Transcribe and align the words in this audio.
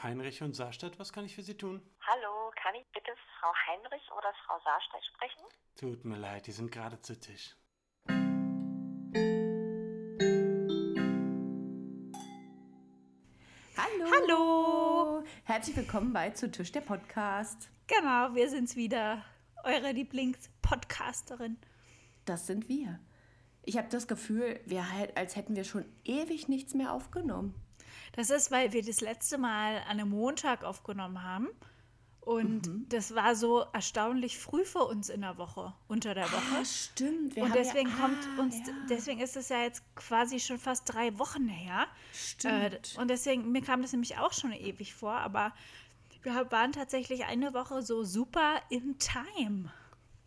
Heinrich 0.00 0.42
und 0.44 0.54
Saarstadt, 0.54 0.96
was 1.00 1.12
kann 1.12 1.24
ich 1.24 1.34
für 1.34 1.42
Sie 1.42 1.56
tun? 1.56 1.82
Hallo, 2.06 2.52
kann 2.62 2.72
ich 2.76 2.86
bitte 2.92 3.10
Frau 3.40 3.52
Heinrich 3.66 4.08
oder 4.16 4.32
Frau 4.46 4.56
Saarstadt 4.62 5.04
sprechen? 5.04 5.42
Tut 5.74 6.04
mir 6.04 6.16
leid, 6.16 6.46
die 6.46 6.52
sind 6.52 6.70
gerade 6.70 7.00
zu 7.00 7.18
Tisch. 7.18 7.56
Hallo. 13.76 14.06
Hallo. 14.12 15.24
Herzlich 15.42 15.76
willkommen 15.76 16.12
bei 16.12 16.30
Zu 16.30 16.48
Tisch 16.48 16.70
der 16.70 16.82
Podcast. 16.82 17.68
Genau, 17.88 18.36
wir 18.36 18.48
sind's 18.48 18.76
wieder. 18.76 19.24
Eure 19.64 19.90
Lieblingspodcasterin. 19.90 21.58
Das 22.24 22.46
sind 22.46 22.68
wir. 22.68 23.00
Ich 23.64 23.76
habe 23.76 23.88
das 23.88 24.06
Gefühl, 24.06 24.60
wir 24.64 24.92
halt, 24.92 25.16
als 25.16 25.34
hätten 25.34 25.56
wir 25.56 25.64
schon 25.64 25.84
ewig 26.04 26.46
nichts 26.46 26.74
mehr 26.74 26.92
aufgenommen. 26.92 27.60
Das 28.12 28.30
ist, 28.30 28.50
weil 28.50 28.72
wir 28.72 28.82
das 28.84 29.00
letzte 29.00 29.38
Mal 29.38 29.76
an 29.78 29.98
einem 30.00 30.10
Montag 30.10 30.64
aufgenommen 30.64 31.22
haben. 31.22 31.48
Und 32.20 32.66
Mhm. 32.66 32.86
das 32.90 33.14
war 33.14 33.34
so 33.34 33.64
erstaunlich 33.72 34.38
früh 34.38 34.62
für 34.66 34.84
uns 34.84 35.08
in 35.08 35.22
der 35.22 35.38
Woche, 35.38 35.72
unter 35.86 36.12
der 36.14 36.30
Woche. 36.30 36.58
Ah, 36.60 36.64
stimmt. 36.64 37.34
Wir 37.36 37.44
Und 37.44 37.54
deswegen 37.54 37.88
ja, 37.88 37.94
kommt 37.96 38.18
ah, 38.36 38.42
uns, 38.42 38.58
ja, 38.58 38.74
deswegen 38.90 39.20
ist 39.20 39.34
es 39.36 39.48
ja 39.48 39.62
jetzt 39.62 39.82
quasi 39.94 40.38
schon 40.38 40.58
fast 40.58 40.82
drei 40.92 41.18
Wochen 41.18 41.48
her. 41.48 41.82
Äh, 41.84 42.14
Stimmt. 42.14 42.96
und 43.00 43.08
deswegen, 43.08 43.50
mir 43.50 43.62
kam 43.62 43.80
das 43.80 43.92
nämlich 43.92 44.18
auch 44.18 44.34
schon 44.34 44.52
ewig 44.52 44.92
vor, 44.94 45.14
aber 45.14 45.54
wir 46.22 46.50
waren 46.50 46.72
tatsächlich 46.72 47.24
eine 47.24 47.54
Woche 47.54 47.80
so 47.80 48.04
super 48.04 48.56
in 48.68 48.98
time. 48.98 49.72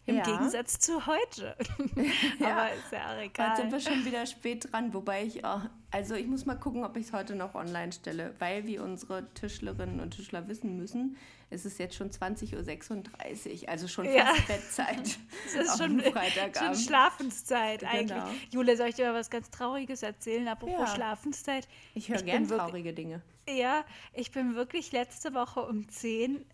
Im 0.07 0.15
Ja. 0.15 0.23
Gegensatz 0.23 0.79
zu 0.79 1.05
heute. 1.05 1.55
Ja. 2.39 2.57
aber 2.57 2.73
ist 2.73 2.91
ja 2.91 3.13
auch 3.13 3.21
egal. 3.21 3.49
Heute 3.51 3.61
sind 3.61 3.71
wir 3.71 3.79
schon 3.79 4.05
wieder 4.05 4.25
spät 4.25 4.71
dran, 4.71 4.91
wobei 4.95 5.23
ich, 5.25 5.45
oh, 5.45 5.61
also 5.91 6.15
ich 6.15 6.27
muss 6.27 6.45
mal 6.45 6.55
gucken, 6.55 6.83
ob 6.83 6.95
ich 6.97 7.07
es 7.07 7.13
heute 7.13 7.35
noch 7.35 7.53
online 7.55 7.91
stelle, 7.91 8.33
weil 8.39 8.65
wie 8.65 8.79
unsere 8.79 9.27
Tischlerinnen 9.33 9.99
und 9.99 10.11
Tischler 10.11 10.47
wissen 10.47 10.77
müssen, 10.77 11.17
ist 11.49 11.65
es 11.65 11.77
jetzt 11.77 11.95
schon 11.95 12.09
20.36 12.09 13.63
Uhr, 13.63 13.69
also 13.69 13.87
schon 13.89 14.05
fast 14.05 14.17
Ja. 14.17 14.33
Bettzeit. 14.47 15.19
Es 15.45 15.53
ist 15.53 15.77
schon, 15.77 16.01
schon 16.01 16.75
Schlafenszeit 16.75 17.81
Genau. 17.81 17.91
eigentlich. 17.91 18.53
Jule, 18.53 18.77
soll 18.77 18.87
ich 18.87 18.95
dir 18.95 19.07
mal 19.11 19.15
was 19.19 19.29
ganz 19.29 19.49
Trauriges 19.49 20.01
erzählen? 20.01 20.47
Apropos 20.47 20.79
Ja. 20.79 20.87
Schlafenszeit. 20.95 21.67
Ich 21.93 22.09
höre 22.09 22.21
gern 22.21 22.47
traurige 22.47 22.93
Dinge. 22.93 23.21
Ja, 23.49 23.83
ich 24.13 24.31
bin 24.31 24.55
wirklich 24.55 24.91
letzte 24.93 25.33
Woche 25.33 25.61
um 25.61 25.89
10. 25.89 26.45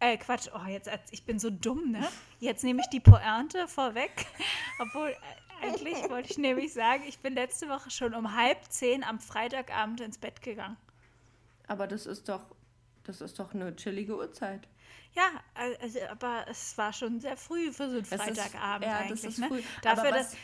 Äh, 0.00 0.16
Quatsch, 0.16 0.48
oh, 0.52 0.66
jetzt, 0.68 0.90
ich 1.12 1.24
bin 1.24 1.38
so 1.38 1.48
dumm, 1.50 1.92
ne? 1.92 2.04
Jetzt 2.40 2.64
nehme 2.64 2.80
ich 2.80 2.88
die 2.88 2.98
Pointe 2.98 3.68
vorweg. 3.68 4.26
Obwohl, 4.80 5.14
eigentlich 5.62 6.10
wollte 6.10 6.30
ich 6.30 6.38
nämlich 6.38 6.72
sagen, 6.72 7.04
ich 7.06 7.18
bin 7.20 7.34
letzte 7.34 7.68
Woche 7.68 7.90
schon 7.90 8.14
um 8.14 8.34
halb 8.36 8.64
zehn 8.70 9.04
am 9.04 9.18
Freitagabend 9.20 10.00
ins 10.00 10.18
Bett 10.18 10.42
gegangen. 10.42 10.76
Aber 11.68 11.86
das 11.86 12.06
ist 12.06 12.28
doch, 12.28 12.44
das 13.04 13.20
ist 13.20 13.38
doch 13.38 13.54
eine 13.54 13.74
chillige 13.76 14.16
Uhrzeit. 14.16 14.68
Ja, 15.14 15.28
also, 15.54 15.98
aber 16.10 16.46
es 16.48 16.76
war 16.78 16.92
schon 16.92 17.20
sehr 17.20 17.36
früh 17.36 17.72
für 17.72 17.88
so 17.90 17.96
einen 17.98 18.06
Das 18.08 18.12
ist- 18.12 18.38
Freitagabend 18.40 18.86
ja, 18.86 18.92
das 19.02 19.10
eigentlich. 19.10 19.24
ist 19.24 19.38
ne? 19.38 19.48
früh. 19.48 19.62
Dafür, 19.82 20.02
Aber 20.08 20.12
dass, 20.18 20.36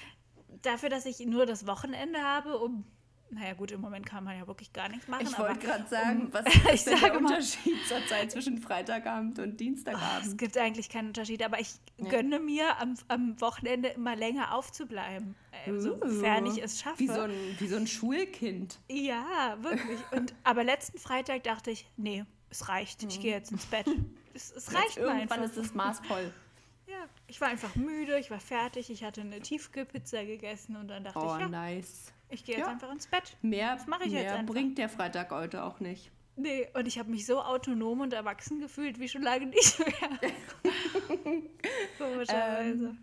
dafür, 0.62 0.88
dass 0.90 1.06
ich 1.06 1.18
nur 1.20 1.46
das 1.46 1.66
Wochenende 1.66 2.22
habe, 2.22 2.58
um. 2.58 2.84
Naja, 3.30 3.52
gut, 3.52 3.70
im 3.72 3.80
Moment 3.82 4.06
kann 4.06 4.24
man 4.24 4.38
ja 4.38 4.46
wirklich 4.46 4.72
gar 4.72 4.88
nichts 4.88 5.06
machen. 5.06 5.26
Ich 5.26 5.38
wollte 5.38 5.58
gerade 5.58 5.86
sagen, 5.86 6.22
um, 6.26 6.32
was 6.32 6.44
ist 6.72 6.86
denn 6.86 6.98
der 6.98 7.12
mal, 7.12 7.18
Unterschied 7.18 7.76
zur 7.86 8.04
Zeit 8.06 8.30
zwischen 8.32 8.56
Freitagabend 8.58 9.38
und 9.38 9.50
es 9.50 9.56
Dienstagabend? 9.56 10.38
gibt 10.38 10.56
eigentlich 10.56 10.88
keinen 10.88 11.08
Unterschied, 11.08 11.42
aber 11.42 11.60
ich 11.60 11.74
Ja. 11.98 12.08
gönne 12.08 12.40
mir 12.40 12.78
am, 12.80 12.94
am 13.08 13.38
Wochenende 13.40 13.88
immer 13.90 14.16
länger 14.16 14.54
aufzubleiben, 14.54 15.34
äh, 15.66 15.78
sofern 15.78 16.46
ich 16.46 16.62
es 16.62 16.80
schaffe. 16.80 16.98
Wie 17.00 17.06
so 17.08 17.20
ein, 17.20 17.56
wie 17.58 17.66
so 17.68 17.76
ein 17.76 17.86
Schulkind. 17.86 18.78
Ja, 18.90 19.58
wirklich. 19.60 20.00
Und, 20.12 20.34
aber 20.44 20.64
letzten 20.64 20.98
Freitag 20.98 21.42
dachte 21.42 21.70
ich, 21.70 21.86
nee, 21.98 22.24
es 22.48 22.68
reicht, 22.70 23.02
ich 23.02 23.20
gehe 23.20 23.32
jetzt 23.32 23.52
ins 23.52 23.66
Bett. 23.66 23.86
Es, 24.32 24.52
es 24.52 24.72
reicht 24.72 24.84
Jetzt 24.86 24.96
mir 24.98 25.02
Irgendwann 25.02 25.40
einfach. 25.40 25.42
ist 25.42 25.56
es 25.58 25.74
maßvoll. 25.74 26.32
Ja, 26.86 27.04
ich 27.26 27.38
war 27.42 27.48
einfach 27.48 27.74
müde, 27.76 28.18
ich 28.18 28.30
war 28.30 28.40
fertig, 28.40 28.88
ich 28.88 29.04
hatte 29.04 29.20
eine 29.20 29.40
Tiefkühlpizza 29.40 30.24
gegessen 30.24 30.76
und 30.76 30.88
dann 30.88 31.04
dachte 31.04 31.18
Oh, 31.18 31.34
ich, 31.34 31.40
ja, 31.42 31.48
nice. 31.48 32.12
Ich 32.30 32.44
gehe 32.44 32.56
jetzt 32.56 32.66
Ja. 32.66 32.72
einfach 32.72 32.90
ins 32.92 33.06
Bett. 33.06 33.36
Mehr, 33.42 33.74
Das 33.76 33.86
mache 33.86 34.04
ich 34.04 34.12
jetzt 34.12 34.22
mehr 34.24 34.34
einfach. 34.36 34.52
bringt 34.54 34.78
der 34.78 34.88
Freitag 34.88 35.30
heute 35.30 35.64
auch 35.64 35.80
nicht. 35.80 36.10
Nee, 36.36 36.68
und 36.74 36.86
ich 36.86 36.98
habe 37.00 37.10
mich 37.10 37.26
so 37.26 37.40
autonom 37.42 38.00
und 38.00 38.12
erwachsen 38.12 38.60
gefühlt 38.60 39.00
wie 39.00 39.08
schon 39.08 39.22
lange 39.22 39.46
nicht 39.46 39.78
mehr. 39.80 40.32
Komischerweise. 41.98 42.96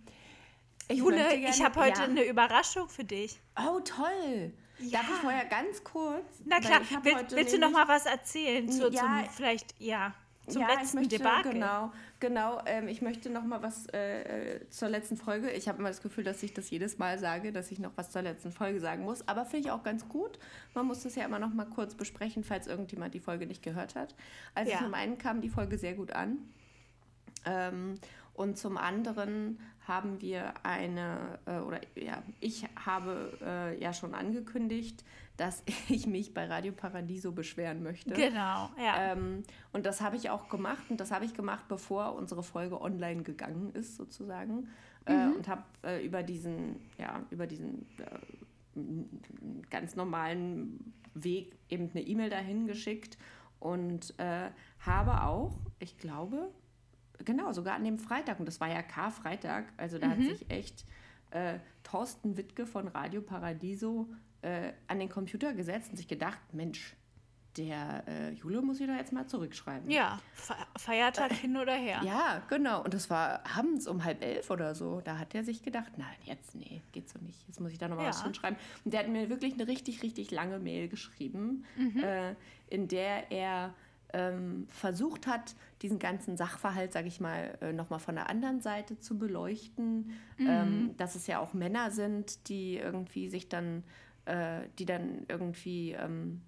Ich 0.87 0.99
Jule, 0.99 1.17
möchte 1.17 1.35
ich 1.35 1.41
gerne- 1.51 1.63
habe 1.65 1.79
heute 1.81 1.99
ja. 2.01 2.05
eine 2.07 2.23
Überraschung 2.25 2.87
für 2.89 3.03
dich. 3.03 3.39
Oh, 3.59 3.79
toll. 3.79 4.53
Ja. 4.79 4.99
Darf 4.99 5.09
ich 5.09 5.15
vorher 5.21 5.45
ganz 5.45 5.83
kurz? 5.83 6.23
Na 6.45 6.59
klar, 6.59 6.81
Will, 7.03 7.15
willst 7.31 7.53
du 7.53 7.59
noch 7.59 7.71
mal 7.71 7.87
was 7.87 8.05
erzählen 8.05 8.69
zu, 8.69 8.89
Ja. 8.91 9.01
zum 9.01 9.29
vielleicht 9.35 9.73
ja 9.79 10.13
zum 10.47 10.61
ja, 10.61 10.67
letzten 10.73 10.97
möchte, 10.97 11.17
Debakel? 11.17 11.53
Genau, 11.53 11.91
genau. 12.19 12.61
Ähm, 12.65 12.87
ich 12.87 13.01
möchte 13.01 13.29
noch 13.29 13.43
mal 13.43 13.61
was 13.63 13.87
äh, 13.87 14.55
äh, 14.57 14.69
zur 14.69 14.89
letzten 14.89 15.17
Folge. 15.17 15.51
Ich 15.51 15.67
habe 15.67 15.79
immer 15.79 15.89
das 15.89 16.01
Gefühl, 16.01 16.23
dass 16.23 16.41
ich 16.43 16.53
das 16.53 16.69
jedes 16.69 16.97
Mal 16.97 17.17
sage, 17.19 17.51
dass 17.51 17.71
ich 17.71 17.79
noch 17.79 17.91
was 17.95 18.11
zur 18.11 18.21
letzten 18.21 18.51
Folge 18.51 18.79
sagen 18.79 19.03
muss. 19.03 19.27
Aber 19.27 19.45
finde 19.45 19.67
ich 19.67 19.71
auch 19.71 19.83
ganz 19.83 20.07
gut. 20.07 20.39
Man 20.73 20.85
muss 20.85 21.03
das 21.03 21.15
ja 21.15 21.25
immer 21.25 21.39
noch 21.39 21.53
mal 21.53 21.65
kurz 21.65 21.95
besprechen, 21.95 22.43
falls 22.43 22.67
irgendjemand 22.67 23.13
die 23.13 23.19
Folge 23.19 23.47
nicht 23.47 23.63
gehört 23.63 23.95
hat. 23.95 24.15
Also 24.53 24.71
Ja. 24.71 24.79
zum 24.79 24.93
einen 24.93 25.17
kam 25.17 25.41
die 25.41 25.49
Folge 25.49 25.77
sehr 25.77 25.93
gut 25.93 26.11
an. 26.11 26.37
Ähm, 27.45 27.95
und 28.35 28.57
zum 28.57 28.77
anderen 28.77 29.59
haben 29.87 30.19
wir 30.21 30.53
eine, 30.63 31.39
äh, 31.45 31.59
oder 31.59 31.79
ja, 31.95 32.23
ich 32.39 32.65
habe 32.75 33.37
äh, 33.41 33.81
ja 33.81 33.93
schon 33.93 34.13
angekündigt, 34.13 35.03
dass 35.37 35.63
ich 35.89 36.07
mich 36.07 36.33
bei 36.33 36.45
Radio 36.45 36.73
Paradiso 36.73 37.31
beschweren 37.31 37.83
möchte. 37.83 38.13
Genau, 38.13 38.69
ja. 38.77 39.11
Ähm, 39.11 39.43
und 39.73 39.85
das 39.85 40.01
habe 40.01 40.15
ich 40.15 40.29
auch 40.29 40.49
gemacht 40.49 40.83
und 40.89 40.99
das 40.99 41.11
habe 41.11 41.25
ich 41.25 41.33
gemacht, 41.33 41.65
bevor 41.67 42.15
unsere 42.15 42.43
Folge 42.43 42.81
online 42.81 43.23
gegangen 43.23 43.71
ist, 43.73 43.95
sozusagen. 43.95 44.67
Äh, 45.05 45.27
und 45.27 45.47
habe 45.47 45.63
äh, 45.83 46.03
über 46.03 46.23
diesen, 46.23 46.81
ja, 46.97 47.21
über 47.29 47.45
diesen 47.45 47.85
äh, 47.99 49.69
ganz 49.69 49.95
normalen 49.95 50.93
Weg 51.13 51.55
eben 51.69 51.91
eine 51.91 52.01
E-Mail 52.01 52.29
dahin 52.29 52.65
geschickt 52.65 53.17
und 53.59 54.19
äh, 54.19 54.49
habe 54.79 55.23
auch, 55.23 55.59
ich 55.79 55.97
glaube, 55.97 56.51
genau, 57.23 57.51
sogar 57.53 57.75
an 57.75 57.83
dem 57.83 57.97
Freitag, 57.99 58.39
und 58.39 58.45
das 58.47 58.59
war 58.59 58.67
ja 58.69 58.81
Karfreitag, 58.81 59.65
also 59.77 59.97
da 59.99 60.09
hat 60.09 60.19
sich 60.21 60.49
echt 60.49 60.85
äh, 61.31 61.59
Thorsten 61.83 62.37
Wittke 62.37 62.65
von 62.65 62.87
Radio 62.87 63.21
Paradiso 63.21 64.07
äh, 64.41 64.73
an 64.87 64.99
den 64.99 65.09
Computer 65.09 65.53
gesetzt 65.53 65.89
und 65.91 65.97
sich 65.97 66.07
gedacht, 66.07 66.39
Mensch, 66.53 66.95
der 67.57 68.03
äh, 68.07 68.31
Jule 68.33 68.61
muss 68.61 68.81
ich 68.81 68.87
da 68.87 68.97
jetzt 68.97 69.13
mal 69.13 69.25
zurückschreiben. 69.27 69.89
ja, 69.89 70.19
Fe 70.33 70.55
Feiertag 70.77 71.31
hin 71.31 71.55
oder 71.55 71.73
her. 71.73 72.01
Ja, 72.03 72.41
genau. 72.49 72.83
Und 72.83 72.93
das 72.93 73.09
war 73.09 73.43
abends 73.57 73.87
um 73.87 74.03
halb 74.03 74.21
elf 74.21 74.49
oder 74.49 74.75
so. 74.75 74.99
Da 74.99 75.17
hat 75.19 75.33
er 75.33 75.45
sich 75.45 75.63
gedacht, 75.63 75.93
nein, 75.97 76.17
jetzt, 76.25 76.53
nee, 76.55 76.81
geht 76.91 77.07
so 77.07 77.17
nicht. 77.19 77.47
Jetzt 77.47 77.61
muss 77.61 77.71
ich 77.71 77.77
da 77.77 77.87
nochmal 77.87 78.03
Ja. 78.05 78.09
was 78.09 78.23
hinschreiben. 78.23 78.57
Und 78.83 78.93
der 78.93 78.99
hat 78.99 79.07
mir 79.07 79.29
wirklich 79.29 79.53
eine 79.53 79.67
richtig, 79.67 80.03
richtig 80.03 80.31
lange 80.31 80.59
Mail 80.59 80.89
geschrieben, 80.89 81.63
äh, 82.03 82.35
in 82.67 82.89
der 82.89 83.31
er 83.31 83.73
ähm, 84.13 84.67
versucht 84.69 85.27
hat, 85.27 85.55
diesen 85.81 85.99
ganzen 85.99 86.37
Sachverhalt, 86.37 86.93
sage 86.93 87.07
ich 87.07 87.19
mal, 87.19 87.57
äh, 87.61 87.73
nochmal 87.73 87.99
von 87.99 88.15
der 88.15 88.29
anderen 88.29 88.61
Seite 88.61 88.99
zu 88.99 89.17
beleuchten. 89.17 90.11
Ähm, 90.39 90.95
dass 90.97 91.15
es 91.15 91.27
ja 91.27 91.39
auch 91.39 91.53
Männer 91.53 91.91
sind, 91.91 92.49
die 92.49 92.77
irgendwie 92.77 93.29
sich 93.29 93.49
dann, 93.49 93.83
äh, 94.25 94.61
die 94.79 94.85
dann 94.85 95.25
irgendwie 95.27 95.91
ähm, 95.91 96.41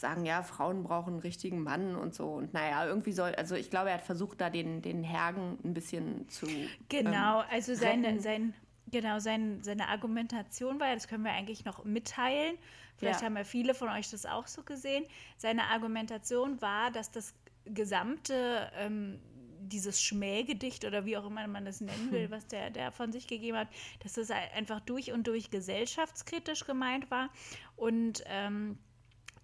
sagen, 0.00 0.24
ja, 0.24 0.42
Frauen 0.42 0.82
brauchen 0.82 1.14
einen 1.14 1.20
richtigen 1.20 1.62
Mann 1.62 1.94
und 1.94 2.14
so. 2.14 2.32
Und 2.32 2.52
naja, 2.54 2.86
irgendwie 2.86 3.12
soll, 3.12 3.34
also 3.34 3.54
ich 3.54 3.70
glaube, 3.70 3.90
er 3.90 3.96
hat 3.96 4.02
versucht, 4.02 4.40
da 4.40 4.50
den, 4.50 4.82
den 4.82 5.04
Hergen 5.04 5.58
ein 5.62 5.74
bisschen 5.74 6.28
zu. 6.28 6.46
Genau, 6.88 7.40
ähm, 7.40 7.46
also 7.50 7.74
seine, 7.74 8.08
retten. 8.08 8.20
sein, 8.20 8.54
genau, 8.90 9.18
sein, 9.18 9.62
seine 9.62 9.88
Argumentation 9.88 10.80
war, 10.80 10.94
das 10.94 11.08
können 11.08 11.24
wir 11.24 11.32
eigentlich 11.32 11.64
noch 11.64 11.84
mitteilen, 11.84 12.56
vielleicht 12.96 13.20
Ja. 13.20 13.26
haben 13.26 13.36
ja 13.36 13.44
viele 13.44 13.74
von 13.74 13.88
euch 13.88 14.10
das 14.10 14.26
auch 14.26 14.46
so 14.46 14.62
gesehen, 14.62 15.04
seine 15.36 15.64
Argumentation 15.64 16.60
war, 16.60 16.90
dass 16.90 17.10
das 17.10 17.34
gesamte, 17.64 18.70
ähm, 18.76 19.20
dieses 19.62 20.02
Schmähgedicht 20.02 20.84
oder 20.84 21.04
wie 21.04 21.16
auch 21.16 21.26
immer 21.26 21.46
man 21.46 21.64
das 21.64 21.80
nennen 21.80 22.10
will, 22.10 22.30
was 22.30 22.46
der, 22.46 22.70
der 22.70 22.90
von 22.90 23.12
sich 23.12 23.26
gegeben 23.28 23.56
hat, 23.58 23.68
dass 24.02 24.14
das 24.14 24.30
ein- 24.30 24.50
einfach 24.56 24.80
durch 24.80 25.12
und 25.12 25.26
durch 25.26 25.50
gesellschaftskritisch 25.50 26.64
gemeint 26.64 27.10
war. 27.10 27.28
Und 27.76 28.22
ähm, 28.26 28.78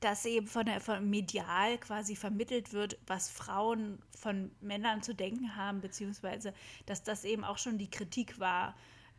dass 0.00 0.26
eben 0.26 0.46
von 0.46 0.66
der 0.66 0.80
von 0.80 1.08
medial 1.08 1.78
quasi 1.78 2.16
vermittelt 2.16 2.72
wird, 2.72 2.98
was 3.06 3.30
Frauen 3.30 3.98
von 4.18 4.50
Männern 4.60 5.02
zu 5.02 5.14
denken 5.14 5.56
haben, 5.56 5.80
beziehungsweise 5.80 6.52
dass 6.86 7.02
das 7.02 7.24
eben 7.24 7.44
auch 7.44 7.58
schon 7.58 7.78
die 7.78 7.90
Kritik 7.90 8.38
war, 8.38 8.74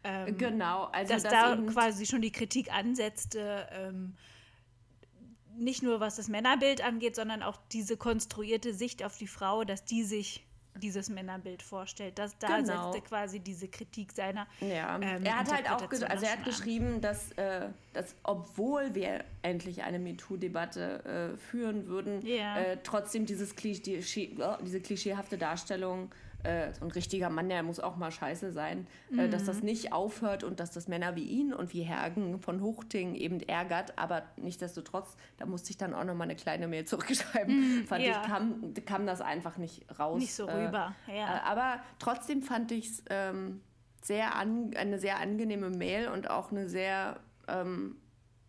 ähm, 0.07 0.37
Genau, 0.37 0.85
also 0.85 1.13
dass 1.13 1.23
das 1.23 1.31
da 1.31 1.57
quasi 1.71 2.05
schon 2.05 2.21
die 2.21 2.31
Kritik 2.31 2.71
ansetzte, 2.73 3.67
ähm, 3.71 4.15
nicht 5.57 5.83
nur 5.83 5.99
was 5.99 6.15
das 6.15 6.27
Männerbild 6.27 6.83
angeht, 6.83 7.15
sondern 7.15 7.41
auch 7.43 7.57
diese 7.71 7.97
konstruierte 7.97 8.73
Sicht 8.73 9.03
auf 9.03 9.17
die 9.17 9.27
Frau, 9.27 9.63
dass 9.63 9.85
die 9.85 10.03
sich 10.03 10.43
dieses 10.77 11.09
Männerbild 11.09 11.63
vorstellt. 11.63 12.19
Das, 12.19 12.37
da 12.37 12.59
Genau. 12.61 12.91
setzt 12.91 13.03
er 13.03 13.09
quasi 13.09 13.39
diese 13.39 13.67
Kritik 13.67 14.11
seiner. 14.11 14.45
Ja, 14.61 14.95
ähm, 15.01 15.25
er 15.25 15.39
hat 15.39 15.51
halt 15.51 15.69
auch 15.71 15.81
also 15.89 16.05
er 16.05 16.31
hat 16.31 16.37
an. 16.39 16.43
geschrieben, 16.45 17.01
dass, 17.01 17.31
äh, 17.31 17.69
dass 17.93 18.15
obwohl 18.21 18.93
wir 18.93 19.23
endlich 19.41 19.81
eine 19.81 19.97
MeToo-Debatte 19.97 21.33
äh, 21.33 21.37
führen 21.37 21.87
würden, 21.87 22.23
Ja. 22.25 22.57
äh, 22.59 22.77
trotzdem 22.83 23.25
dieses 23.25 23.55
Klischee, 23.55 24.37
diese 24.63 24.79
klischeehafte 24.81 25.39
Darstellung, 25.39 26.11
äh, 26.43 26.71
so 26.73 26.85
ein 26.85 26.91
richtiger 26.91 27.29
Mann, 27.29 27.49
der 27.49 27.63
muss 27.63 27.79
auch 27.79 27.95
mal 27.97 28.11
scheiße 28.11 28.51
sein, 28.51 28.87
äh, 29.17 29.27
dass 29.27 29.43
Mhm. 29.43 29.47
das 29.47 29.63
nicht 29.63 29.91
aufhört 29.93 30.43
und 30.43 30.59
dass 30.59 30.71
das 30.71 30.87
Männer 30.87 31.15
wie 31.15 31.23
ihn 31.23 31.53
und 31.53 31.73
wie 31.73 31.81
Hergen 31.81 32.39
von 32.39 32.61
Huchting 32.61 33.15
eben 33.15 33.39
ärgert, 33.41 33.97
aber 33.97 34.23
nichtsdestotrotz, 34.37 35.15
da 35.37 35.45
musste 35.45 35.71
ich 35.71 35.77
dann 35.77 35.93
auch 35.93 36.03
noch 36.03 36.13
mal 36.15 36.25
eine 36.25 36.35
kleine 36.35 36.67
Mail 36.67 36.85
zurückschreiben, 36.85 37.85
fand 37.87 38.03
Mhm, 38.03 38.09
ja. 38.09 38.21
ich, 38.21 38.27
kam, 38.27 38.73
kam 38.85 39.05
das 39.07 39.21
einfach 39.21 39.57
nicht 39.57 39.85
raus. 39.99 40.19
Nicht 40.19 40.33
so 40.35 40.45
äh, 40.47 40.65
rüber. 40.65 40.95
äh, 41.07 41.17
Ja. 41.17 41.41
aber 41.43 41.79
trotzdem 41.99 42.41
fand 42.41 42.71
ich 42.71 42.87
es 42.91 43.03
ähm, 43.09 43.61
sehr 44.03 44.35
an, 44.35 44.71
eine 44.77 44.99
sehr 44.99 45.19
angenehme 45.19 45.69
Mail 45.69 46.07
und 46.09 46.29
auch 46.29 46.51
eine 46.51 46.69
sehr, 46.69 47.19
ähm, 47.47 47.97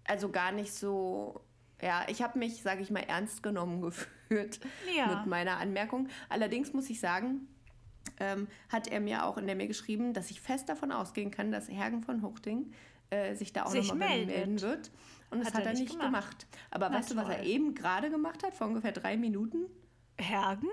also 0.04 0.28
gar 0.30 0.52
nicht 0.52 0.72
so, 0.74 1.40
ja, 1.82 2.04
ich 2.08 2.22
habe 2.22 2.38
mich, 2.38 2.62
sage 2.62 2.82
ich 2.82 2.90
mal, 2.90 3.00
ernst 3.08 3.42
genommen 3.42 3.80
gefühlt 4.28 4.60
Ja. 4.96 5.06
mit 5.16 5.26
meiner 5.26 5.56
Anmerkung. 5.58 6.08
Allerdings 6.28 6.72
muss 6.74 6.88
ich 6.90 7.00
sagen, 7.00 7.48
ähm, 8.20 8.48
hat 8.68 8.88
er 8.88 9.00
mir 9.00 9.24
auch 9.24 9.38
in 9.38 9.46
der 9.46 9.56
Mail 9.56 9.68
geschrieben, 9.68 10.12
dass 10.12 10.30
ich 10.30 10.40
fest 10.40 10.68
davon 10.68 10.92
ausgehen 10.92 11.30
kann, 11.30 11.50
dass 11.50 11.68
Hergen 11.68 12.02
von 12.02 12.22
Huchting 12.22 12.72
äh, 13.10 13.34
sich 13.34 13.52
da 13.52 13.64
auch 13.64 13.74
nochmal 13.74 14.26
melden 14.26 14.60
wird. 14.60 14.90
Und 15.30 15.40
das 15.40 15.48
Hat 15.48 15.56
hat, 15.56 15.66
er 15.66 15.72
nicht 15.74 15.90
gemacht. 15.92 16.06
gemacht. 16.06 16.46
Aber 16.70 16.88
Na 16.88 16.98
weißt 16.98 17.10
du, 17.12 17.16
was 17.16 17.28
er 17.28 17.38
toll. 17.38 17.46
eben 17.46 17.74
gerade 17.74 18.10
gemacht 18.10 18.42
hat, 18.42 18.54
vor 18.54 18.66
ungefähr 18.66 18.92
drei 18.92 19.16
Minuten? 19.16 19.66
Hergen? 20.18 20.68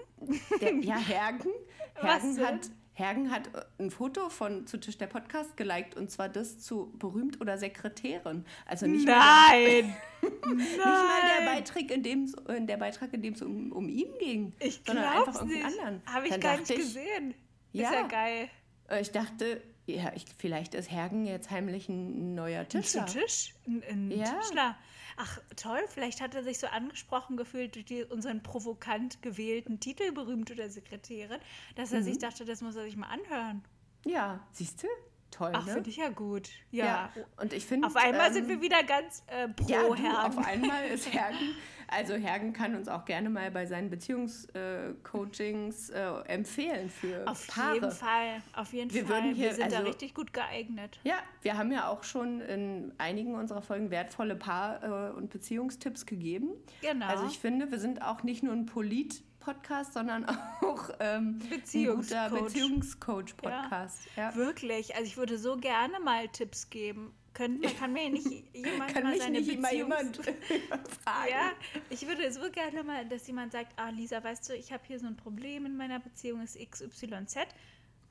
Der, 0.61 0.73
ja, 0.77 0.97
Hergen. 0.97 1.49
Was 2.01 2.23
Hergen 2.23 2.39
hat, 2.39 2.69
Hergen 2.97 3.29
hat 3.29 3.47
äh, 3.53 3.61
ein 3.83 3.91
Foto 3.91 4.29
von 4.29 4.65
zu 4.67 4.77
Tisch 4.79 4.97
der 4.97 5.07
Podcast 5.07 5.55
geliked 5.57 5.95
und 5.95 6.09
zwar 6.09 6.29
das 6.29 6.59
zu 6.59 6.91
berühmt 6.97 7.39
oder 7.41 7.57
Sekretärin. 7.57 8.45
Also 8.65 8.87
nicht 8.87 9.05
mal 9.05 9.19
Nein! 9.19 9.95
der, 10.23 10.29
nicht 10.55 10.77
mal 10.77 11.21
der 11.39 11.45
Beitrag, 11.45 11.91
in 11.91 12.03
dem 12.03 12.23
es 12.23 12.33
äh, 12.47 12.61
der 12.65 12.77
Beitrag, 12.77 13.13
in 13.13 13.21
dem 13.21 13.33
es 13.33 13.41
um, 13.41 13.71
um 13.71 13.89
ihn 13.89 14.07
ging, 14.19 14.53
Ich 14.59 14.81
sondern 14.85 15.05
einfach 15.05 15.43
nicht. 15.43 15.57
irgendeinen 15.57 15.79
anderen. 15.87 16.01
Habe 16.13 16.25
ich 16.25 16.31
Dann 16.31 16.39
gar 16.41 16.57
nicht 16.57 16.69
ich, 16.71 16.77
gesehen. 16.77 17.33
Ja. 17.73 17.89
Ist 17.89 17.93
ja 17.95 18.07
geil. 18.07 18.49
äh, 18.89 19.01
Ich 19.01 19.11
dachte, 19.11 19.61
ja, 19.87 20.11
ich, 20.15 20.25
vielleicht 20.37 20.73
ist 20.73 20.89
Hergen 20.89 21.25
jetzt 21.25 21.51
heimlich 21.51 21.89
ein 21.89 22.33
neuer 22.33 22.61
Ein 22.61 22.69
Tischler. 22.69 23.05
zu 23.05 23.19
Tisch? 23.19 23.53
Ein, 23.67 23.83
ein 23.89 24.11
Ja. 24.11 24.33
Tischler. 24.39 24.77
Ach, 25.17 25.39
toll. 25.55 25.79
Vielleicht 25.87 26.19
hat 26.21 26.35
er 26.35 26.43
sich 26.43 26.59
so 26.59 26.67
angesprochen 26.67 27.37
gefühlt 27.37 27.75
durch 27.75 27.85
die, 27.85 28.03
unseren 28.03 28.43
provokant 28.43 29.21
gewählten 29.21 29.79
Titel 29.79 30.11
berühmt 30.11 30.51
oder 30.51 30.69
Sekretärin, 30.69 31.39
dass 31.75 31.91
er 31.93 31.99
Mhm. 32.01 32.03
sich 32.03 32.17
dachte, 32.19 32.43
das 32.45 32.61
muss 32.61 32.75
er 32.75 32.83
sich 32.83 32.97
mal 32.97 33.07
anhören. 33.07 33.63
Ja, 34.05 34.39
siehst 34.51 34.83
du? 34.83 34.87
Toll, 35.31 35.51
Ach, 35.53 35.65
ne? 35.65 35.73
finde 35.73 35.89
ich 35.89 35.97
ja 35.97 36.09
gut. 36.09 36.49
Ja. 36.71 37.11
Und 37.37 37.51
ich 37.51 37.65
finde. 37.65 37.87
Auf 37.87 37.95
einmal 37.97 38.27
ähm, 38.27 38.33
sind 38.33 38.47
wir 38.49 38.61
wieder 38.61 38.83
ganz 38.83 39.23
äh, 39.27 39.47
pro 39.49 39.67
Ja, 39.67 39.83
du, 39.83 39.95
Herrn. 39.95 40.15
auf 40.27 40.37
einmal 40.37 40.85
ist 40.87 41.07
Hergen, 41.13 41.55
also 41.87 42.15
Hergen 42.15 42.53
kann 42.53 42.75
uns 42.75 42.87
auch 42.87 43.05
gerne 43.05 43.29
mal 43.29 43.51
bei 43.51 43.65
seinen 43.65 43.89
Beziehungscoachings 43.89 45.89
äh, 45.89 46.03
empfehlen 46.27 46.89
für 46.89 47.27
Auf 47.27 47.47
Paare. 47.47 47.75
jeden 47.75 47.91
Fall. 47.91 48.41
Auf 48.53 48.73
jeden 48.73 48.93
Wir 48.93 49.05
Fall. 49.05 49.23
würden 49.23 49.35
hier- 49.35 49.49
wir 49.49 49.55
sind 49.55 49.71
da 49.71 49.77
also- 49.77 49.89
richtig 49.89 50.13
gut 50.13 50.33
geeignet. 50.33 50.99
Ja, 51.03 51.15
wir 51.41 51.57
haben 51.57 51.71
ja 51.71 51.87
auch 51.87 52.03
schon 52.03 52.41
in 52.41 52.93
einigen 52.97 53.35
unserer 53.35 53.61
Folgen 53.61 53.91
wertvolle 53.91 54.35
Paar- 54.35 54.83
äh, 54.83 55.11
und 55.11 55.29
Beziehungstipps 55.29 56.05
gegeben. 56.05 56.49
Genau. 56.81 57.05
Also 57.07 57.25
ich 57.27 57.39
finde, 57.39 57.71
wir 57.71 57.79
sind 57.79 58.01
auch 58.01 58.23
nicht 58.23 58.43
nur 58.43 58.53
ein 58.53 58.65
Polit-Podcast, 58.65 59.93
sondern 59.93 60.25
auch 60.61 60.89
ähm, 60.99 61.27
ein 61.27 61.39
guter 61.39 61.55
Beziehungscoach. 61.55 62.41
Beziehungscoach-Podcast. 62.43 63.99
Ja. 64.15 64.35
Wirklich. 64.35 64.95
Also 64.95 65.05
ich 65.07 65.17
würde 65.17 65.37
so 65.37 65.57
gerne 65.57 65.99
mal 65.99 66.27
Tipps 66.29 66.69
geben. 66.69 67.13
Können, 67.35 67.61
kann 67.77 67.93
mir 67.93 68.09
nicht 68.09 68.25
jemand 68.55 68.93
Kann 68.93 69.03
mal 69.03 69.17
seine 69.19 69.39
nicht 69.41 69.51
Beziehungs- 69.51 69.73
jemand 69.73 70.15
fragen. 71.03 71.29
Ja, 71.29 71.51
ich 71.91 72.07
würde 72.07 72.31
so 72.31 72.49
gerne 72.49 72.81
mal, 72.83 73.05
dass 73.07 73.27
jemand 73.27 73.51
sagt, 73.51 73.77
ah 73.77 73.89
Lisa, 73.89 74.23
weißt 74.23 74.49
du, 74.49 74.55
ich 74.55 74.71
habe 74.71 74.83
hier 74.87 74.99
so 74.99 75.05
ein 75.05 75.17
Problem 75.17 75.65
in 75.67 75.75
meiner 75.77 75.99
Beziehung, 75.99 76.41
ist 76.41 76.57
XYZ. 76.57 77.37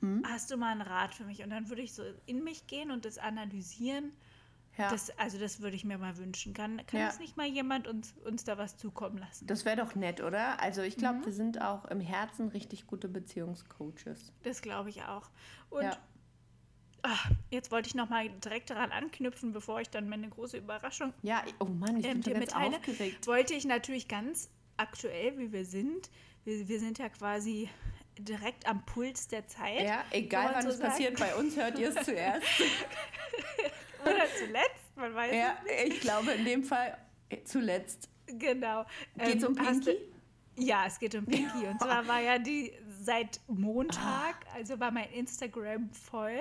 Hm? 0.01 0.23
Hast 0.27 0.51
du 0.51 0.57
mal 0.57 0.71
einen 0.71 0.81
Rat 0.81 1.13
für 1.15 1.23
mich? 1.25 1.43
Und 1.43 1.49
dann 1.49 1.67
würde 1.69 1.81
ich 1.81 1.93
so 1.93 2.03
in 2.27 2.43
mich 2.43 2.67
gehen 2.67 2.91
und 2.91 3.03
das 3.03 3.17
analysieren. 3.17 4.13
Ja. 4.77 4.89
Das, 4.89 5.09
also 5.17 5.39
das 5.39 5.61
würde 5.61 5.75
ich 5.77 5.85
mir 5.85 5.97
mal 5.97 6.17
wünschen. 6.17 6.53
Kann, 6.53 6.85
kann 6.85 6.99
Ja. 6.99 7.07
uns 7.07 7.17
nicht 7.19 7.37
mal 7.37 7.47
jemand 7.47 7.87
uns, 7.87 8.13
uns 8.25 8.43
da 8.43 8.57
was 8.57 8.75
zukommen 8.77 9.17
lassen? 9.17 9.47
Das 9.47 9.63
wäre 9.65 9.77
doch 9.77 9.95
nett, 9.95 10.21
oder? 10.21 10.59
Also 10.61 10.81
ich 10.81 10.97
glaube, 10.97 11.19
Mhm. 11.19 11.25
wir 11.25 11.33
sind 11.33 11.61
auch 11.61 11.85
im 11.85 12.01
Herzen 12.01 12.49
richtig 12.49 12.85
gute 12.85 13.07
Beziehungscoaches. 13.07 14.33
Das 14.43 14.61
glaube 14.61 14.89
ich 14.89 15.03
auch. 15.03 15.29
Und 15.69 15.83
Ja. 15.83 15.97
Ach, 17.05 17.29
jetzt 17.51 17.71
wollte 17.71 17.87
ich 17.87 17.95
noch 17.95 18.09
mal 18.09 18.29
direkt 18.29 18.69
daran 18.69 18.91
anknüpfen, 18.91 19.53
bevor 19.53 19.79
ich 19.79 19.89
dann 19.89 20.09
meine 20.09 20.27
große 20.27 20.57
Überraschung 20.57 21.13
Ja, 21.21 21.43
oh 21.59 21.65
Mann, 21.65 21.97
ich 21.97 22.05
ähm, 22.05 22.13
bin 22.13 22.23
schon 22.23 22.33
dir 22.33 22.39
mitteile, 22.39 22.77
aufgeregt. 22.77 23.27
wollte 23.27 23.53
ich 23.53 23.65
natürlich 23.65 24.07
ganz 24.07 24.49
aktuell, 24.77 25.37
wie 25.37 25.51
wir 25.51 25.65
sind, 25.65 26.09
wir, 26.43 26.67
wir 26.67 26.79
sind 26.79 26.97
ja 26.97 27.09
quasi 27.09 27.69
direkt 28.17 28.67
am 28.67 28.85
Puls 28.85 29.27
der 29.27 29.47
Zeit. 29.47 29.83
Ja, 29.83 30.03
egal 30.11 30.51
wann 30.53 30.63
so 30.63 30.69
es 30.69 30.79
passiert, 30.79 31.19
bei 31.19 31.35
uns 31.35 31.55
hört 31.55 31.77
ihr 31.77 31.89
es 31.89 32.05
zuerst. 32.05 32.45
Oder 34.03 34.25
zuletzt, 34.37 34.95
man 34.95 35.13
weiß 35.13 35.35
ja, 35.35 35.57
es 35.65 35.93
ich 35.93 35.99
glaube 36.01 36.31
in 36.31 36.45
dem 36.45 36.63
Fall 36.63 36.97
äh, 37.29 37.43
zuletzt. 37.43 38.09
nicht. 38.27 38.39
Genau. 38.39 38.85
Geht's 39.17 39.43
um 39.43 39.57
hast 39.59 39.85
Pinky? 39.85 39.99
Du, 40.55 40.63
ja, 40.63 40.85
es 40.87 40.99
geht 40.99 41.15
um 41.15 41.25
Pinky. 41.25 41.67
Und 41.69 41.79
zwar 41.79 42.07
war 42.07 42.21
ja 42.21 42.39
die 42.39 42.73
seit 43.01 43.39
Montag, 43.47 44.45
also 44.53 44.79
war 44.79 44.91
mein 44.91 45.11
Instagram 45.11 45.89
voll. 45.91 46.39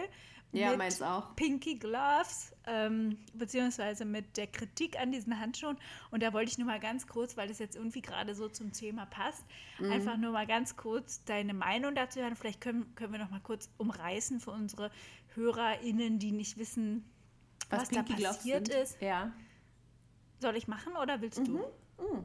Ja, 0.55 0.71
mit 0.71 0.79
meins 0.79 1.03
auch. 1.03 1.35
Pinky 1.37 1.77
Gloves, 1.77 2.53
ähm, 2.67 3.19
beziehungsweise 3.35 4.05
mit 4.05 4.37
der 4.37 4.47
Kritik 4.47 4.99
an 4.99 5.11
diesen 5.12 5.39
Handschuhen. 5.41 5.77
Und 6.11 6.23
da 6.23 6.33
wollte 6.33 6.51
ich 6.51 6.59
nur 6.59 6.67
mal 6.67 6.81
ganz 6.81 7.06
kurz, 7.06 7.37
weil 7.37 7.49
das 7.49 7.59
jetzt 7.59 7.77
irgendwie 7.77 8.03
gerade 8.03 8.35
so 8.35 8.49
zum 8.49 8.73
Thema 8.73 9.06
passt, 9.06 9.45
Mhm. 9.79 9.91
einfach 9.93 10.17
nur 10.17 10.33
mal 10.33 10.47
ganz 10.47 10.77
kurz 10.77 11.25
deine 11.25 11.55
Meinung 11.55 11.95
dazu 11.95 12.21
hören. 12.21 12.37
Vielleicht 12.37 12.61
können, 12.61 12.95
können 12.95 13.12
wir 13.12 13.19
noch 13.19 13.31
mal 13.31 13.41
kurz 13.41 13.69
umreißen 13.79 14.41
für 14.41 14.53
unsere 14.53 14.91
HörerInnen, 15.35 16.19
die 16.19 16.33
nicht 16.33 16.56
wissen, 16.59 17.05
was, 17.71 17.89
da 17.89 18.03
Pinky 18.03 18.15
Gloves 18.15 18.37
passiert 18.37 18.69
ist. 18.69 19.01
Ja. 19.03 19.33
Soll 20.41 20.56
ich 20.56 20.69
machen 20.69 20.97
oder 20.97 21.21
willst 21.21 21.41
Mhm. 21.41 21.45
du? 21.47 22.25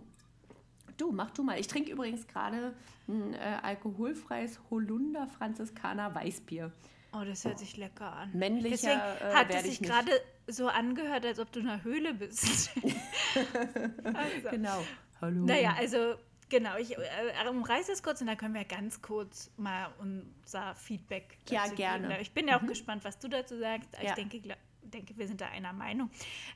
Du, 0.98 1.12
mach 1.14 1.32
du 1.32 1.44
mal. 1.44 1.58
Ich 1.60 1.68
trinke 1.68 1.92
übrigens 1.92 2.28
gerade 2.28 2.74
ein 3.08 3.34
äh, 3.34 3.58
alkoholfreies 3.62 4.60
Holunder 4.70 5.28
Franziskaner 5.28 6.14
Weißbier. 6.14 6.72
Oh, 7.12 7.24
das 7.26 7.44
hört 7.46 7.58
sich 7.60 7.76
lecker 7.78 8.12
an. 8.14 8.32
Männlicher, 8.34 8.70
Deswegen 8.70 9.32
äh, 9.32 9.34
hat 9.36 9.50
es 9.54 9.64
sich 9.64 9.82
ich 9.82 9.88
gerade 9.88 10.12
so 10.48 10.68
angehört, 10.68 11.26
als 11.26 11.40
ob 11.40 11.52
du 11.52 11.60
in 11.60 11.68
einer 11.68 11.84
Höhle 11.84 12.14
bist. 12.14 12.70
also. 14.04 14.50
Genau. 14.52 14.84
Hallo. 15.22 15.46
Naja, 15.46 15.76
also 15.78 16.16
genau, 16.50 16.78
ich 16.78 16.98
äh, 16.98 17.48
umreiße 17.50 17.92
es 17.92 18.04
kurz 18.04 18.22
und 18.22 18.28
dann 18.28 18.38
können 18.38 18.54
wir 18.54 18.64
ganz 18.64 19.02
kurz 19.02 19.52
mal 19.58 19.90
unser 20.00 20.76
Feedback 20.76 21.38
Ja, 21.50 21.68
gerne. 21.68 22.08
Geben. 22.10 22.22
Ich 22.22 22.32
bin 22.32 22.48
ja 22.48 22.60
auch 22.62 22.66
gespannt, 22.66 23.04
was 23.04 23.18
du 23.20 23.28
dazu 23.28 23.58
sagst. 23.60 23.90
Ich 24.02 24.08
Ja. 24.10 24.16
denke, 24.16 24.38
gla- 24.38 24.58
denke, 24.84 25.18
wir 25.18 25.28
sind 25.28 25.42
da 25.42 25.48
einer 25.48 25.74
Meinung. 25.74 26.10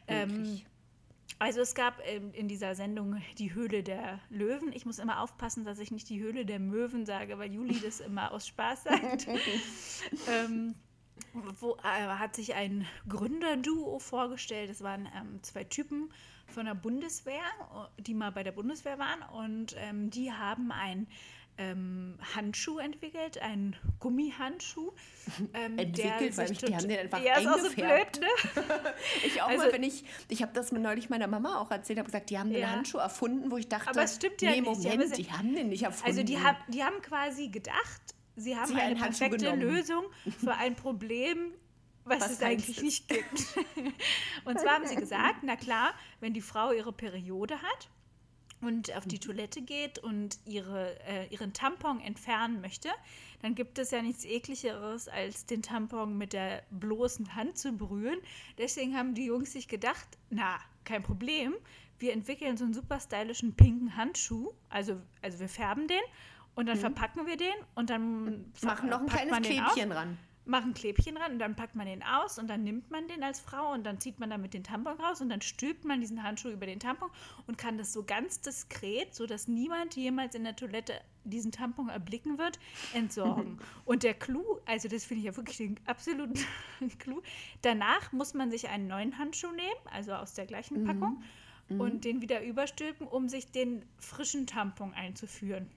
Ähm. 0.08 0.62
Also 1.40 1.62
es 1.62 1.76
gab 1.76 2.02
ähm, 2.06 2.32
in 2.34 2.48
dieser 2.48 2.76
Sendung 2.76 3.22
die 3.38 3.54
Höhle 3.54 3.84
der 3.84 4.20
Löwen. 4.30 4.72
Ich 4.74 4.86
muss 4.86 5.00
immer 5.00 5.22
aufpassen, 5.22 5.66
dass 5.66 5.80
ich 5.80 5.92
nicht 5.92 6.10
die 6.10 6.22
Höhle 6.22 6.46
der 6.46 6.60
Möwen 6.60 7.06
sage, 7.06 7.38
weil 7.38 7.52
Juli 7.52 7.80
das 7.80 8.00
immer 8.00 8.32
aus 8.32 8.48
Spaß 8.48 8.84
sagt. 8.84 9.28
ähm, 10.30 10.76
wo 11.60 11.76
äh, 11.84 12.08
hat 12.08 12.36
sich 12.36 12.54
ein 12.54 12.86
Gründerduo 13.08 14.00
vorgestellt. 14.00 14.70
Das 14.70 14.82
waren 14.82 15.08
ähm, 15.18 15.42
zwei 15.42 15.64
Typen 15.64 16.12
von 16.48 16.66
der 16.66 16.76
Bundeswehr, 16.76 17.44
die 18.00 18.14
mal 18.14 18.32
bei 18.32 18.44
der 18.44 18.52
Bundeswehr 18.52 19.00
waren. 19.00 19.22
Und 19.34 19.76
ähm, 19.80 20.10
die 20.10 20.32
haben 20.32 20.72
einen 20.72 21.08
ähm, 21.58 22.18
Handschuh 22.36 22.80
entwickelt, 22.80 23.38
einen 23.40 23.76
Gummihandschuh. 24.00 24.92
Ähm, 25.54 25.78
Entwickelt, 25.78 26.36
weil 26.38 26.50
mich- 26.50 26.58
die 26.58 26.76
haben 26.76 26.88
den 26.88 27.00
einfach 27.00 27.22
ja, 27.24 27.38
ist 27.38 27.48
auch 27.48 27.58
so 27.58 27.68
eingefärbt. 27.68 28.20
blöd, 28.20 28.66
ne? 28.68 28.94
Ich 29.26 29.42
auch 29.42 29.48
Also- 29.48 29.64
mal, 29.66 29.72
wenn 29.74 29.84
ich, 29.84 30.04
ich 30.30 30.42
habe 30.42 30.52
das 30.54 30.72
neulich 30.72 31.10
meiner 31.10 31.28
Mama 31.28 31.60
auch 31.62 31.72
erzählt, 31.72 31.98
habe 32.00 32.08
gesagt, 32.08 32.30
die 32.30 32.38
haben 32.40 32.50
den 32.52 32.62
Ja. 32.62 32.72
Handschuh 32.72 32.98
erfunden, 32.98 33.50
wo 33.52 33.58
ich 33.58 33.70
dachte, 33.70 33.90
Aber 33.90 34.04
es 34.04 34.16
stimmt 34.16 34.42
ja 34.42 34.52
nee, 34.52 34.62
nicht. 34.62 34.84
Die 34.84 34.90
haben 34.90 34.98
Moment, 35.00 35.18
die 35.18 35.32
haben 35.32 35.56
den 35.56 35.70
nicht 35.70 35.84
erfunden. 35.84 36.08
Also 36.10 36.24
die, 36.24 36.40
haben, 36.40 36.58
die 36.68 36.84
haben 36.84 37.02
quasi 37.02 37.48
gedacht, 37.50 38.02
sie 38.36 38.56
haben 38.58 38.68
Sie 38.68 38.76
eine 38.76 38.96
perfekte. 38.96 39.56
Lösung 39.56 40.04
für 40.44 40.56
ein 40.56 40.76
Problem, 40.76 41.54
was, 42.06 42.20
Was 42.22 42.32
es 42.32 42.42
eigentlich 42.42 42.82
nicht 42.82 43.08
gibt. 43.08 43.40
und 44.46 44.60
zwar 44.60 44.74
haben 44.74 44.86
sie 44.88 44.96
gesagt, 44.98 45.38
na 45.44 45.56
klar, 45.56 45.94
wenn 46.20 46.34
die 46.34 46.42
Frau 46.42 46.72
ihre 46.74 46.92
Periode 46.92 47.62
hat 47.62 47.90
und 48.64 48.96
auf 48.96 49.06
die 49.06 49.20
Toilette 49.20 49.62
geht 49.62 50.00
und 50.00 50.38
ihre, 50.46 51.00
äh, 51.08 51.28
ihren 51.28 51.54
Tampon 51.54 52.00
entfernen 52.02 52.62
möchte, 52.62 52.90
dann 53.42 53.56
gibt 53.56 53.78
es 53.78 53.92
ja 53.92 54.02
nichts 54.02 54.26
ekligeres, 54.26 55.08
als 55.08 55.46
den 55.46 55.62
Tampon 55.62 56.18
mit 56.18 56.34
der 56.34 56.64
bloßen 56.72 57.36
Hand 57.36 57.58
zu 57.58 57.74
berühren. 57.74 58.20
Deswegen 58.58 58.96
haben 58.98 59.14
die 59.16 59.26
Jungs 59.26 59.54
sich 59.54 59.68
gedacht, 59.68 60.08
na, 60.30 60.60
kein 60.86 61.04
Problem, 61.04 61.54
wir 62.00 62.14
entwickeln 62.14 62.58
so 62.58 62.66
einen 62.66 62.74
super 62.74 63.00
stylischen 63.00 63.54
pinken 63.54 63.96
Handschuh, 63.96 64.52
also, 64.70 65.00
also 65.22 65.40
wir 65.40 65.50
färben 65.50 65.88
den 65.88 66.02
Und 66.56 66.68
dann 66.68 66.78
verpacken 66.78 67.26
wir 67.26 67.38
den 67.38 67.54
und 67.76 67.90
dann 67.90 68.46
Machen 68.62 68.90
noch 68.90 69.02
ein 69.02 69.08
kleines 69.08 69.48
Klebchen 69.48 69.92
aus, 69.92 70.08
ran. 70.46 70.52
Machen 70.52 70.74
Klebchen 70.74 71.18
ran 71.18 71.34
und 71.34 71.40
dann 71.40 71.56
packt 71.56 71.76
man 71.76 71.88
den 71.88 72.04
aus 72.04 72.38
und 72.40 72.48
dann 72.48 72.64
nimmt 72.64 72.92
man 72.92 73.08
den 73.08 73.24
als 73.24 73.40
Frau 73.40 73.74
und 73.74 73.84
dann 73.86 74.00
zieht 74.00 74.20
man 74.20 74.30
damit 74.30 74.54
den 74.54 74.64
Tampon 74.64 75.00
raus 75.00 75.22
und 75.22 75.30
dann 75.30 75.42
stülpt 75.42 75.86
man 75.86 76.02
diesen 76.02 76.24
Handschuh 76.24 76.50
über 76.50 76.66
den 76.66 76.80
Tampon 76.80 77.10
und 77.48 77.58
kann 77.58 77.78
das 77.78 77.94
so 77.94 78.04
ganz 78.04 78.42
diskret, 78.42 79.16
sodass 79.16 79.48
niemand 79.48 79.96
jemals 79.96 80.36
in 80.36 80.44
der 80.44 80.56
Toilette 80.56 80.94
diesen 81.24 81.52
Tampon 81.52 81.90
erblicken 81.90 82.38
wird, 82.38 82.60
entsorgen. 82.94 83.58
Und 83.86 84.04
der 84.04 84.14
Clou, 84.14 84.44
also 84.66 84.90
das 84.90 85.06
finde 85.06 85.20
ich 85.20 85.26
ja 85.26 85.38
wirklich 85.38 85.56
den 85.56 85.80
absoluten 85.86 86.38
Clou, 87.00 87.22
danach 87.62 88.12
muss 88.12 88.34
man 88.34 88.52
sich 88.52 88.68
einen 88.68 88.88
neuen 88.88 89.18
Handschuh 89.18 89.52
nehmen, 89.52 89.80
also 89.92 90.12
aus 90.14 90.34
der 90.34 90.46
gleichen 90.46 90.84
Packung, 90.84 91.24
und 91.70 92.04
den 92.04 92.22
wieder 92.22 92.44
überstülpen, 92.44 93.08
um 93.08 93.30
sich 93.30 93.52
den 93.52 93.86
frischen 93.98 94.48
Tampon 94.48 94.94
einzuführen. 94.94 95.72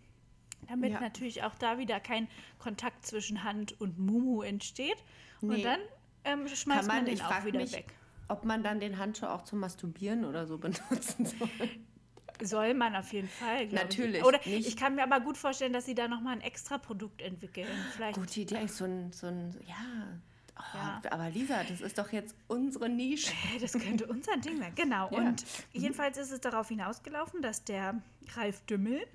Damit 0.68 0.92
Ja. 0.92 1.00
natürlich 1.00 1.42
auch 1.44 1.54
da 1.54 1.78
wieder 1.78 2.00
kein 2.00 2.28
Kontakt 2.58 3.06
zwischen 3.06 3.44
Hand 3.44 3.80
und 3.80 3.98
Mumu 3.98 4.42
entsteht. 4.42 4.96
Nee. 5.40 5.56
Und 5.56 5.62
dann 5.64 5.80
ähm, 6.24 6.48
schmeißt 6.48 6.88
man, 6.88 6.96
man- 6.96 7.04
den 7.04 7.14
ich 7.14 7.22
auch 7.24 7.44
wieder 7.44 7.60
mich- 7.60 7.72
weg. 7.72 7.92
Ob 8.28 8.44
man 8.44 8.64
dann 8.64 8.80
den 8.80 8.98
Handschuh 8.98 9.26
auch 9.26 9.42
zum 9.42 9.60
Masturbieren 9.60 10.24
oder 10.24 10.46
so 10.46 10.58
benutzen 10.58 11.26
soll. 11.26 11.48
Soll 12.42 12.74
man 12.74 12.94
auf 12.96 13.12
jeden 13.12 13.28
Fall, 13.28 13.66
Natürlich, 13.68 14.18
Ich. 14.18 14.24
Oder 14.24 14.38
nicht- 14.44 14.66
ich 14.68 14.76
kann 14.76 14.96
mir 14.96 15.04
aber 15.04 15.20
gut 15.20 15.38
vorstellen, 15.38 15.72
dass 15.72 15.86
sie 15.86 15.94
da 15.94 16.06
nochmal 16.08 16.34
ein 16.34 16.40
extra 16.42 16.76
Produkt 16.78 17.22
entwickeln. 17.22 17.68
Vielleicht. 17.94 18.16
Gute 18.18 18.40
Idee, 18.40 18.56
eigentlich 18.56 18.72
so 18.72 18.84
ein, 18.84 19.12
so 19.12 19.28
ein 19.28 19.56
ja. 19.66 19.74
Oh, 20.58 20.62
Ja. 20.74 21.02
Aber 21.10 21.30
Lisa, 21.30 21.62
das 21.64 21.80
ist 21.80 21.96
doch 21.98 22.10
jetzt 22.12 22.34
unsere 22.48 22.88
Nische. 22.88 23.32
Das 23.60 23.72
könnte 23.72 24.06
unser 24.06 24.36
Ding 24.38 24.58
sein. 24.58 24.72
Genau. 24.74 25.08
Ja. 25.12 25.18
Und 25.18 25.44
jedenfalls 25.72 26.18
ist 26.18 26.30
es 26.32 26.40
darauf 26.40 26.68
hinausgelaufen, 26.68 27.40
dass 27.42 27.64
der 27.64 28.02
Ralf 28.34 28.60
Dümmel 28.66 29.06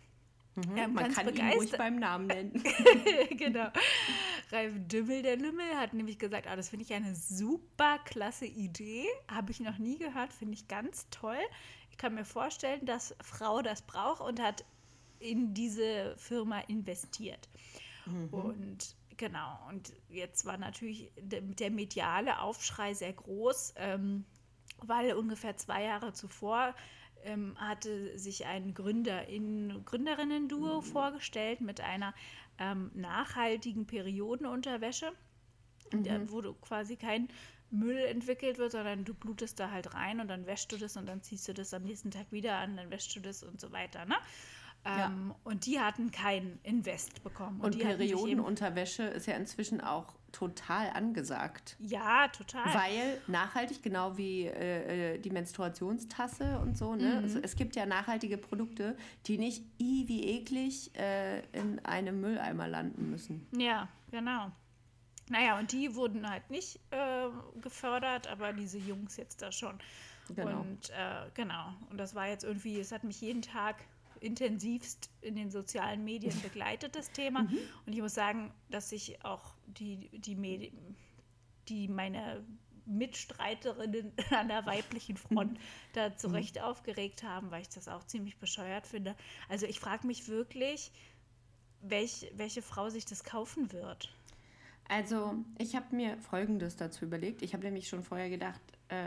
ähm, 0.57 0.93
Man 0.93 1.03
ganz 1.05 1.15
kann 1.15 1.27
ihn 1.27 1.39
ruhig 1.39 1.51
begeistert. 1.51 1.77
beim 1.79 1.95
Namen 1.97 2.27
nennen. 2.27 2.63
genau. 3.37 3.69
Ralf 4.51 4.73
Dümmel, 4.87 5.23
der 5.23 5.37
Lümmel, 5.37 5.77
hat 5.77 5.93
nämlich 5.93 6.19
gesagt, 6.19 6.47
ah, 6.47 6.55
das 6.55 6.69
finde 6.69 6.85
ich 6.85 6.93
eine 6.93 7.15
super 7.15 7.99
klasse 8.05 8.45
Idee. 8.45 9.05
Habe 9.29 9.51
ich 9.51 9.59
noch 9.59 9.77
nie 9.77 9.97
gehört, 9.97 10.33
finde 10.33 10.55
ich 10.55 10.67
ganz 10.67 11.07
toll. 11.09 11.39
Ich 11.89 11.97
kann 11.97 12.15
mir 12.15 12.25
vorstellen, 12.25 12.85
dass 12.85 13.15
Frau 13.23 13.61
das 13.61 13.81
braucht 13.81 14.21
und 14.21 14.41
hat 14.41 14.65
in 15.19 15.53
diese 15.53 16.15
Firma 16.17 16.59
investiert. 16.61 17.47
Und 18.31 18.95
genau, 19.17 19.59
und 19.69 19.93
jetzt 20.09 20.45
war 20.45 20.57
natürlich 20.57 21.11
der, 21.19 21.41
der 21.41 21.69
mediale 21.69 22.39
Aufschrei 22.39 22.93
sehr 22.93 23.13
groß, 23.13 23.75
ähm, 23.77 24.25
weil 24.79 25.13
ungefähr 25.13 25.55
zwei 25.55 25.83
Jahre 25.83 26.11
zuvor 26.11 26.73
ähm, 27.25 27.55
hatte 27.57 28.17
sich 28.17 28.45
ein 28.45 28.73
Gründer 28.73 29.27
in 29.27 29.83
Gründerinnen-Duo 29.85 30.81
vorgestellt 30.81 31.61
mit 31.61 31.81
einer 31.81 32.13
ähm, 32.57 32.91
nachhaltigen 32.93 33.85
Periodenunterwäsche, 33.87 35.11
der, 35.93 36.31
wo 36.31 36.41
du 36.41 36.53
quasi 36.53 36.95
kein 36.95 37.27
Müll 37.71 37.97
entwickelt 37.97 38.57
wird, 38.57 38.73
sondern 38.73 39.05
du 39.05 39.13
blutest 39.13 39.59
da 39.59 39.71
halt 39.71 39.93
rein 39.93 40.19
und 40.19 40.27
dann 40.27 40.45
wäschst 40.45 40.71
du 40.71 40.77
das 40.77 40.97
und 40.97 41.07
dann 41.07 41.21
ziehst 41.21 41.47
du 41.47 41.53
das 41.53 41.73
am 41.73 41.83
nächsten 41.83 42.11
Tag 42.11 42.31
wieder 42.31 42.57
an, 42.57 42.75
dann 42.77 42.91
wäschst 42.91 43.15
du 43.15 43.19
das 43.19 43.43
und 43.43 43.59
so 43.59 43.71
weiter. 43.71 44.05
Ne? 44.05 44.15
Ja. 44.85 45.07
Ähm, 45.07 45.33
und 45.43 45.65
die 45.67 45.79
hatten 45.79 46.09
kein 46.11 46.59
Invest 46.63 47.23
bekommen. 47.23 47.61
Und 47.61 47.75
eben- 47.75 47.87
Periodenunterwäsche 47.87 49.03
ist 49.03 49.27
ja 49.27 49.35
inzwischen 49.35 49.79
auch 49.81 50.15
total 50.31 50.89
angesagt. 50.91 51.75
Ja, 51.79 52.29
total. 52.29 52.73
Weil 52.73 53.21
nachhaltig, 53.27 53.83
genau 53.83 54.17
wie 54.17 54.45
äh, 54.45 55.15
äh, 55.15 55.19
die 55.19 55.29
Menstruationstasse 55.29 56.57
und 56.59 56.77
so, 56.77 56.95
ne? 56.95 57.17
Mhm. 57.17 57.23
Also 57.23 57.39
es 57.39 57.55
gibt 57.55 57.75
ja 57.75 57.85
nachhaltige 57.85 58.37
Produkte, 58.37 58.97
die 59.27 59.37
nicht 59.37 59.63
i 59.79 60.07
wie 60.07 60.23
eklig 60.23 60.95
äh, 60.97 61.41
in 61.51 61.83
einem 61.85 62.21
Mülleimer 62.21 62.67
landen 62.67 63.09
müssen. 63.11 63.45
Ja, 63.57 63.87
genau. 64.09 64.51
Naja, 65.29 65.59
und 65.59 65.71
die 65.71 65.95
wurden 65.95 66.29
halt 66.29 66.49
nicht 66.49 66.79
äh, 66.91 67.27
gefördert, 67.61 68.27
aber 68.27 68.51
diese 68.53 68.77
Jungs 68.77 69.17
jetzt 69.17 69.41
da 69.41 69.51
schon. 69.51 69.79
Genau. 70.35 70.61
Und 70.61 70.89
äh, 70.91 71.29
genau. 71.33 71.73
Und 71.89 71.97
das 71.97 72.15
war 72.15 72.27
jetzt 72.27 72.43
irgendwie, 72.43 72.79
es 72.79 72.91
hat 72.91 73.03
mich 73.03 73.21
jeden 73.21 73.41
Tag 73.41 73.75
intensivst 74.21 75.09
in 75.21 75.35
den 75.35 75.51
sozialen 75.51 76.03
Medien 76.05 76.39
begleitet, 76.41 76.95
das 76.95 77.11
Thema. 77.11 77.43
Mhm. 77.43 77.57
Und 77.85 77.93
ich 77.93 78.01
muss 78.01 78.13
sagen, 78.13 78.53
dass 78.69 78.89
sich 78.89 79.23
auch 79.25 79.55
die, 79.65 80.09
die 80.19 80.35
Medien, 80.35 80.95
die 81.67 81.87
meine 81.87 82.45
Mitstreiterinnen 82.85 84.13
an 84.29 84.47
der 84.47 84.65
weiblichen 84.65 85.17
Front 85.17 85.59
da 85.93 86.15
zu 86.15 86.27
Recht 86.27 86.61
aufgeregt 86.61 87.23
haben, 87.23 87.51
weil 87.51 87.63
ich 87.63 87.69
das 87.69 87.87
auch 87.87 88.03
ziemlich 88.05 88.37
bescheuert 88.37 88.87
finde. 88.87 89.15
Also 89.49 89.65
ich 89.65 89.79
frage 89.79 90.07
mich 90.07 90.27
wirklich, 90.27 90.91
welch, 91.81 92.31
welche 92.35 92.61
Frau 92.61 92.89
sich 92.89 93.05
das 93.05 93.23
kaufen 93.23 93.71
wird. 93.71 94.13
Also, 94.87 95.35
ich 95.57 95.75
habe 95.75 95.95
mir 95.95 96.17
Folgendes 96.17 96.75
dazu 96.75 97.05
überlegt. 97.05 97.41
Ich 97.41 97.53
habe 97.53 97.63
nämlich 97.63 97.87
schon 97.87 98.03
vorher 98.03 98.29
gedacht, 98.29 98.59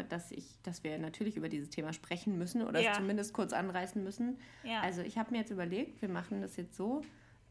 dass, 0.09 0.31
ich, 0.33 0.59
dass 0.62 0.83
wir 0.85 0.99
natürlich 0.99 1.37
über 1.37 1.49
dieses 1.49 1.69
Thema 1.71 1.93
sprechen 1.93 2.38
müssen 2.38 2.62
oder 2.62 2.81
Ja. 2.81 2.93
es 2.93 2.97
zumindest 2.99 3.33
kurz 3.35 3.53
anreißen 3.53 4.03
müssen. 4.03 4.38
Ja. 4.64 4.81
Also, 4.81 5.03
ich 5.03 5.19
habe 5.19 5.31
mir 5.33 5.38
jetzt 5.38 5.50
überlegt, 5.50 6.00
wir 6.03 6.09
machen 6.09 6.41
das 6.41 6.57
jetzt 6.57 6.75
so. 6.76 7.03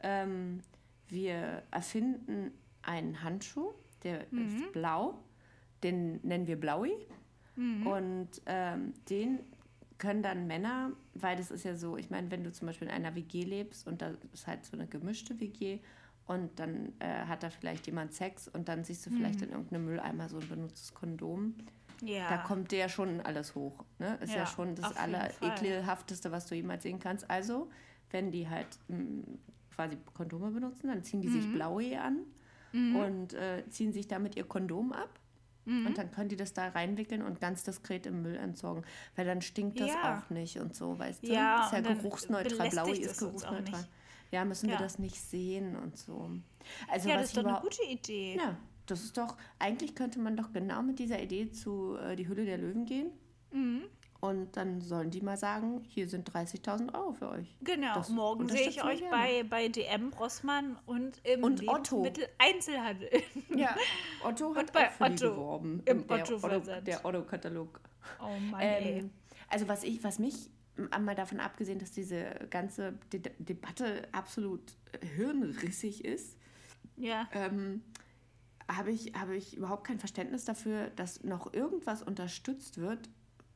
Ähm, 0.01 0.61
wir 1.07 1.63
erfinden 1.71 2.51
einen 2.81 3.21
Handschuh, 3.23 3.73
der 4.03 4.25
Mhm. 4.31 4.45
ist 4.47 4.71
blau. 4.73 5.23
Den 5.83 6.19
nennen 6.23 6.47
wir 6.47 6.59
Blaui. 6.59 6.91
Mhm. 7.55 7.85
Und 7.87 8.29
ähm, 8.45 8.93
den 9.09 9.39
können 9.99 10.23
dann 10.23 10.47
Männer, 10.47 10.91
weil 11.13 11.35
das 11.37 11.51
ist 11.51 11.63
ja 11.65 11.75
so, 11.75 11.97
ich 11.97 12.09
meine, 12.09 12.29
wenn 12.31 12.43
du 12.43 12.51
zum 12.51 12.65
Beispiel 12.67 12.87
in 12.87 12.93
einer 12.93 13.15
WG 13.15 13.43
lebst 13.43 13.87
und 13.87 14.01
da 14.01 14.11
ist 14.33 14.47
halt 14.47 14.65
so 14.65 14.73
eine 14.75 14.87
gemischte 14.87 15.39
WG 15.39 15.79
und 16.25 16.57
dann 16.59 16.93
äh, 16.99 17.25
hat 17.25 17.43
da 17.43 17.49
vielleicht 17.49 17.85
jemand 17.85 18.13
Sex 18.13 18.47
und 18.47 18.67
dann 18.69 18.83
siehst 18.83 19.05
du 19.05 19.11
vielleicht 19.11 19.41
in 19.41 19.51
irgendeinem 19.51 19.85
Mülleimer 19.85 20.27
so 20.29 20.39
ein 20.39 20.47
benutztes 20.49 20.93
Kondom. 20.93 21.53
Mhm. 22.03 22.07
Ja. 22.07 22.29
Da 22.29 22.37
kommt 22.37 22.71
dir 22.71 22.79
ja 22.79 22.89
schon 22.89 23.21
alles 23.21 23.55
hoch. 23.55 23.83
Ne? 23.99 24.17
Ist 24.21 24.31
ja, 24.33 24.39
Ja, 24.41 24.45
schon 24.47 24.75
das 24.75 24.95
allerekelhafteste, 24.97 26.31
was 26.31 26.45
du 26.47 26.55
jemals 26.55 26.83
sehen 26.83 26.99
kannst. 26.99 27.29
Also, 27.29 27.69
wenn 28.11 28.31
die 28.31 28.47
halt 28.49 28.67
mh, 28.87 29.23
quasi 29.75 29.97
Kondome 30.13 30.51
benutzen, 30.51 30.87
dann 30.87 31.03
ziehen 31.03 31.21
die 31.21 31.29
sich 31.29 31.45
Mhm. 31.47 31.53
Blaue 31.53 31.99
an 32.01 32.19
und 32.73 33.33
äh, 33.33 33.63
ziehen 33.69 33.93
sich 33.93 34.07
damit 34.07 34.35
ihr 34.35 34.45
Kondom 34.45 34.93
ab. 34.93 35.19
Mhm. 35.65 35.85
Und 35.87 35.97
dann 35.97 36.11
können 36.11 36.27
die 36.29 36.35
das 36.35 36.53
da 36.53 36.67
reinwickeln 36.69 37.21
und 37.21 37.39
ganz 37.39 37.63
diskret 37.63 38.05
im 38.05 38.21
Müll 38.23 38.35
entsorgen. 38.35 38.83
Weil 39.15 39.25
dann 39.25 39.41
stinkt 39.41 39.79
das 39.79 39.89
Ja. 39.89 40.17
auch 40.25 40.29
nicht 40.29 40.57
und 40.59 40.75
so, 40.75 40.97
weißt 40.99 41.23
du? 41.23 41.31
Ja, 41.31 41.65
ist 41.65 41.73
ja 41.73 41.79
geruchsneutral. 41.81 42.69
Blaue 42.69 42.97
ist 42.97 43.19
geruchsneutral. 43.19 43.87
Ja, 44.31 44.43
müssen 44.45 44.67
wir 44.69 44.77
das 44.77 44.97
nicht 44.97 45.15
sehen 45.21 45.75
und 45.75 45.95
so. 45.97 46.31
Also 46.89 47.07
ja, 47.09 47.17
das 47.17 47.25
ist 47.27 47.37
doch 47.37 47.45
eine 47.45 47.59
gute 47.61 47.83
Idee. 47.83 48.35
ja, 48.37 48.57
das 48.85 49.03
ist 49.03 49.17
doch, 49.17 49.37
eigentlich 49.59 49.95
könnte 49.95 50.19
man 50.19 50.35
doch 50.37 50.51
genau 50.51 50.81
mit 50.81 50.99
dieser 50.99 51.21
Idee 51.21 51.51
zu 51.51 51.95
äh, 51.97 52.15
Die 52.15 52.27
Hülle 52.27 52.45
der 52.45 52.57
Löwen 52.57 52.85
gehen. 52.85 53.11
Mhm. 53.51 53.83
Und 54.19 54.55
dann 54.55 54.79
sollen 54.79 55.11
die 55.11 55.19
mal 55.19 55.35
sagen, 55.35 55.83
hier 55.89 56.07
sind 56.07 56.31
30.000 56.31 56.93
Euro 56.95 57.11
für 57.11 57.27
euch. 57.29 57.57
Genau, 57.61 57.93
Das 57.95 58.07
morgen 58.07 58.47
sehe 58.47 58.69
ich 58.69 58.81
euch 58.81 58.99
gerne. 58.99 59.11
bei, 59.11 59.43
bei 59.43 59.67
DM 59.67 60.13
Rossmann 60.13 60.77
und 60.85 61.19
im 61.25 61.43
Und 61.43 61.67
Otto. 61.67 62.03
Lebensmitteleinzelhandel. 62.03 63.09
Ja, 63.55 63.75
Otto 64.23 64.55
hat 64.55 64.71
bei 64.71 64.87
auch 64.87 64.91
für 64.93 65.09
die 65.09 65.25
Otto 65.25 65.35
geworben. 65.35 65.81
im 65.85 66.07
der 66.07 66.21
Otto-Versand. 66.21 66.87
Der 66.87 67.03
Otto-Katalog. 67.05 67.81
Oh 68.21 68.39
Mann. 68.49 68.61
Ähm, 68.61 69.09
also 69.49 69.67
was 69.67 69.83
ich, 69.83 70.01
was 70.05 70.19
mich 70.19 70.49
mal 71.01 71.15
davon 71.15 71.39
abgesehen, 71.41 71.79
dass 71.79 71.91
diese 71.91 72.25
ganze 72.49 72.93
De 73.11 73.21
Debatte 73.39 74.07
absolut 74.13 74.61
hirnrissig 75.17 76.03
ist, 76.05 76.37
Ja, 76.95 77.27
ähm, 77.33 77.83
habe 78.71 78.91
ich, 78.91 79.13
habe 79.13 79.35
ich 79.35 79.55
überhaupt 79.57 79.85
kein 79.85 79.99
Verständnis 79.99 80.45
dafür, 80.45 80.89
dass 80.91 81.23
noch 81.23 81.53
irgendwas 81.53 82.01
unterstützt 82.03 82.77
wird, 82.77 83.09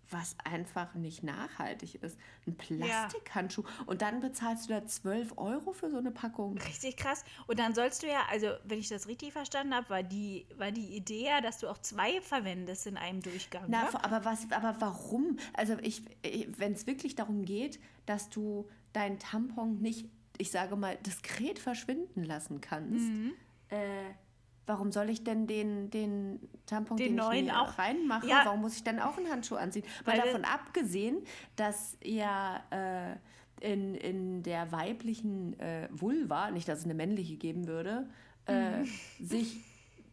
was 0.09 0.37
einfach 0.45 0.95
nicht 0.95 1.21
nachhaltig 1.23 1.95
ist. 2.01 2.17
Ein 2.45 2.55
Plastikhandschuh. 2.55 3.63
Und 3.87 4.01
dann 4.01 4.21
bezahlst 4.21 4.69
du 4.69 4.73
da 4.73 4.85
12 4.85 5.33
Euro 5.37 5.73
für 5.73 5.89
so 5.91 5.97
eine 5.97 6.11
Packung. 6.11 6.57
richtig 6.59 6.95
krass. 6.95 7.25
Und 7.45 7.59
dann 7.59 7.75
sollst 7.75 8.03
du 8.03 8.07
ja, 8.07 8.21
also 8.29 8.47
wenn 8.63 8.79
ich 8.79 8.87
das 8.87 9.07
richtig 9.07 9.33
verstanden 9.33 9.75
habe, 9.75 9.89
war 9.89 10.03
die, 10.03 10.47
war 10.55 10.71
die 10.71 10.95
Idee 10.95 11.25
ja, 11.25 11.41
dass 11.41 11.57
du 11.59 11.67
auch 11.67 11.77
zwei 11.79 12.21
verwendest 12.21 12.87
in 12.87 12.95
einem 12.95 13.21
Durchgang. 13.21 13.65
Na, 13.67 13.83
ne? 13.83 14.03
aber 14.03 14.23
was, 14.23 14.49
aber 14.51 14.77
warum? 14.79 15.37
Also 15.53 15.75
ich, 15.81 16.03
wenn 16.57 16.71
es 16.71 16.87
wirklich 16.87 17.15
darum 17.15 17.43
geht, 17.43 17.77
dass 18.05 18.29
du 18.29 18.69
deinen 18.93 19.19
Tampon 19.19 19.81
nicht, 19.81 20.09
ich 20.37 20.51
sage 20.51 20.77
mal, 20.77 20.95
diskret 21.05 21.59
verschwinden 21.59 22.23
lassen 22.23 22.61
kannst, 22.61 23.09
Mhm. 23.09 23.33
äh, 23.69 23.75
warum 24.67 24.91
soll 24.91 25.09
ich 25.09 25.23
denn 25.23 25.47
den, 25.47 25.89
den 25.89 26.39
Tampon, 26.67 26.97
Den 26.97 27.07
den, 27.07 27.15
neuen 27.15 27.49
auch- 27.51 27.77
reinmache, 27.79 28.27
Ja. 28.27 28.41
warum 28.45 28.61
muss 28.61 28.75
ich 28.75 28.83
dann 28.83 28.99
auch 28.99 29.17
einen 29.17 29.29
Handschuh 29.31 29.55
anziehen? 29.55 29.83
Weil 30.05 30.19
Weil- 30.19 30.25
davon 30.27 30.45
abgesehen, 30.45 31.23
dass 31.55 31.97
ja 32.03 32.61
äh, 32.69 33.15
in, 33.59 33.95
in 33.95 34.43
der 34.43 34.71
weiblichen 34.71 35.59
äh, 35.59 35.87
Vulva, 35.91 36.51
nicht 36.51 36.67
dass 36.67 36.79
es 36.79 36.85
eine 36.85 36.93
männliche 36.93 37.37
geben 37.37 37.65
würde, 37.67 38.07
äh, 38.47 38.81
Mhm. 38.81 38.87
sich 39.19 39.63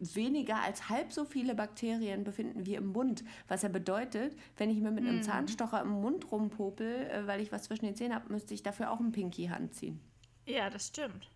weniger 0.01 0.57
als 0.63 0.89
halb 0.89 1.13
so 1.13 1.25
viele 1.25 1.55
Bakterien 1.55 2.25
befinden 2.25 2.67
wie 2.67 2.75
im 2.75 2.87
Mund. 2.89 3.25
Was 3.49 3.63
ja 3.63 3.69
bedeutet, 3.69 4.37
wenn 4.57 4.71
ich 4.71 4.79
mir 4.79 4.91
mit 4.91 5.05
Mhm. 5.05 5.11
einem 5.11 5.23
Zahnstocher 5.23 5.81
im 5.83 5.89
Mund 6.01 6.31
rumpopel, 6.33 7.07
äh, 7.07 7.27
weil 7.27 7.41
ich 7.41 7.53
was 7.53 7.65
zwischen 7.65 7.87
den 7.87 7.95
Zähnen 7.97 8.15
habe, 8.15 8.33
müsste 8.33 8.55
ich 8.55 8.63
dafür 8.63 8.91
auch 8.91 9.01
einen 9.01 9.13
Pinky-Hand 9.13 9.75
ziehen. 9.75 10.01
Ja, 10.47 10.69
das 10.69 10.89
stimmt. 10.89 11.31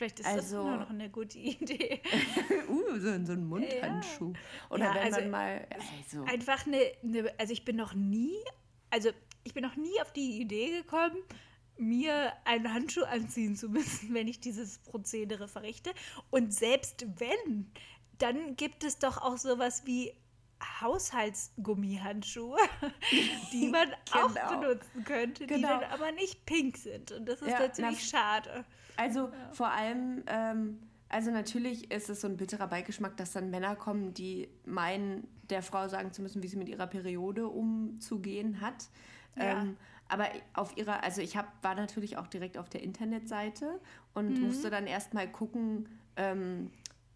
Vielleicht 0.00 0.20
ist 0.20 0.26
Also- 0.26 0.56
das 0.56 0.66
nur 0.66 0.76
noch 0.78 0.88
eine 0.88 1.10
gute 1.10 1.38
Idee. 1.38 2.00
uh, 2.70 2.98
so, 2.98 3.22
so 3.26 3.32
ein 3.32 3.44
Mundhandschuh. 3.46 4.32
Oder 4.70 4.84
Ja, 4.86 4.94
wenn 4.94 5.02
also- 5.02 5.20
man 5.20 5.30
mal. 5.30 5.66
Also, 5.70 6.24
Einfach 6.24 6.66
eine, 6.66 6.80
eine, 7.04 7.34
also 7.38 7.52
ich 7.52 7.66
bin 7.66 7.76
noch 7.76 7.92
nie, 7.92 8.32
also 8.88 9.10
ich 9.44 9.52
bin 9.52 9.62
noch 9.62 9.76
nie 9.76 10.00
auf 10.00 10.10
die 10.14 10.40
Idee 10.40 10.70
gekommen, 10.78 11.18
mir 11.76 12.32
einen 12.46 12.72
Handschuh 12.72 13.02
anziehen 13.04 13.56
zu 13.56 13.68
müssen, 13.68 14.14
wenn 14.14 14.26
ich 14.26 14.40
dieses 14.40 14.78
Prozedere 14.78 15.48
verrichte. 15.48 15.90
Und 16.30 16.54
selbst 16.54 17.04
wenn, 17.20 17.70
dann 18.16 18.56
gibt 18.56 18.84
es 18.84 18.98
doch 18.98 19.18
auch 19.18 19.36
sowas 19.36 19.82
wie 19.84 20.14
Haushaltsgummihandschuhe, 20.80 22.56
die 23.52 23.68
man 23.68 23.92
auch 24.12 24.28
Genau. 24.34 24.60
benutzen 24.60 25.04
könnte, 25.04 25.46
die 25.46 25.54
Genau. 25.54 25.68
dann 25.80 25.84
aber 25.90 26.12
nicht 26.12 26.44
pink 26.46 26.76
sind. 26.78 27.12
Und 27.12 27.26
das 27.26 27.40
ist 27.42 27.48
Ja, 27.50 27.60
natürlich 27.60 28.08
schade. 28.08 28.64
Also 29.00 29.30
vor 29.52 29.70
allem, 29.70 30.22
ähm, 30.26 30.78
also 31.08 31.30
natürlich 31.30 31.90
ist 31.90 32.10
es 32.10 32.20
so 32.20 32.28
ein 32.28 32.36
bitterer 32.36 32.66
Beigeschmack, 32.66 33.16
dass 33.16 33.32
dann 33.32 33.48
Männer 33.50 33.74
kommen, 33.74 34.12
die 34.12 34.48
meinen, 34.66 35.26
der 35.48 35.62
Frau 35.62 35.88
sagen 35.88 36.12
zu 36.12 36.20
müssen, 36.20 36.42
wie 36.42 36.48
sie 36.48 36.58
mit 36.58 36.68
ihrer 36.68 36.86
Periode 36.86 37.48
umzugehen 37.48 38.60
hat. 38.60 38.88
Ja. 39.36 39.62
Ähm, 39.62 39.76
aber 40.08 40.26
auf 40.52 40.76
ihrer, 40.76 41.02
also 41.02 41.22
ich 41.22 41.36
hab, 41.36 41.64
war 41.64 41.74
natürlich 41.76 42.18
auch 42.18 42.26
direkt 42.26 42.58
auf 42.58 42.68
der 42.68 42.82
Internetseite 42.82 43.80
und 44.12 44.38
musste 44.42 44.68
dann 44.68 44.86
erstmal 44.86 45.28
gucken, 45.30 45.88
ähm, 46.16 46.70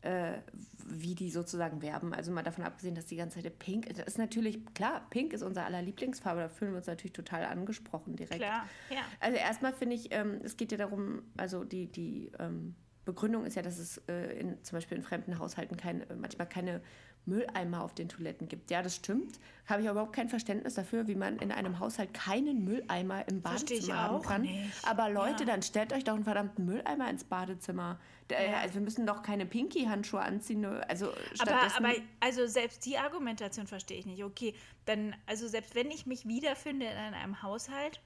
äh, 0.05 0.39
wie 0.87 1.15
die 1.15 1.31
sozusagen 1.31 1.81
werben. 1.81 2.13
Also 2.13 2.31
mal 2.31 2.43
davon 2.43 2.65
abgesehen, 2.65 2.95
dass 2.95 3.07
die 3.07 3.17
ganze 3.17 3.43
Zeit 3.43 3.59
pink, 3.59 3.89
das 3.95 4.07
ist 4.07 4.19
natürlich, 4.19 4.65
klar, 4.75 5.07
pink 5.11 5.33
ist 5.33 5.43
unser 5.43 5.65
aller 5.65 5.81
Lieblingsfarbe, 5.81 6.41
da 6.41 6.49
fühlen 6.49 6.73
wir 6.73 6.79
uns 6.79 6.87
natürlich 6.87 7.15
total 7.15 7.45
angesprochen 7.45 8.15
direkt. 8.17 8.41
Klar, 8.41 8.69
ja. 8.91 9.01
Also 9.21 9.39
erstmal 9.39 9.73
finde 9.73 9.97
ich, 9.97 10.09
ähm, 10.13 10.41
es 10.45 10.57
geht 10.57 10.73
ja 10.73 10.79
darum, 10.79 11.23
also 11.37 11.65
die, 11.65 11.87
die 11.87 12.31
ähm, 12.39 12.75
Begründung 13.05 13.45
ist 13.45 13.55
ja, 13.57 13.63
dass 13.63 13.79
es 13.79 13.99
äh, 14.09 14.39
in, 14.39 14.63
zum 14.63 14.77
Beispiel 14.77 14.99
in 14.99 15.03
fremden 15.03 15.39
Haushalten 15.39 15.77
kein, 15.77 16.03
äh, 16.03 16.17
manchmal 16.17 16.49
keine 16.49 16.83
Mülleimer 17.27 17.83
auf 17.83 17.95
den 17.95 18.09
Toiletten 18.09 18.49
gibt. 18.49 18.71
Ja, 18.71 18.83
das 18.83 18.97
stimmt. 18.97 19.39
Habe 19.67 19.81
ich 19.83 19.89
aber 19.89 20.01
überhaupt 20.01 20.15
kein 20.17 20.29
Verständnis 20.29 20.75
dafür, 20.75 21.07
wie 21.09 21.15
man 21.15 21.39
in 21.39 21.51
einem 21.51 21.79
Haushalt 21.79 22.13
keinen 22.13 22.65
Mülleimer 22.65 23.27
im 23.29 23.41
Verstehe 23.41 23.79
ich 23.79 23.87
Badezimmer 23.87 23.99
haben 24.03 24.17
auch 24.17 24.23
kann. 24.27 24.43
nicht. 24.43 24.73
Aber 24.89 25.09
Leute, 25.09 25.45
Ja. 25.45 25.47
dann 25.47 25.63
stellt 25.63 25.93
euch 25.93 26.05
doch 26.05 26.15
einen 26.15 26.25
verdammten 26.25 26.67
Mülleimer 26.67 27.09
ins 27.09 27.25
Badezimmer. 27.25 27.99
Ja. 28.31 28.59
Also 28.61 28.75
wir 28.75 28.81
müssen 28.83 29.07
doch 29.07 29.23
keine 29.23 29.47
Pinky-Handschuhe 29.47 30.21
anziehen. 30.21 30.65
Also 30.65 31.09
Aber, 31.11 31.17
stattdessen... 31.35 31.85
aber 31.85 31.95
also 32.21 32.47
selbst 32.47 32.85
die 32.87 32.99
Argumentation 32.99 33.67
verstehe 33.67 33.99
ich 33.99 34.07
nicht. 34.07 34.23
Okay, 34.25 34.55
dann, 34.87 35.15
also 35.27 35.49
selbst 35.49 35.75
wenn 35.75 35.91
ich 35.91 36.07
mich 36.07 36.27
wiederfinde 36.27 36.87
in 36.87 37.15
einem 37.15 37.43
Haushalt 37.43 38.01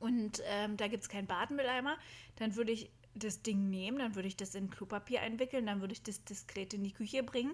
und 0.00 0.42
ähm, 0.46 0.76
da 0.76 0.88
gibt 0.88 1.02
es 1.02 1.08
keinen 1.08 1.26
Badmülleimer, 1.26 1.96
dann 2.36 2.56
würde 2.56 2.72
ich 2.72 2.90
das 3.14 3.42
Ding 3.42 3.68
nehmen, 3.68 3.98
dann 3.98 4.14
würde 4.14 4.28
ich 4.28 4.36
das 4.36 4.54
in 4.54 4.70
Klopapier 4.70 5.20
einwickeln, 5.20 5.66
dann 5.66 5.80
würde 5.80 5.92
ich 5.92 6.02
das 6.02 6.24
diskret 6.24 6.72
in 6.72 6.82
die 6.82 6.92
Küche 6.92 7.22
bringen. 7.22 7.52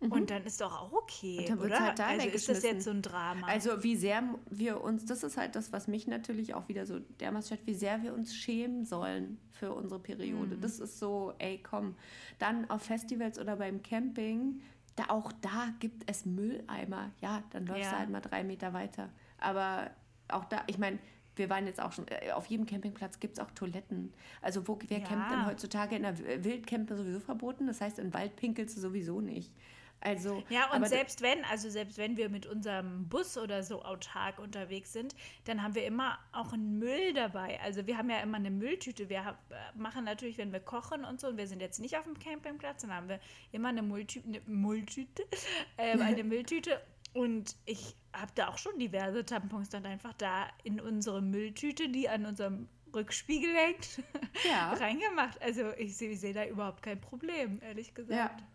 Und 0.00 0.30
dann 0.30 0.44
ist 0.44 0.60
doch 0.60 0.80
auch 0.80 0.92
okay, 0.92 1.46
Mhm. 1.50 1.58
Und 1.58 1.58
dann 1.58 1.66
oder? 1.70 1.80
halt 1.86 1.98
da 1.98 2.06
also 2.06 2.28
ist 2.28 2.48
das 2.48 2.62
jetzt 2.62 2.84
so 2.84 2.90
ein 2.90 3.02
Drama? 3.02 3.46
Also 3.48 3.82
wie 3.82 3.96
sehr 3.96 4.22
wir 4.48 4.80
uns, 4.82 5.04
das 5.06 5.24
ist 5.24 5.36
halt 5.36 5.56
das, 5.56 5.72
was 5.72 5.88
mich 5.88 6.06
natürlich 6.06 6.54
auch 6.54 6.68
wieder 6.68 6.86
so 6.86 7.00
dermaßen 7.20 7.56
stört, 7.56 7.66
wie 7.66 7.74
sehr 7.74 8.02
wir 8.02 8.14
uns 8.14 8.34
schämen 8.34 8.84
sollen 8.84 9.38
für 9.50 9.72
unsere 9.74 9.98
Periode. 10.00 10.54
Mhm. 10.56 10.60
Das 10.60 10.78
ist 10.78 10.98
so, 11.00 11.32
ey 11.38 11.60
komm, 11.62 11.96
dann 12.38 12.70
auf 12.70 12.82
Festivals 12.82 13.40
oder 13.40 13.56
beim 13.56 13.82
Camping, 13.82 14.60
da 14.94 15.04
auch 15.08 15.32
da 15.40 15.68
gibt 15.80 16.08
es 16.08 16.24
Mülleimer. 16.26 17.10
Ja, 17.20 17.42
dann 17.50 17.66
läufst 17.66 17.84
Ja. 17.84 17.90
du 17.92 17.98
halt 17.98 18.10
mal 18.10 18.20
drei 18.20 18.44
Meter 18.44 18.72
weiter. 18.72 19.10
Aber 19.38 19.90
auch 20.28 20.44
da, 20.44 20.62
ich 20.68 20.78
meine, 20.78 20.98
wir 21.34 21.50
waren 21.50 21.66
jetzt 21.66 21.80
auch 21.80 21.92
schon, 21.92 22.06
äh, 22.08 22.30
auf 22.32 22.46
jedem 22.46 22.66
Campingplatz 22.66 23.18
gibt 23.20 23.38
es 23.38 23.44
auch 23.44 23.50
Toiletten. 23.52 24.12
Also 24.42 24.66
wo, 24.68 24.78
wer 24.88 24.98
Ja. 24.98 25.04
campt 25.06 25.30
denn 25.32 25.46
heutzutage? 25.46 25.96
In 25.96 26.02
der 26.02 26.18
W- 26.18 26.44
Wildcampe 26.44 26.96
sowieso 26.96 27.20
verboten, 27.20 27.66
das 27.66 27.80
heißt, 27.80 27.98
im 27.98 28.12
Wald 28.14 28.36
pinkelst 28.36 28.76
du 28.76 28.80
sowieso 28.80 29.20
nicht. 29.20 29.52
Also, 30.00 30.42
Ja, 30.48 30.72
und 30.72 30.86
selbst 30.86 31.22
wenn, 31.22 31.44
also 31.44 31.70
selbst 31.70 31.98
wenn 31.98 32.16
wir 32.16 32.28
mit 32.28 32.46
unserem 32.46 33.08
Bus 33.08 33.36
oder 33.36 33.62
so 33.62 33.82
autark 33.82 34.38
unterwegs 34.38 34.92
sind, 34.92 35.14
dann 35.44 35.62
haben 35.62 35.74
wir 35.74 35.84
immer 35.84 36.18
auch 36.32 36.52
einen 36.52 36.78
Müll 36.78 37.12
dabei. 37.14 37.60
Also 37.62 37.86
wir 37.86 37.98
haben 37.98 38.08
ja 38.10 38.20
immer 38.20 38.36
eine 38.36 38.50
Mülltüte. 38.50 39.08
Wir 39.08 39.24
hab, 39.24 39.38
äh, 39.50 39.56
machen 39.76 40.04
natürlich, 40.04 40.38
wenn 40.38 40.52
wir 40.52 40.60
kochen 40.60 41.04
und 41.04 41.20
so, 41.20 41.28
und 41.28 41.36
wir 41.36 41.46
sind 41.46 41.60
jetzt 41.60 41.80
nicht 41.80 41.96
auf 41.96 42.04
dem 42.04 42.18
Campingplatz, 42.18 42.82
dann 42.82 42.94
haben 42.94 43.08
wir 43.08 43.20
immer 43.52 43.68
eine, 43.68 43.82
Mulltü 43.82 44.20
eine 44.26 44.40
Mülltüte, 44.46 45.24
ähm, 45.78 46.00
eine 46.00 46.24
Mülltüte. 46.24 46.80
Und 47.14 47.56
ich 47.64 47.96
habe 48.12 48.30
da 48.34 48.48
auch 48.48 48.58
schon 48.58 48.78
diverse 48.78 49.24
Tampons 49.24 49.70
dann 49.70 49.86
einfach 49.86 50.12
da 50.12 50.48
in 50.62 50.80
unsere 50.80 51.22
Mülltüte, 51.22 51.88
die 51.88 52.08
an 52.08 52.26
unserem 52.26 52.68
Rückspiegel 52.94 53.54
hängt, 53.54 54.02
Ja. 54.48 54.72
reingemacht. 54.80 55.40
Also 55.42 55.72
ich 55.76 55.96
sehe 55.96 56.16
seh 56.16 56.32
da 56.32 56.44
überhaupt 56.46 56.82
kein 56.82 57.00
Problem, 57.00 57.60
ehrlich 57.62 57.94
gesagt. 57.94 58.40
Ja. 58.40 58.48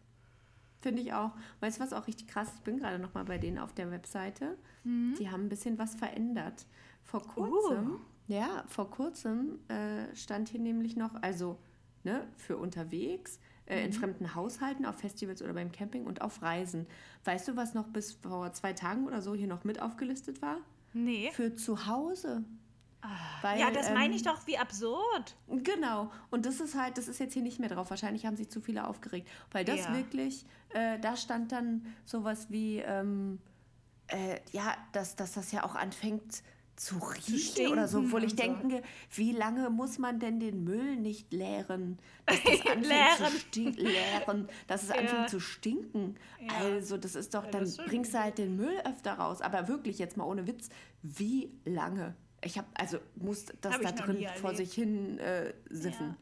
Finde 0.83 1.01
ich 1.01 1.13
auch. 1.13 1.31
Weißt 1.61 1.79
du, 1.79 1.83
was 1.83 1.93
auch 1.93 2.07
richtig 2.07 2.27
krass 2.27 2.49
ist? 2.49 2.55
Ich 2.57 2.61
bin 2.63 2.77
gerade 2.77 2.99
noch 2.99 3.13
mal 3.13 3.23
bei 3.23 3.37
denen 3.37 3.57
auf 3.57 3.73
der 3.73 3.89
Webseite. 3.89 4.57
Die 5.17 5.31
haben 5.31 5.45
ein 5.45 5.49
bisschen 5.49 5.79
was 5.79 5.95
verändert. 5.95 6.65
Vor 7.03 7.25
kurzem, 7.25 8.01
ja, 8.27 8.65
vor 8.67 8.91
kurzem 8.91 9.59
äh, 9.69 10.13
stand 10.13 10.49
hier 10.49 10.59
nämlich 10.59 10.97
noch, 10.97 11.15
also 11.21 11.57
ne, 12.03 12.27
für 12.35 12.57
unterwegs, 12.57 13.39
äh, 13.65 13.85
in 13.85 13.93
fremden 13.93 14.35
Haushalten, 14.35 14.85
auf 14.85 14.97
Festivals 14.97 15.41
oder 15.41 15.53
beim 15.53 15.71
Camping 15.71 16.05
und 16.05 16.21
auf 16.21 16.41
Reisen. 16.41 16.85
Weißt 17.23 17.47
du, 17.47 17.55
was 17.55 17.73
noch 17.73 17.87
bis 17.87 18.11
vor 18.11 18.51
zwei 18.51 18.73
Tagen 18.73 19.07
oder 19.07 19.21
so 19.21 19.33
hier 19.33 19.47
noch 19.47 19.63
mit 19.63 19.81
aufgelistet 19.81 20.41
war? 20.41 20.57
Nee. 20.91 21.31
Für 21.31 21.55
zu 21.55 21.87
Hause. 21.87 22.43
Weil, 23.41 23.59
ja, 23.59 23.69
das 23.71 23.89
meine 23.89 24.05
ähm, 24.07 24.13
ich 24.13 24.23
doch, 24.23 24.47
wie 24.47 24.57
absurd. 24.57 25.35
Genau. 25.47 26.11
Und 26.31 26.45
das 26.45 26.59
ist 26.59 26.75
halt, 26.75 26.97
das 26.97 27.07
ist 27.07 27.19
jetzt 27.19 27.33
hier 27.33 27.41
nicht 27.43 27.59
mehr 27.59 27.69
drauf. 27.69 27.89
Wahrscheinlich 27.89 28.25
haben 28.25 28.37
sich 28.37 28.49
zu 28.49 28.61
viele 28.61 28.87
aufgeregt. 28.87 29.27
Weil 29.51 29.65
das 29.65 29.79
Ja. 29.85 29.93
wirklich, 29.93 30.45
äh, 30.69 30.99
da 30.99 31.17
stand 31.17 31.51
dann 31.51 31.85
sowas 32.05 32.47
wie, 32.49 32.77
ähm, 32.79 33.39
äh, 34.07 34.39
ja, 34.51 34.75
dass, 34.93 35.15
dass 35.15 35.33
das 35.33 35.51
ja 35.51 35.63
auch 35.65 35.75
anfängt 35.75 36.43
zu 36.75 36.97
riechen 36.97 37.67
oder 37.71 37.87
so. 37.87 37.99
Obwohl 37.99 38.23
ich 38.23 38.31
und 38.31 38.39
so. 38.39 38.45
denke, 38.45 38.81
wie 39.11 39.31
lange 39.31 39.69
muss 39.69 39.99
man 39.99 40.19
denn 40.19 40.39
den 40.39 40.63
Müll 40.63 40.95
nicht 40.95 41.31
leeren? 41.31 41.99
Dass 42.25 42.41
das 42.43 42.61
anfängt 42.65 42.85
Leeren. 42.87 43.31
zu 43.33 43.39
stinken. 43.39 43.81
Leeren. 43.85 44.47
Dass 44.67 44.83
es 44.83 44.89
Ja. 44.89 44.95
anfängt 44.95 45.29
zu 45.29 45.39
stinken. 45.39 46.15
Ja. 46.41 46.47
Also, 46.57 46.97
das 46.97 47.13
ist 47.15 47.33
doch, 47.35 47.43
Ja, 47.45 47.51
dann 47.51 47.71
bringst 47.85 48.13
du 48.13 48.19
halt 48.19 48.37
den 48.39 48.55
Müll 48.55 48.75
öfter 48.85 49.13
raus. 49.13 49.41
Aber 49.41 49.67
wirklich, 49.67 49.99
jetzt 49.99 50.17
mal 50.17 50.23
ohne 50.23 50.47
Witz, 50.47 50.69
wie 51.03 51.51
lange? 51.65 52.15
Ich 52.43 52.57
habe, 52.57 52.67
also 52.75 52.97
muss 53.15 53.45
das 53.61 53.73
Hab 53.75 53.81
da 53.81 53.91
drin 53.91 54.25
vor 54.41 54.53
sich 54.55 54.73
hin 54.73 55.17
äh, 55.19 55.53
siffen. 55.69 56.09
Ja. 56.09 56.15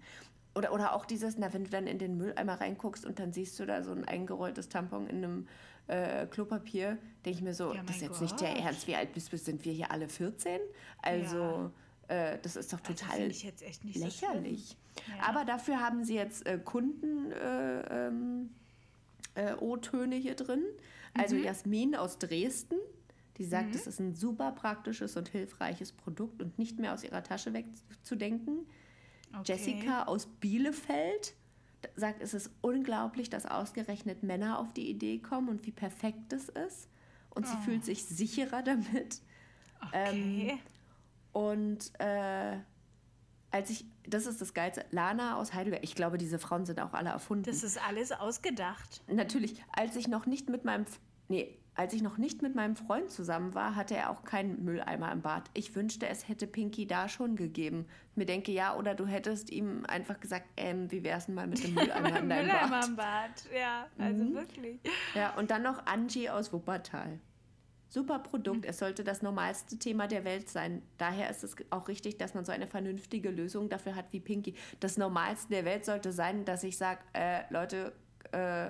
Oder, 0.56 0.74
oder 0.74 0.94
auch 0.96 1.06
dieses, 1.06 1.38
na, 1.38 1.54
wenn 1.54 1.64
du 1.64 1.70
dann 1.70 1.88
in 1.88 1.98
den 1.98 2.18
Mülleimer 2.18 2.60
reinguckst 2.60 3.06
und 3.06 3.20
dann 3.20 3.32
siehst 3.32 3.58
du 3.60 3.66
da 3.66 3.84
so 3.84 3.92
ein 3.92 4.04
eingerolltes 4.06 4.68
Tampon 4.70 5.08
in 5.08 5.18
einem 5.24 5.48
äh, 5.88 6.26
Klopapier, 6.28 6.98
denke 7.26 7.38
ich 7.38 7.42
mir 7.42 7.54
so, 7.54 7.74
Ja, 7.74 7.82
das 7.84 7.96
ist 7.98 8.02
jetzt 8.02 8.22
nicht 8.22 8.40
der 8.42 8.54
Gott. 8.54 8.64
Ernst, 8.66 8.88
wie 8.88 8.96
alt 8.96 9.14
bist 9.14 9.32
du? 9.32 9.38
Sind 9.38 9.64
wir 9.66 9.72
hier 9.74 9.92
alle 9.92 10.10
14? 10.10 10.60
Also, 11.02 11.72
äh, 12.10 12.38
das 12.42 12.56
ist 12.58 12.74
doch 12.74 12.80
Also 12.82 12.94
total 12.94 13.18
so 13.32 13.48
lächerlich. 14.00 14.18
schlimm. 14.18 15.16
Ja. 15.18 15.30
Aber 15.30 15.46
dafür 15.46 15.80
haben 15.80 16.04
sie 16.04 16.16
jetzt 16.16 16.46
äh, 16.46 16.60
Kunden 16.60 17.32
äh, 17.32 18.08
ähm, 18.08 18.50
äh, 19.36 19.54
O-Töne 19.56 20.16
hier 20.18 20.36
drin. 20.36 20.64
Also 21.14 21.36
Mhm. 21.36 21.44
Jasmin 21.44 21.96
aus 21.96 22.20
Dresden, 22.20 22.76
die 23.38 23.46
sagt, 23.46 23.76
es 23.76 23.88
ist 23.88 24.00
ein 24.00 24.14
super 24.14 24.52
praktisches 24.52 25.16
und 25.18 25.30
hilfreiches 25.30 25.92
Produkt 25.92 26.42
und 26.42 26.58
nicht 26.58 26.80
mehr 26.80 26.94
aus 26.94 27.04
ihrer 27.04 27.24
Tasche 27.24 27.54
wegzudenken. 27.54 28.66
Okay. 29.34 29.54
Jessica 29.54 30.04
aus 30.04 30.28
Bielefeld 30.28 31.34
sagt, 31.96 32.22
es 32.22 32.34
ist 32.34 32.52
unglaublich, 32.62 33.30
dass 33.30 33.46
ausgerechnet 33.46 34.24
Männer 34.24 34.60
auf 34.60 34.74
die 34.74 34.90
Idee 34.90 35.20
kommen 35.20 35.50
und 35.50 35.66
wie 35.66 35.72
perfekt 35.72 36.34
es 36.34 36.50
ist. 36.50 36.90
Und 37.34 37.48
sie 37.48 37.56
fühlt 37.64 37.86
sich 37.86 38.06
sicherer 38.06 38.62
damit. 38.62 39.22
ähm, 39.94 40.42
Okay. 40.42 40.60
Und 41.34 41.94
äh, 42.00 42.58
als 43.52 43.70
ich, 43.70 43.86
das 44.06 44.26
ist 44.26 44.42
das 44.42 44.54
Geilste, 44.54 44.86
Lana 44.92 45.38
aus 45.38 45.54
Heidelberg, 45.54 45.84
ich 45.84 45.96
glaube, 45.96 46.18
diese 46.18 46.40
Frauen 46.40 46.66
sind 46.66 46.80
auch 46.80 46.94
alle 46.94 47.10
erfunden. 47.10 47.44
das 47.44 47.64
ist 47.64 47.82
alles 47.86 48.12
ausgedacht. 48.12 49.02
Natürlich, 49.08 49.64
als 49.72 49.96
ich 49.96 50.08
noch 50.08 50.26
nicht 50.26 50.50
mit 50.50 50.66
meinem, 50.66 50.86
nee, 51.28 51.58
als 51.74 51.94
ich 51.94 52.02
noch 52.02 52.18
nicht 52.18 52.42
mit 52.42 52.54
meinem 52.54 52.76
Freund 52.76 53.10
zusammen 53.10 53.54
war, 53.56 53.76
hatte 53.76 53.96
er 53.96 54.10
auch 54.10 54.24
keinen 54.24 54.64
Mülleimer 54.66 55.12
im 55.12 55.22
Bad. 55.22 55.50
Ich 55.54 55.74
wünschte, 55.76 56.08
es 56.08 56.28
hätte 56.28 56.46
Pinky 56.46 56.86
da 56.86 57.08
schon 57.08 57.36
gegeben. 57.38 57.86
Ich 58.12 58.18
mir 58.18 58.26
denke, 58.26 58.52
ja, 58.52 58.76
oder 58.76 58.94
du 58.94 59.06
hättest 59.06 59.50
ihm 59.50 59.86
einfach 59.88 60.20
gesagt, 60.20 60.46
ähm, 60.58 60.92
wie 60.92 61.04
wär's 61.04 61.28
denn 61.28 61.36
mal 61.36 61.48
mit 61.48 61.64
dem 61.64 61.74
Mülleimer 61.76 62.20
in 62.20 62.30
deinem 62.30 62.46
Mülleimer 62.46 62.70
Bad? 62.82 62.88
im 62.90 62.96
Bad. 62.98 63.32
Ja, 63.58 63.88
also 63.98 64.24
Mhm. 64.24 64.34
wirklich. 64.34 64.80
Ja, 65.16 65.34
und 65.38 65.50
dann 65.50 65.64
noch 65.64 65.86
Angie 65.86 66.30
aus 66.30 66.52
Wuppertal. 66.52 67.20
Super. 67.88 68.20
Produkt. 68.20 68.66
Es 68.66 68.78
sollte 68.80 69.04
das 69.04 69.22
normalste 69.22 69.78
Thema 69.78 70.08
der 70.08 70.24
Welt 70.24 70.48
sein. 70.50 70.82
Daher 70.98 71.30
ist 71.30 71.44
es 71.44 71.56
auch 71.72 71.90
richtig, 71.90 72.18
dass 72.18 72.34
man 72.34 72.46
so 72.46 72.52
eine 72.54 72.66
vernünftige 72.68 73.30
Lösung 73.30 73.68
dafür 73.68 73.96
hat 73.96 74.06
wie 74.12 74.22
Pinky. 74.22 74.56
Das 74.80 74.98
Normalste 74.98 75.50
der 75.54 75.66
Welt 75.66 75.84
sollte 75.84 76.14
sein, 76.14 76.46
dass 76.46 76.64
ich 76.64 76.78
sage, 76.78 77.00
äh, 77.12 77.42
Leute, 77.50 77.92
äh, 78.32 78.70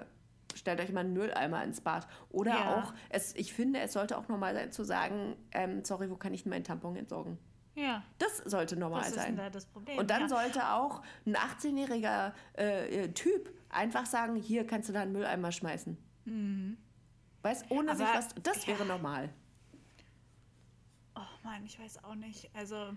stellt 0.56 0.80
euch 0.80 0.92
mal 0.92 1.02
einen 1.02 1.14
Mülleimer 1.14 1.64
ins 1.64 1.82
Bad. 1.82 2.08
Oder 2.30 2.52
Ja. 2.52 2.76
auch, 2.84 2.94
es, 3.10 3.36
ich 3.36 3.54
finde, 3.54 3.80
es 3.80 3.94
sollte 3.94 4.18
auch 4.18 4.28
normal 4.28 4.54
sein 4.54 4.72
zu 4.72 4.84
sagen, 4.84 5.36
ähm, 5.52 5.84
sorry, 5.84 6.10
wo 6.10 6.16
kann 6.16 6.34
ich 6.34 6.44
denn 6.44 6.50
meinen 6.52 6.64
Tampon 6.64 6.96
entsorgen? 6.96 7.38
Ja. 7.76 8.04
Das 8.18 8.38
sollte 8.40 8.76
normal 8.76 9.04
denn 9.06 9.14
sein. 9.14 9.36
da 9.38 9.50
das 9.50 9.66
Problem? 9.66 9.98
Und 9.98 10.10
dann 10.10 10.24
ja. 10.24 10.30
sollte 10.30 10.70
auch 10.74 11.02
ein 11.26 11.36
18-jähriger 11.36 12.34
äh, 12.58 13.04
äh, 13.06 13.08
Typ 13.14 13.50
einfach 13.70 14.06
sagen, 14.06 14.36
hier 14.36 14.68
kannst 14.68 14.90
du 14.90 14.94
da 14.94 15.02
einen 15.02 15.14
Mülleimer 15.14 15.52
schmeißen. 15.52 15.98
Weißt, 17.42 17.66
ohne 17.72 17.96
sich 17.96 18.06
Mhm. 18.06 18.12
Aber- 18.12 18.18
was. 18.20 18.36
Das 18.44 18.68
wäre 18.68 18.86
normal. 18.86 19.30
Oh 21.16 21.20
Mann, 21.44 21.66
ich 21.66 21.80
weiß 21.80 22.04
auch 22.04 22.16
nicht. 22.16 22.50
Also, 22.54 22.94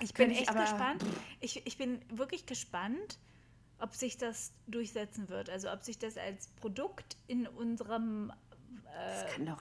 ich 0.00 0.12
kann 0.14 0.26
bin 0.26 0.30
ich 0.32 0.40
echt 0.42 0.50
aber- 0.50 0.60
gespannt. 0.62 1.04
Ich, 1.40 1.66
ich 1.66 1.78
bin 1.78 2.00
wirklich 2.10 2.46
gespannt, 2.46 3.18
ob 3.78 3.94
sich 3.94 4.16
das 4.16 4.52
durchsetzen 4.66 5.28
wird. 5.28 5.50
Also, 5.50 5.70
ob 5.70 5.82
sich 5.82 5.98
das 5.98 6.16
als 6.16 6.48
Produkt 6.60 7.16
in 7.26 7.46
unserem 7.46 8.32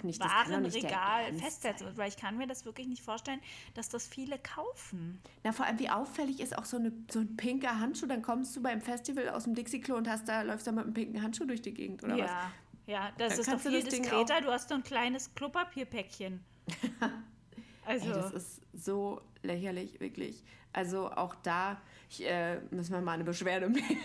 nicht, 0.03 0.21
der 0.21 0.29
Warenregal 0.29 1.33
festsetzen 1.33 1.87
wird, 1.87 1.97
weil 1.97 2.09
ich 2.09 2.17
kann 2.17 2.37
mir 2.37 2.47
das 2.47 2.65
wirklich 2.65 2.87
nicht 2.87 3.01
vorstellen, 3.01 3.41
dass 3.73 3.89
das 3.89 4.07
viele 4.07 4.39
kaufen. 4.39 5.21
Na, 5.43 5.51
vor 5.51 5.65
allem, 5.65 5.79
wie 5.79 5.89
auffällig 5.89 6.39
ist 6.39 6.57
auch 6.57 6.65
so, 6.65 6.77
eine, 6.77 6.91
so 7.11 7.19
ein 7.19 7.35
pinker 7.35 7.79
Handschuh. 7.79 8.05
Dann 8.05 8.21
kommst 8.21 8.55
du 8.55 8.61
beim 8.61 8.81
Festival 8.81 9.29
aus 9.29 9.43
dem 9.43 9.55
Dixie-Klo 9.55 9.95
und 9.95 10.09
hast 10.09 10.27
da, 10.27 10.41
läufst 10.41 10.67
da 10.67 10.71
mit 10.71 10.85
einem 10.85 10.93
pinken 10.93 11.21
Handschuh 11.21 11.45
durch 11.45 11.61
die 11.61 11.73
Gegend, 11.73 12.03
oder 12.03 12.13
was? 12.13 12.19
ja, 12.19 12.51
ja, 12.87 13.11
das 13.17 13.33
Dann 13.33 13.39
ist 13.41 13.47
doch 13.47 13.53
du 13.61 13.69
viel 13.69 13.83
Ding 13.83 14.03
diskreter. 14.03 14.41
Du 14.41 14.51
hast 14.51 14.69
so 14.69 14.75
ein 14.75 14.83
kleines 14.83 15.33
Klopapierpäckchen. 15.35 16.43
Also, 17.85 18.07
Ey, 18.07 18.13
das 18.13 18.31
ist 18.31 18.61
so 18.73 19.21
lächerlich, 19.43 19.99
wirklich. 19.99 20.43
Also 20.73 21.09
auch 21.09 21.35
da 21.35 21.79
ich, 22.09 22.25
äh, 22.25 22.59
müssen 22.69 22.91
wir 22.93 22.99
mal 23.01 23.13
eine 23.13 23.23
Beschwerde 23.23 23.69
melden. 23.69 23.97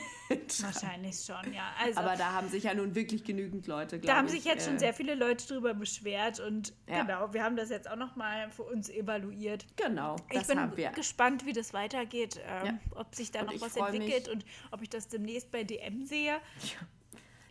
wahrscheinlich 0.62 1.16
schon, 1.24 1.52
ja. 1.52 1.72
Also, 1.82 1.98
Aber 1.98 2.14
da 2.16 2.32
haben 2.32 2.48
sich 2.48 2.62
ja 2.64 2.74
nun 2.74 2.94
wirklich 2.94 3.24
genügend 3.24 3.66
Leute, 3.66 3.98
glaube 3.98 4.04
ich. 4.04 4.06
Da 4.06 4.16
haben 4.16 4.28
sich 4.28 4.44
jetzt 4.44 4.66
äh, 4.66 4.70
schon 4.70 4.78
sehr 4.78 4.94
viele 4.94 5.14
Leute 5.16 5.46
drüber 5.48 5.74
beschwert 5.74 6.38
und 6.40 6.72
Ja. 6.88 7.02
genau, 7.02 7.32
wir 7.34 7.42
haben 7.42 7.56
das 7.56 7.70
jetzt 7.70 7.90
auch 7.90 7.96
nochmal 7.96 8.50
für 8.50 8.62
uns 8.62 8.88
evaluiert. 8.88 9.66
Genau, 9.76 10.14
ich 10.30 10.46
bin 10.46 10.70
gespannt, 10.94 11.44
wie 11.44 11.52
das 11.52 11.72
weitergeht, 11.74 12.40
ähm, 12.46 12.66
Ja. 12.66 12.78
ob 12.94 13.14
sich 13.16 13.32
da 13.32 13.40
Und 13.40 13.46
noch 13.46 13.52
ich 13.54 13.60
was 13.60 13.72
freu 13.72 13.90
mich. 13.90 14.00
entwickelt 14.00 14.28
und 14.28 14.44
ob 14.70 14.82
ich 14.82 14.88
das 14.90 15.08
demnächst 15.08 15.50
bei 15.50 15.64
DM 15.64 16.06
sehe. 16.06 16.38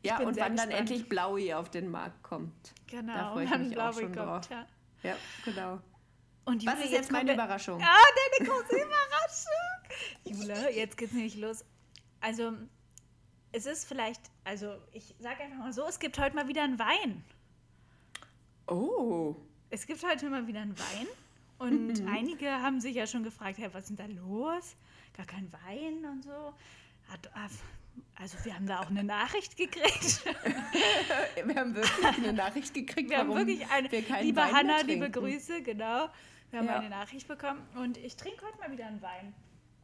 Ja, 0.02 0.18
bin 0.18 0.28
und 0.28 0.36
sehr 0.36 0.46
wann 0.46 0.56
dann 0.56 0.70
gespannt. 0.70 0.90
endlich 0.92 1.10
Blaui 1.10 1.54
auf 1.54 1.70
den 1.70 1.92
Markt 1.92 2.24
kommt. 2.24 2.54
Da 2.90 3.02
Genau, 3.02 3.34
freue 3.34 3.44
ich 3.44 3.50
dann 3.50 3.68
mich 3.68 3.78
auch 3.78 3.94
schon 3.94 4.10
ich, 4.12 4.16
drauf. 4.16 4.48
kommt, 4.48 4.50
ja. 4.50 4.66
Ja, 5.04 5.16
genau. 5.44 5.80
Und 6.50 6.66
Was 6.66 6.74
Jule, 6.76 6.86
ist 6.86 6.92
jetzt 6.92 7.12
meine 7.12 7.34
Überraschung? 7.36 7.80
Ah, 7.82 7.96
deine 8.40 8.50
große 8.50 8.76
Überraschung. 8.84 9.78
Jule, 10.26 10.72
jetzt 10.76 10.98
geht's 10.98 11.14
nämlich 11.14 11.36
los. 11.38 11.64
Also, 12.22 12.54
es 13.52 13.66
ist 13.68 13.86
vielleicht, 13.88 14.22
also 14.44 14.76
ich 14.92 15.14
sage 15.20 15.44
einfach 15.44 15.58
mal 15.60 15.74
so, 15.74 15.86
es 15.88 16.00
gibt 16.00 16.18
heute 16.18 16.36
mal 16.36 16.48
wieder 16.48 16.64
einen 16.64 16.80
Wein. 16.80 17.24
Oh. 18.68 19.36
Es 19.70 19.86
gibt 19.86 20.04
heute 20.04 20.28
mal 20.30 20.48
wieder 20.48 20.62
einen 20.62 20.78
Wein. 20.78 21.08
Und 21.60 22.00
Mhm. 22.00 22.08
einige 22.08 22.50
haben 22.50 22.80
sich 22.82 22.96
ja 22.96 23.06
schon 23.06 23.24
gefragt, 23.24 23.58
hey, 23.60 23.70
was 23.74 23.90
ist 23.90 23.98
denn 24.00 24.16
da 24.16 24.22
los? 24.22 24.76
Gar 25.16 25.26
kein 25.28 25.52
Wein 25.52 26.04
und 26.06 26.24
so. 26.24 26.54
Hat, 27.12 27.30
also 28.16 28.38
wir 28.44 28.56
haben 28.56 28.66
da 28.66 28.80
auch 28.80 28.90
eine 28.90 29.04
Nachricht 29.04 29.56
gekriegt. 29.58 30.24
Wir 31.46 31.56
haben 31.56 31.76
wirklich 31.76 32.06
eine 32.18 32.34
Nachricht 32.34 32.74
gekriegt, 32.74 33.10
Wir 33.10 33.18
haben 33.20 33.34
wirklich 33.36 33.66
eine, 33.70 33.92
wir 33.92 34.02
liebe 34.22 34.38
Wein 34.42 34.54
Hanna, 34.54 34.76
mehr 34.76 34.84
liebe. 34.84 35.10
Grüße, 35.12 35.62
genau. 35.64 36.10
Wir 36.52 36.60
haben 36.60 36.68
Ja. 36.68 36.80
eine 36.80 36.90
Nachricht 36.90 37.28
bekommen 37.28 37.62
und 37.76 37.98
ich 37.98 38.16
trinke 38.16 38.46
heute 38.46 38.58
mal 38.60 38.72
wieder 38.72 38.86
einen 38.88 39.02
Wein. 39.02 39.34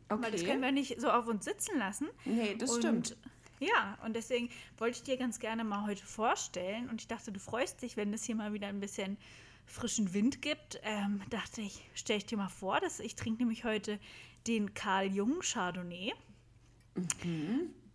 Weil 0.10 0.32
das 0.32 0.42
Okay. 0.42 0.52
können 0.52 0.62
wir 0.62 0.72
nicht 0.72 1.00
so 1.02 1.10
auf 1.10 1.28
uns 1.28 1.46
sitzen 1.46 1.78
lassen. 1.80 2.08
Nee, 2.26 2.56
das 2.58 2.72
und, 2.72 2.80
stimmt. 2.80 3.18
Ja, 3.60 3.98
und 4.04 4.16
deswegen 4.16 4.50
wollte 4.78 4.98
ich 4.98 5.04
dir 5.04 5.18
ganz 5.18 5.40
gerne 5.40 5.64
mal 5.64 5.86
heute 5.88 6.06
vorstellen. 6.06 6.90
Und 6.90 7.02
ich 7.02 7.08
dachte, 7.08 7.32
du 7.32 7.40
freust 7.40 7.82
dich, 7.82 7.98
wenn 7.98 8.14
es 8.14 8.24
hier 8.24 8.36
mal 8.36 8.54
wieder 8.54 8.68
ein 8.68 8.80
bisschen 8.80 9.18
frischen 9.66 10.14
Wind 10.14 10.42
gibt. 10.42 10.80
Ähm, 10.84 11.22
dachte 11.30 11.62
ich, 11.62 11.82
stelle 11.96 12.18
ich 12.18 12.26
dir 12.26 12.38
mal 12.38 12.50
vor, 12.50 12.80
dass 12.80 13.00
ich 13.00 13.16
trinke 13.16 13.42
nämlich 13.44 13.64
heute 13.64 14.00
den 14.46 14.74
Karl 14.76 15.08
Jung 15.08 15.40
Chardonnay. 15.42 16.14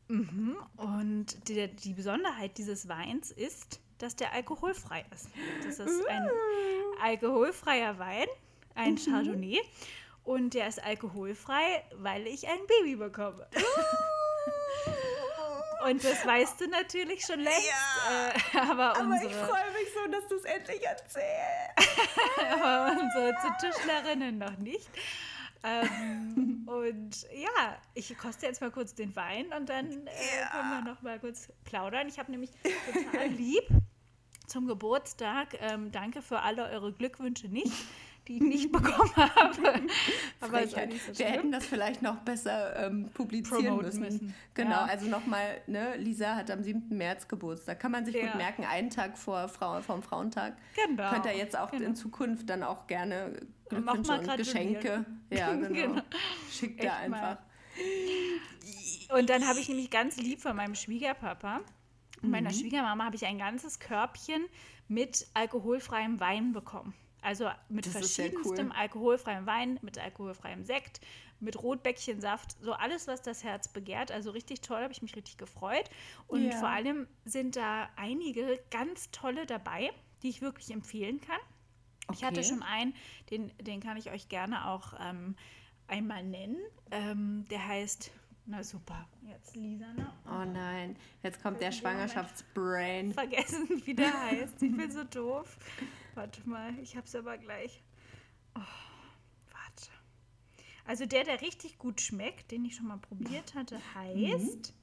Mhm. 0.09 0.57
Und 0.77 1.49
die, 1.49 1.69
die 1.69 1.95
Besonderheit 1.95 2.59
dieses 2.59 2.89
Weins 2.89 3.31
ist, 3.31 3.81
dass 3.99 4.17
der 4.17 4.33
alkoholfrei 4.33 5.05
ist. 5.15 5.29
Das 5.65 5.79
ist 5.79 6.07
ein 6.09 6.29
alkoholfreier 7.03 7.99
Wein, 7.99 8.27
ein 8.81 8.97
Chardonnay. 8.97 9.61
Und 10.25 10.55
der 10.55 10.69
ist 10.69 10.83
alkoholfrei, 10.83 11.83
weil 11.95 12.27
ich 12.27 12.47
ein 12.47 12.59
Baby 12.67 12.97
bekomme. 12.97 13.47
Und 15.89 16.05
das 16.05 16.27
weißt 16.27 16.61
du 16.61 16.69
natürlich 16.69 17.25
schon 17.25 17.41
längst. 17.41 17.73
Äh, 18.55 18.59
aber, 18.59 18.97
Aber 18.97 19.15
ich 19.17 19.25
unsere, 19.25 19.47
freue 19.47 19.71
mich 19.73 19.89
so, 19.95 20.11
dass 20.11 20.29
du 20.29 20.37
es 20.37 20.45
endlich 20.45 20.83
erzählst. 20.87 21.25
aber 22.63 23.01
unsere 23.01 23.35
Tischlerinnen 23.61 24.39
noch 24.39 24.59
nicht. 24.59 24.91
Ähm, 25.63 26.65
und 26.67 27.27
ja, 27.35 27.77
ich 27.95 28.17
koste 28.17 28.47
jetzt 28.47 28.61
mal 28.61 28.71
kurz 28.71 28.95
den 28.95 29.15
Wein 29.17 29.53
und 29.53 29.69
dann 29.69 30.07
äh, 30.07 30.47
können 30.51 30.71
wir 30.71 30.83
noch 30.83 31.03
mal 31.03 31.19
kurz 31.19 31.49
plaudern. 31.65 32.09
Ich 32.09 32.19
habe 32.19 32.31
nämlich 32.31 32.51
total 33.13 33.29
lieb 33.29 33.65
zum 34.47 34.67
Geburtstag, 34.67 35.57
ähm, 35.61 35.93
danke 35.93 36.23
für 36.23 36.41
alle 36.41 36.69
eure 36.71 36.93
Glückwünsche 36.93 37.49
nicht, 37.49 37.73
die 38.31 38.37
ich 38.37 38.43
nicht 38.43 38.73
bekommen 38.73 39.11
habe. 39.17 39.83
Aber 40.41 40.67
so 40.67 40.77
wir 40.77 41.27
hätten 41.27 41.51
das 41.51 41.67
vielleicht 41.67 42.01
noch 42.01 42.17
besser 42.19 42.77
ähm, 42.87 43.09
publizieren 43.13 43.77
müssen. 43.79 44.01
müssen. 44.01 44.35
Genau, 44.55 44.71
Ja. 44.71 44.85
also 44.85 45.07
nochmal, 45.07 45.61
ne, 45.67 45.97
Lisa 45.97 46.37
hat 46.37 46.49
am 46.51 46.63
7. 46.63 46.97
März 46.97 47.27
Geburtstag. 47.27 47.81
Kann 47.81 47.91
man 47.91 48.05
sich 48.07 48.15
Ja. 48.15 48.27
gut 48.27 48.37
merken, 48.37 48.65
einen 48.65 48.91
Tag 48.91 49.19
vor 49.19 49.49
Frau, 49.49 49.81
vom 49.83 50.03
Frauentag. 50.03 50.57
Genau. 50.87 51.11
Könnt 51.11 51.27
ihr 51.27 51.37
jetzt 51.37 51.59
auch 51.59 51.73
Genau. 51.73 51.87
in 51.87 51.97
Zukunft 51.97 52.49
dann 52.49 52.63
auch 52.63 52.87
gerne 52.87 53.41
Glückwünsche 53.69 54.13
und. 54.13 54.37
Geschenke. 54.37 55.05
Ja, 55.31 55.53
genau. 55.55 55.69
Genau. 55.69 56.03
Schickt 56.51 56.85
er 56.85 56.97
einfach. 56.99 57.39
Und 59.13 59.29
dann 59.29 59.47
habe 59.49 59.59
ich 59.59 59.69
nämlich 59.69 59.91
ganz 59.91 60.17
lieb 60.17 60.41
von 60.41 60.55
meinem 60.57 60.75
Schwiegerpapa 60.77 61.57
und 62.23 62.25
Mhm. 62.25 62.31
meiner 62.31 62.51
Schwiegermama 62.51 63.05
habe 63.07 63.17
ich 63.17 63.27
ein 63.27 63.39
ganzes 63.39 63.81
Körbchen 63.81 64.45
mit 64.89 65.27
alkoholfreiem 65.35 66.21
Wein 66.21 66.53
bekommen. 66.53 66.95
Also 67.23 67.51
mit 67.69 67.87
Das 67.87 67.93
verschiedenstem 67.93 68.69
cool. 68.69 68.77
alkoholfreiem 68.77 69.47
Wein, 69.47 69.79
mit 69.83 69.99
alkoholfreiem 69.99 70.65
Sekt, 70.65 71.01
mit 71.39 71.63
Rotbäckchensaft, 71.63 72.57
so 72.63 72.73
alles, 72.73 73.07
was 73.09 73.23
das 73.23 73.45
Herz 73.45 73.69
begehrt. 73.69 74.11
Also 74.11 74.31
richtig 74.31 74.61
toll, 74.61 74.83
habe 74.83 74.93
ich 74.93 75.03
mich 75.03 75.17
richtig 75.17 75.37
gefreut. 75.39 75.91
Und 76.27 76.53
Ja. 76.53 76.59
vor 76.59 76.69
allem 76.69 77.07
sind 77.25 77.57
da 77.57 77.89
einige 77.97 78.61
ganz 78.71 79.11
tolle 79.11 79.47
dabei, 79.47 79.91
die 80.23 80.29
ich 80.29 80.43
wirklich 80.43 80.71
empfehlen 80.71 81.21
kann. 81.21 81.41
Ich 82.13 82.25
hatte 82.25 82.41
Okay. 82.41 82.49
schon 82.49 82.63
einen, 82.63 82.95
den, 83.31 83.53
den 83.59 83.81
kann 83.81 83.97
ich 83.97 84.11
euch 84.11 84.29
gerne 84.29 84.67
auch 84.69 84.95
ähm, 85.01 85.37
einmal 85.87 86.25
nennen. 86.25 86.57
Ähm, 86.91 87.45
der 87.51 87.67
heißt, 87.67 88.11
na 88.47 88.65
super, 88.65 89.07
jetzt 89.23 89.55
Lisa, 89.55 89.93
ne? 89.93 90.13
Oh 90.27 90.45
nein, 90.45 90.97
jetzt 91.23 91.41
kommt 91.43 91.61
der 91.61 91.71
Schwangerschaftsbrain. 91.71 93.13
Vergessen, 93.15 93.69
wie 93.85 93.95
der 93.95 94.13
heißt. 94.23 94.61
Ich 94.63 94.77
bin 94.77 94.91
so 94.91 95.05
doof. 95.05 95.57
Warte 96.15 96.49
mal, 96.49 96.77
ich 96.79 96.97
hab's 96.97 97.15
aber 97.15 97.39
gleich. 97.39 97.83
Oh, 98.55 98.61
warte. 99.51 99.91
Also 100.85 101.07
der, 101.07 101.25
der 101.25 101.41
richtig 101.41 101.79
gut 101.79 102.01
schmeckt, 102.01 102.51
den 102.51 102.65
ich 102.65 102.77
schon 102.77 102.87
mal 102.89 102.99
probiert 102.99 103.55
hatte, 103.55 103.81
heißt. 103.95 104.75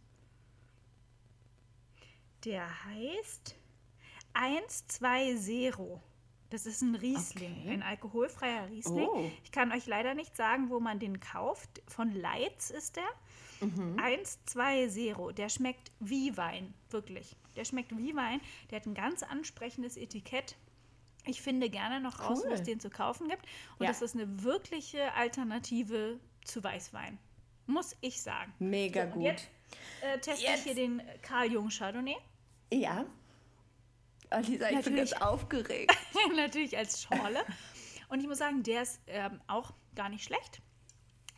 Der 2.45 2.85
heißt 2.85 3.55
120. 4.33 5.73
Das 6.49 6.65
ist 6.65 6.81
ein 6.81 6.95
Riesling, 6.95 7.51
Okay. 7.59 7.69
ein 7.71 7.83
alkoholfreier 7.83 8.69
Riesling. 8.69 9.05
Oh. 9.05 9.29
Ich 9.43 9.51
kann 9.51 9.71
euch 9.73 9.85
leider 9.85 10.13
nicht 10.13 10.33
sagen, 10.37 10.69
wo 10.69 10.79
man 10.79 10.97
den 10.97 11.19
kauft. 11.19 11.81
Von 11.87 12.13
Leitz 12.13 12.69
ist 12.69 12.95
der. 12.95 13.67
Mhm. 13.67 13.99
120. 13.99 15.35
Der 15.35 15.49
schmeckt 15.49 15.91
wie 15.99 16.37
Wein, 16.37 16.73
wirklich. 16.89 17.35
Der 17.57 17.65
schmeckt 17.65 17.97
wie 17.97 18.15
Wein. 18.15 18.39
Der 18.69 18.79
hat 18.79 18.85
ein 18.85 18.93
ganz 18.93 19.23
ansprechendes 19.23 19.97
Etikett. 19.97 20.55
Ich 21.27 21.41
finde 21.41 21.69
gerne 21.69 21.99
noch 21.99 22.19
raus, 22.19 22.39
wo 22.43 22.47
Cool. 22.47 22.53
es 22.53 22.63
den 22.63 22.79
zu 22.79 22.89
kaufen 22.89 23.27
gibt. 23.29 23.43
Und 23.77 23.85
Ja. 23.85 23.91
das 23.91 24.01
ist 24.01 24.15
eine 24.15 24.43
wirkliche 24.43 25.13
Alternative 25.13 26.19
zu 26.43 26.63
Weißwein. 26.63 27.17
Muss 27.67 27.95
ich 28.01 28.21
sagen. 28.21 28.53
Mega 28.59 29.05
So, 29.07 29.13
gut. 29.15 29.23
Jetzt 29.23 29.49
äh, 30.01 30.17
teste 30.19 30.45
Jetzt. 30.45 30.57
ich 30.59 30.63
hier 30.63 30.75
den 30.75 31.01
Karl 31.21 31.51
Jung 31.51 31.69
Chardonnay. 31.69 32.15
Ja. 32.71 33.05
Oh, 34.31 34.37
Lisa, 34.39 34.51
ich 34.51 34.57
bin 34.59 34.75
Natürlich. 34.75 35.11
ganz 35.11 35.21
aufgeregt. 35.21 35.97
Natürlich 36.35 36.77
als 36.77 37.03
Schorle. 37.03 37.43
Und 38.09 38.21
ich 38.21 38.27
muss 38.27 38.37
sagen, 38.37 38.63
der 38.63 38.81
ist 38.83 39.01
ähm, 39.07 39.41
auch 39.47 39.73
gar 39.95 40.09
nicht 40.09 40.23
schlecht. 40.23 40.61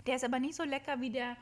Der 0.05 0.15
ist 0.15 0.23
aber 0.23 0.39
nicht 0.39 0.55
so 0.55 0.63
lecker 0.63 1.01
wie 1.01 1.09
der 1.09 1.35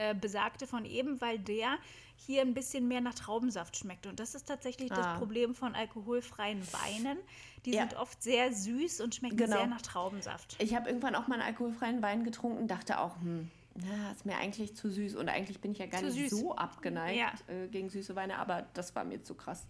äh, 0.00 0.14
besagte 0.14 0.66
von 0.66 0.84
eben, 0.86 1.20
weil 1.20 1.38
der 1.38 1.76
hier 2.16 2.42
ein 2.42 2.54
bisschen 2.54 2.88
mehr 2.88 3.00
nach 3.00 3.14
Traubensaft 3.14 3.76
schmeckt. 3.76 4.06
Und 4.06 4.18
das 4.20 4.34
ist 4.34 4.46
tatsächlich 4.48 4.90
Ah. 4.92 4.96
das 4.96 5.18
Problem 5.18 5.54
von 5.54 5.74
alkoholfreien 5.74 6.62
Weinen. 6.72 7.18
Die 7.66 7.72
Ja. 7.72 7.80
sind 7.82 7.94
oft 7.96 8.22
sehr 8.22 8.52
süß 8.52 9.00
und 9.02 9.14
schmecken 9.14 9.36
Genau. 9.36 9.56
sehr 9.58 9.66
nach 9.66 9.82
Traubensaft. 9.82 10.56
Ich 10.60 10.74
habe 10.74 10.88
irgendwann 10.88 11.14
auch 11.14 11.28
mal 11.28 11.34
einen 11.34 11.42
alkoholfreien 11.44 12.02
Wein 12.02 12.24
getrunken, 12.24 12.66
dachte 12.68 12.98
auch, 12.98 13.16
hm, 13.20 13.50
na, 13.74 14.10
ist 14.12 14.24
mir 14.26 14.36
eigentlich 14.38 14.74
zu 14.76 14.90
süß. 14.90 15.14
Und 15.16 15.28
eigentlich 15.28 15.60
bin 15.60 15.72
ich 15.72 15.78
ja 15.78 15.86
gar 15.86 16.00
Zu 16.00 16.06
nicht 16.06 16.30
süß. 16.30 16.40
so 16.40 16.54
abgeneigt 16.56 17.18
Ja. 17.18 17.32
äh, 17.54 17.68
gegen 17.68 17.88
süße 17.90 18.16
Weine, 18.16 18.38
aber 18.38 18.66
das 18.74 18.94
war 18.94 19.04
mir 19.04 19.22
zu 19.22 19.34
krass. 19.34 19.66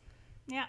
Ja. 0.47 0.65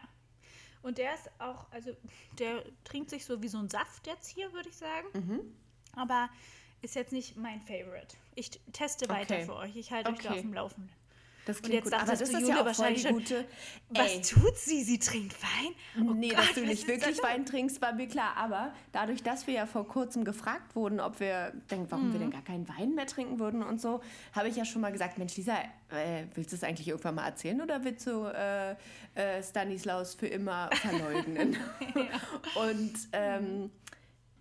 Und 0.83 0.97
der 0.97 1.13
ist 1.13 1.29
auch, 1.39 1.71
also 1.71 1.91
der 2.39 2.63
trinkt 2.83 3.09
sich 3.11 3.25
so 3.25 3.41
wie 3.43 3.47
so 3.47 3.59
ein 3.59 3.69
Saft 3.69 4.07
jetzt 4.07 4.27
hier, 4.27 4.51
würde 4.53 4.69
ich 4.69 4.77
sagen. 4.77 5.53
Aber 5.95 6.29
ist 6.81 6.95
jetzt 6.95 7.11
nicht 7.13 7.37
mein 7.37 7.61
Favorite. 7.61 8.15
Ich 8.35 8.49
teste 8.73 9.07
weiter 9.09 9.35
Okay. 9.35 9.45
für 9.45 9.55
euch. 9.55 9.75
Ich 9.75 9.91
halte 9.91 10.09
euch 10.11 10.19
da 10.19 10.29
Okay. 10.29 10.37
auf 10.37 10.41
dem 10.41 10.53
Laufenden. 10.53 10.89
Das 11.45 11.57
Und 11.57 11.63
klingt 11.63 11.85
jetzt 11.85 11.91
gut. 11.91 11.99
Aber 11.99 12.11
das 12.11 12.21
ist 12.21 12.33
Jule, 12.39 12.49
ja 12.49 12.61
auch 12.61 12.75
voll 12.75 12.93
die 12.93 13.03
wahrscheinlich 13.03 13.07
gute. 13.07 13.45
Was 13.89 14.11
Ey, 14.11 14.21
tut 14.21 14.57
sie? 14.57 14.83
Sie 14.83 14.99
trinkt 14.99 15.35
Wein? 15.41 15.73
Oh 16.07 16.13
nee, 16.13 16.29
Gott, 16.29 16.37
dass 16.37 16.53
du 16.53 16.61
was 16.61 16.69
nicht 16.69 16.87
wirklich 16.87 17.17
das? 17.17 17.25
Wein 17.25 17.47
trinkst, 17.47 17.81
war 17.81 17.93
mir 17.93 18.07
klar. 18.07 18.37
Aber 18.37 18.73
dadurch, 18.91 19.23
dass 19.23 19.47
wir 19.47 19.55
ja 19.55 19.65
vor 19.65 19.87
kurzem 19.87 20.23
gefragt 20.23 20.75
wurden, 20.75 20.99
ob 20.99 21.19
wir, 21.19 21.51
denn, 21.71 21.89
warum 21.89 22.11
wir 22.13 22.19
Mhm. 22.19 22.23
denn 22.25 22.31
gar 22.31 22.43
keinen 22.43 22.69
Wein 22.69 22.93
mehr 22.93 23.07
trinken 23.07 23.39
würden 23.39 23.63
und 23.63 23.81
so, 23.81 24.01
habe 24.33 24.49
ich 24.49 24.55
ja 24.55 24.65
schon 24.65 24.81
mal 24.83 24.91
gesagt, 24.91 25.17
Mensch, 25.17 25.35
Lisa, 25.35 25.57
äh, 25.89 26.25
willst 26.35 26.51
du 26.51 26.57
es 26.57 26.63
eigentlich 26.63 26.87
irgendwann 26.87 27.15
mal 27.15 27.25
erzählen 27.25 27.59
oder 27.59 27.83
willst 27.83 28.05
du 28.05 28.25
äh, 28.25 28.75
äh, 29.15 29.41
Stanislaus 29.41 30.13
für 30.13 30.27
immer 30.27 30.69
verleugnen? 30.75 31.57
Und 32.53 32.93
ähm, 33.13 33.71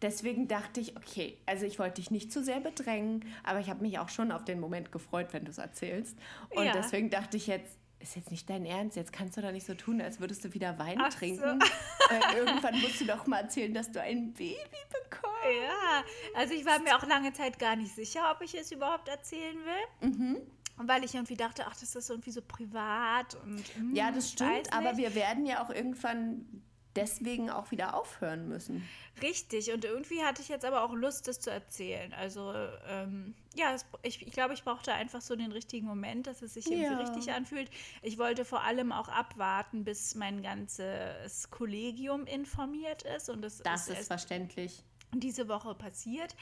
deswegen 0.02 0.48
dachte 0.48 0.80
ich, 0.80 0.96
okay, 0.96 1.36
also 1.46 1.66
ich 1.66 1.78
wollte 1.78 1.96
dich 1.96 2.10
nicht 2.10 2.32
zu 2.32 2.42
sehr 2.42 2.60
bedrängen, 2.60 3.24
aber 3.44 3.60
ich 3.60 3.68
habe 3.70 3.82
mich 3.82 3.98
auch 3.98 4.08
schon 4.08 4.32
auf 4.32 4.44
den 4.44 4.60
Moment 4.60 4.92
gefreut, 4.92 5.28
wenn 5.32 5.44
du 5.44 5.50
es 5.50 5.58
erzählst. 5.58 6.16
Und 6.50 6.64
Ja. 6.64 6.72
deswegen 6.72 7.10
dachte 7.10 7.36
ich 7.36 7.46
jetzt, 7.46 7.76
ist 7.98 8.16
jetzt 8.16 8.30
nicht 8.30 8.48
dein 8.48 8.64
Ernst, 8.64 8.96
jetzt 8.96 9.12
kannst 9.12 9.36
du 9.36 9.42
doch 9.42 9.52
nicht 9.52 9.66
so 9.66 9.74
tun, 9.74 10.00
als 10.00 10.20
würdest 10.20 10.42
du 10.44 10.54
wieder 10.54 10.78
Wein 10.78 10.98
Ach 11.00 11.10
so. 11.12 11.18
trinken. 11.18 11.58
Äh, 12.10 12.38
irgendwann 12.38 12.80
musst 12.80 13.00
du 13.00 13.04
doch 13.04 13.24
mal 13.28 13.42
erzählen, 13.42 13.72
dass 13.72 13.92
du 13.92 14.00
ein 14.02 14.32
Baby 14.32 14.56
bekommst. 15.04 15.30
Ja, 15.62 16.02
also 16.34 16.54
ich 16.54 16.64
war 16.66 16.80
mir 16.80 16.96
auch 16.96 17.06
lange 17.06 17.32
Zeit 17.32 17.56
gar 17.60 17.76
nicht 17.76 17.94
sicher, 17.94 18.32
ob 18.34 18.42
ich 18.42 18.52
es 18.58 18.72
überhaupt 18.72 19.06
erzählen 19.08 19.56
will. 19.64 20.10
Mhm. 20.10 20.36
Und 20.76 20.88
weil 20.88 21.04
ich 21.04 21.14
irgendwie 21.14 21.36
dachte, 21.36 21.64
ach, 21.68 21.76
das 21.78 21.94
ist 21.94 22.10
irgendwie 22.10 22.32
so 22.32 22.42
privat 22.42 23.36
und 23.44 23.62
hm, 23.76 23.94
Ja, 23.94 24.10
das 24.10 24.32
stimmt, 24.32 24.72
aber 24.72 24.96
wir 24.96 25.14
werden 25.14 25.46
ja 25.46 25.62
auch 25.62 25.70
irgendwann 25.70 26.64
deswegen 26.96 27.50
auch 27.50 27.70
wieder 27.70 27.94
aufhören 27.94 28.48
müssen. 28.48 28.87
Richtig, 29.22 29.72
und 29.72 29.85
irgendwie 29.85 30.22
hatte 30.22 30.42
ich 30.42 30.48
jetzt 30.48 30.64
aber 30.64 30.83
auch 30.83 30.92
Lust, 30.94 31.29
das 31.29 31.40
zu 31.40 31.50
erzählen. 31.50 32.12
Also, 32.14 32.53
ähm, 32.88 33.35
ja, 33.55 33.74
es, 33.74 33.85
ich, 34.03 34.26
ich 34.26 34.33
glaube, 34.33 34.55
ich 34.55 34.62
brauchte 34.64 34.92
einfach 34.92 35.20
so 35.20 35.37
den 35.37 35.53
richtigen 35.53 35.87
Moment, 35.87 36.26
dass 36.26 36.42
es 36.42 36.55
sich 36.55 36.66
irgendwie 36.66 36.85
Ja. 36.85 36.98
richtig 36.98 37.33
anfühlt. 37.33 37.70
Ich 38.03 38.18
wollte 38.18 38.44
vor 38.44 38.62
allem 38.62 38.92
auch 38.92 39.09
abwarten, 39.09 39.85
bis 39.85 40.14
mein 40.14 40.42
ganzes 40.42 41.50
Kollegium 41.50 42.26
informiert 42.26 43.03
ist. 43.03 43.29
Und 43.29 43.42
das, 43.42 43.59
Das 43.59 43.83
ist 43.83 43.88
ist 43.88 43.96
erst 43.96 44.07
verständlich. 44.09 44.83
diese 45.12 45.48
Woche 45.48 45.74
passiert. 45.74 46.35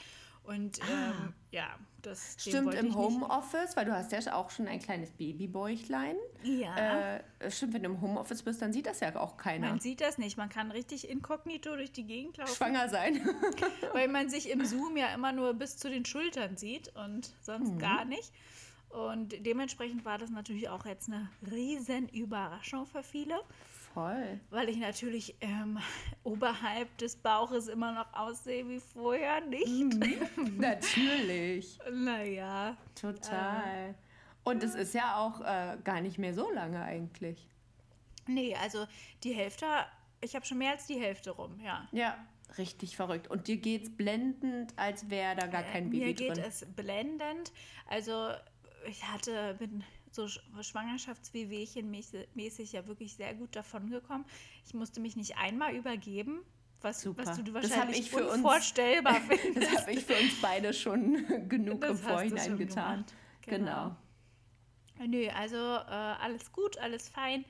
Und 0.49 0.79
ähm, 0.79 1.33
ja, 1.51 1.67
das 2.01 2.35
Ah. 2.37 2.39
Stimmt, 2.41 2.73
im 2.73 2.95
Homeoffice, 2.95 3.75
weil 3.77 3.85
du 3.85 3.93
hast 3.93 4.11
ja 4.11 4.33
auch 4.33 4.49
schon 4.49 4.67
ein 4.67 4.79
kleines 4.79 5.11
Babybäuchlein. 5.11 6.15
Ja. 6.43 7.17
Äh, 7.17 7.51
stimmt, 7.51 7.73
wenn 7.73 7.83
du 7.83 7.89
im 7.89 8.01
Homeoffice 8.01 8.41
bist, 8.41 8.61
dann 8.61 8.73
sieht 8.73 8.85
das 8.87 8.99
ja 9.01 9.15
auch 9.15 9.37
keiner. 9.37 9.69
Man 9.69 9.79
sieht 9.79 10.01
das 10.01 10.17
nicht. 10.17 10.37
Man 10.37 10.49
kann 10.49 10.71
richtig 10.71 11.09
inkognito 11.09 11.75
durch 11.75 11.91
die 11.91 12.05
Gegend 12.05 12.37
laufen, 12.37 12.55
Schwanger 12.55 12.89
sein. 12.89 13.19
weil 13.93 14.07
man 14.07 14.29
sich 14.29 14.49
im 14.49 14.63
Zoom 14.65 14.97
ja 14.97 15.13
immer 15.13 15.31
nur 15.33 15.53
bis 15.53 15.77
zu 15.77 15.89
den 15.89 16.05
Schultern 16.05 16.57
sieht 16.57 16.93
und 16.95 17.31
sonst 17.41 17.73
Mhm. 17.73 17.79
gar 17.79 18.05
nicht. 18.05 18.31
Und 18.89 19.45
dementsprechend 19.45 20.03
war 20.03 20.17
das 20.17 20.31
natürlich 20.31 20.67
auch 20.69 20.85
jetzt 20.87 21.09
eine 21.09 21.29
riesen 21.51 22.09
Überraschung 22.09 22.87
für 22.87 23.03
viele, 23.03 23.39
Voll. 23.93 24.39
weil 24.49 24.69
ich 24.69 24.77
natürlich 24.77 25.35
ähm, 25.41 25.79
oberhalb 26.23 26.95
des 26.97 27.15
Bauches 27.15 27.67
immer 27.67 27.91
noch 27.93 28.13
aussehe 28.13 28.67
wie 28.69 28.79
vorher, 28.79 29.41
nicht? 29.41 29.67
Mhm. 29.67 30.57
Natürlich. 30.57 31.79
Naja, 31.91 32.77
Total. 32.99 33.95
Und 34.43 34.63
es 34.63 34.75
ist 34.75 34.93
ja 34.93 35.17
auch 35.17 35.41
äh, 35.41 35.77
gar 35.83 36.01
nicht 36.01 36.17
mehr 36.17 36.33
so 36.33 36.49
lange 36.51 36.81
eigentlich. 36.81 37.47
nee, 38.27 38.55
also 38.55 38.85
die 39.23 39.33
Hälfte, 39.33 39.65
ich 40.21 40.35
habe 40.35 40.45
schon 40.45 40.57
mehr 40.59 40.71
als 40.71 40.85
die 40.87 40.99
Hälfte 40.99 41.31
rum, 41.31 41.59
ja. 41.63 41.87
Ja, 41.91 42.15
richtig 42.57 42.95
verrückt. 42.95 43.27
Und 43.27 43.47
dir 43.47 43.57
geht's 43.57 43.89
blendend, 43.95 44.73
als 44.77 45.09
wäre 45.09 45.35
da 45.35 45.47
gar 45.47 45.63
kein 45.63 45.89
Baby 45.89 46.05
Mir 46.05 46.13
geht 46.13 46.37
drin. 46.37 46.43
es 46.47 46.65
blendend. 46.75 47.51
Also 47.87 48.29
ich 48.87 49.03
hatte, 49.05 49.55
bin 49.59 49.83
so 50.15 50.25
Sch- 50.25 50.39
Schwangerschaftswehwehchen 50.63 51.89
mäßig 52.35 52.71
ja 52.73 52.87
wirklich 52.87 53.15
sehr 53.15 53.33
gut 53.33 53.55
davon 53.55 53.89
gekommen. 53.89 54.25
Ich 54.65 54.73
musste 54.73 54.99
mich 54.99 55.15
nicht 55.15 55.37
einmal 55.37 55.73
übergeben, 55.75 56.41
was, 56.81 57.01
Super. 57.01 57.25
was 57.25 57.37
du 57.43 57.53
wahrscheinlich 57.53 57.99
ich 57.99 58.09
für 58.09 58.27
uns- 58.29 58.41
findest. 59.29 59.71
Das 59.73 59.81
habe 59.81 59.91
ich 59.93 60.05
für 60.05 60.13
uns 60.15 60.41
beide 60.41 60.73
schon 60.73 61.25
genug 61.49 61.81
Das 61.81 61.91
im 61.91 61.97
Vorhinein 61.97 62.57
getan. 62.57 63.05
gemacht. 63.05 63.13
Genau. 63.41 63.95
Nö, 65.07 65.27
also 65.29 65.55
äh, 65.57 65.91
alles 65.91 66.51
gut, 66.51 66.77
alles 66.77 67.07
fein. 67.09 67.45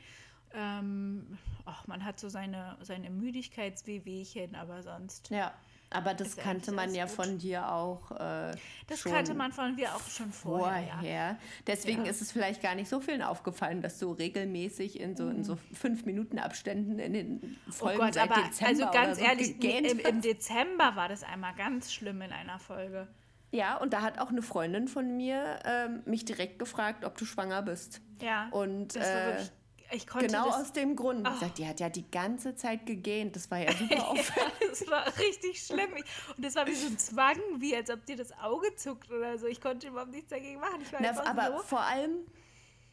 Ähm, 0.53 1.37
ach, 1.65 1.85
man 1.87 2.03
hat 2.03 2.19
so 2.19 2.29
seine, 2.29 2.77
seine 2.81 3.09
Müdigkeitswehwehchen, 3.09 4.55
aber 4.55 4.81
sonst. 4.83 5.29
Ja, 5.29 5.53
aber 5.91 6.13
das 6.13 6.29
Ist 6.29 6.37
kannte 6.39 6.71
man 6.71 6.93
ja 6.93 7.05
gut. 7.05 7.13
von 7.15 7.37
dir 7.39 7.71
auch 7.71 8.11
äh, 8.11 8.51
Das 8.87 8.99
schon 8.99 9.11
kannte 9.11 9.33
man 9.33 9.51
von 9.51 9.75
mir 9.75 9.95
auch 9.95 10.07
schon 10.07 10.31
vorher. 10.31 10.87
vorher. 10.93 11.09
Ja. 11.11 11.37
Deswegen 11.67 12.05
Ja. 12.05 12.11
ist 12.11 12.21
es 12.21 12.31
vielleicht 12.31 12.61
gar 12.61 12.75
nicht 12.75 12.89
so 12.89 12.99
vielen 12.99 13.21
aufgefallen, 13.21 13.81
dass 13.81 13.97
du 13.99 14.11
regelmäßig 14.11 14.99
in 14.99 15.15
so, 15.15 15.27
in 15.29 15.43
so 15.43 15.57
fünf 15.73 16.05
Minuten 16.05 16.37
Abständen 16.39 16.99
in 16.99 17.13
den 17.13 17.29
Mhm. 17.33 17.57
Oh 17.67 17.71
Folgen 17.71 17.99
Gott, 17.99 18.13
seit 18.13 18.31
aber 18.31 18.41
Dezember 18.43 18.87
also 18.91 18.91
ganz 18.91 19.17
so 19.19 19.25
ehrlich, 19.25 19.63
im, 19.63 19.99
im. 19.99 20.21
Dezember 20.21 20.95
war 20.95 21.09
das 21.09 21.23
einmal 21.23 21.53
ganz 21.55 21.91
schlimm 21.91 22.21
in 22.21 22.31
einer 22.31 22.59
Folge. 22.59 23.07
Ja, 23.51 23.77
und 23.77 23.93
da 23.93 24.03
hat 24.03 24.19
auch 24.19 24.29
eine 24.29 24.43
Freundin 24.43 24.87
von 24.87 25.17
mir 25.17 25.59
ähm, 25.65 26.03
mich 26.05 26.23
direkt 26.23 26.59
gefragt, 26.59 27.03
ob 27.03 27.17
du 27.17 27.25
schwanger 27.25 27.63
bist. 27.63 27.99
Ja. 28.21 28.47
Und 28.51 28.95
das 28.95 29.07
war 29.07 29.21
äh, 29.21 29.25
wirklich, 29.27 29.51
ich 29.91 30.07
konnte 30.07 30.27
genau 30.27 30.49
aus 30.49 30.71
dem 30.71 30.95
Grund. 30.95 31.27
Oh. 31.27 31.33
Sie 31.33 31.39
sagt, 31.39 31.57
die 31.57 31.67
hat 31.67 31.79
ja 31.79 31.89
die 31.89 32.09
ganze 32.09 32.55
Zeit 32.55 32.85
gegähnt. 32.85 33.35
Das 33.35 33.49
war 33.49 33.59
ja 33.59 33.71
super 33.77 34.09
auffällig. 34.09 34.53
das 34.69 34.89
war 34.89 35.05
richtig 35.17 35.61
schlimm. 35.61 35.89
Und 36.35 36.45
das 36.45 36.55
war 36.55 36.67
wie 36.67 36.75
so 36.75 36.87
ein 36.87 36.97
Zwang, 36.97 37.37
wie 37.57 37.75
als 37.75 37.89
ob 37.89 38.05
dir 38.05 38.15
das 38.15 38.31
Auge 38.39 38.75
zuckt 38.75 39.11
oder 39.11 39.37
so. 39.37 39.47
Ich 39.47 39.61
konnte 39.61 39.87
überhaupt 39.87 40.11
nichts 40.11 40.29
dagegen 40.29 40.59
machen. 40.59 40.81
Na, 40.99 41.25
aber 41.25 41.57
so. 41.57 41.63
vor 41.63 41.81
allem, 41.81 42.25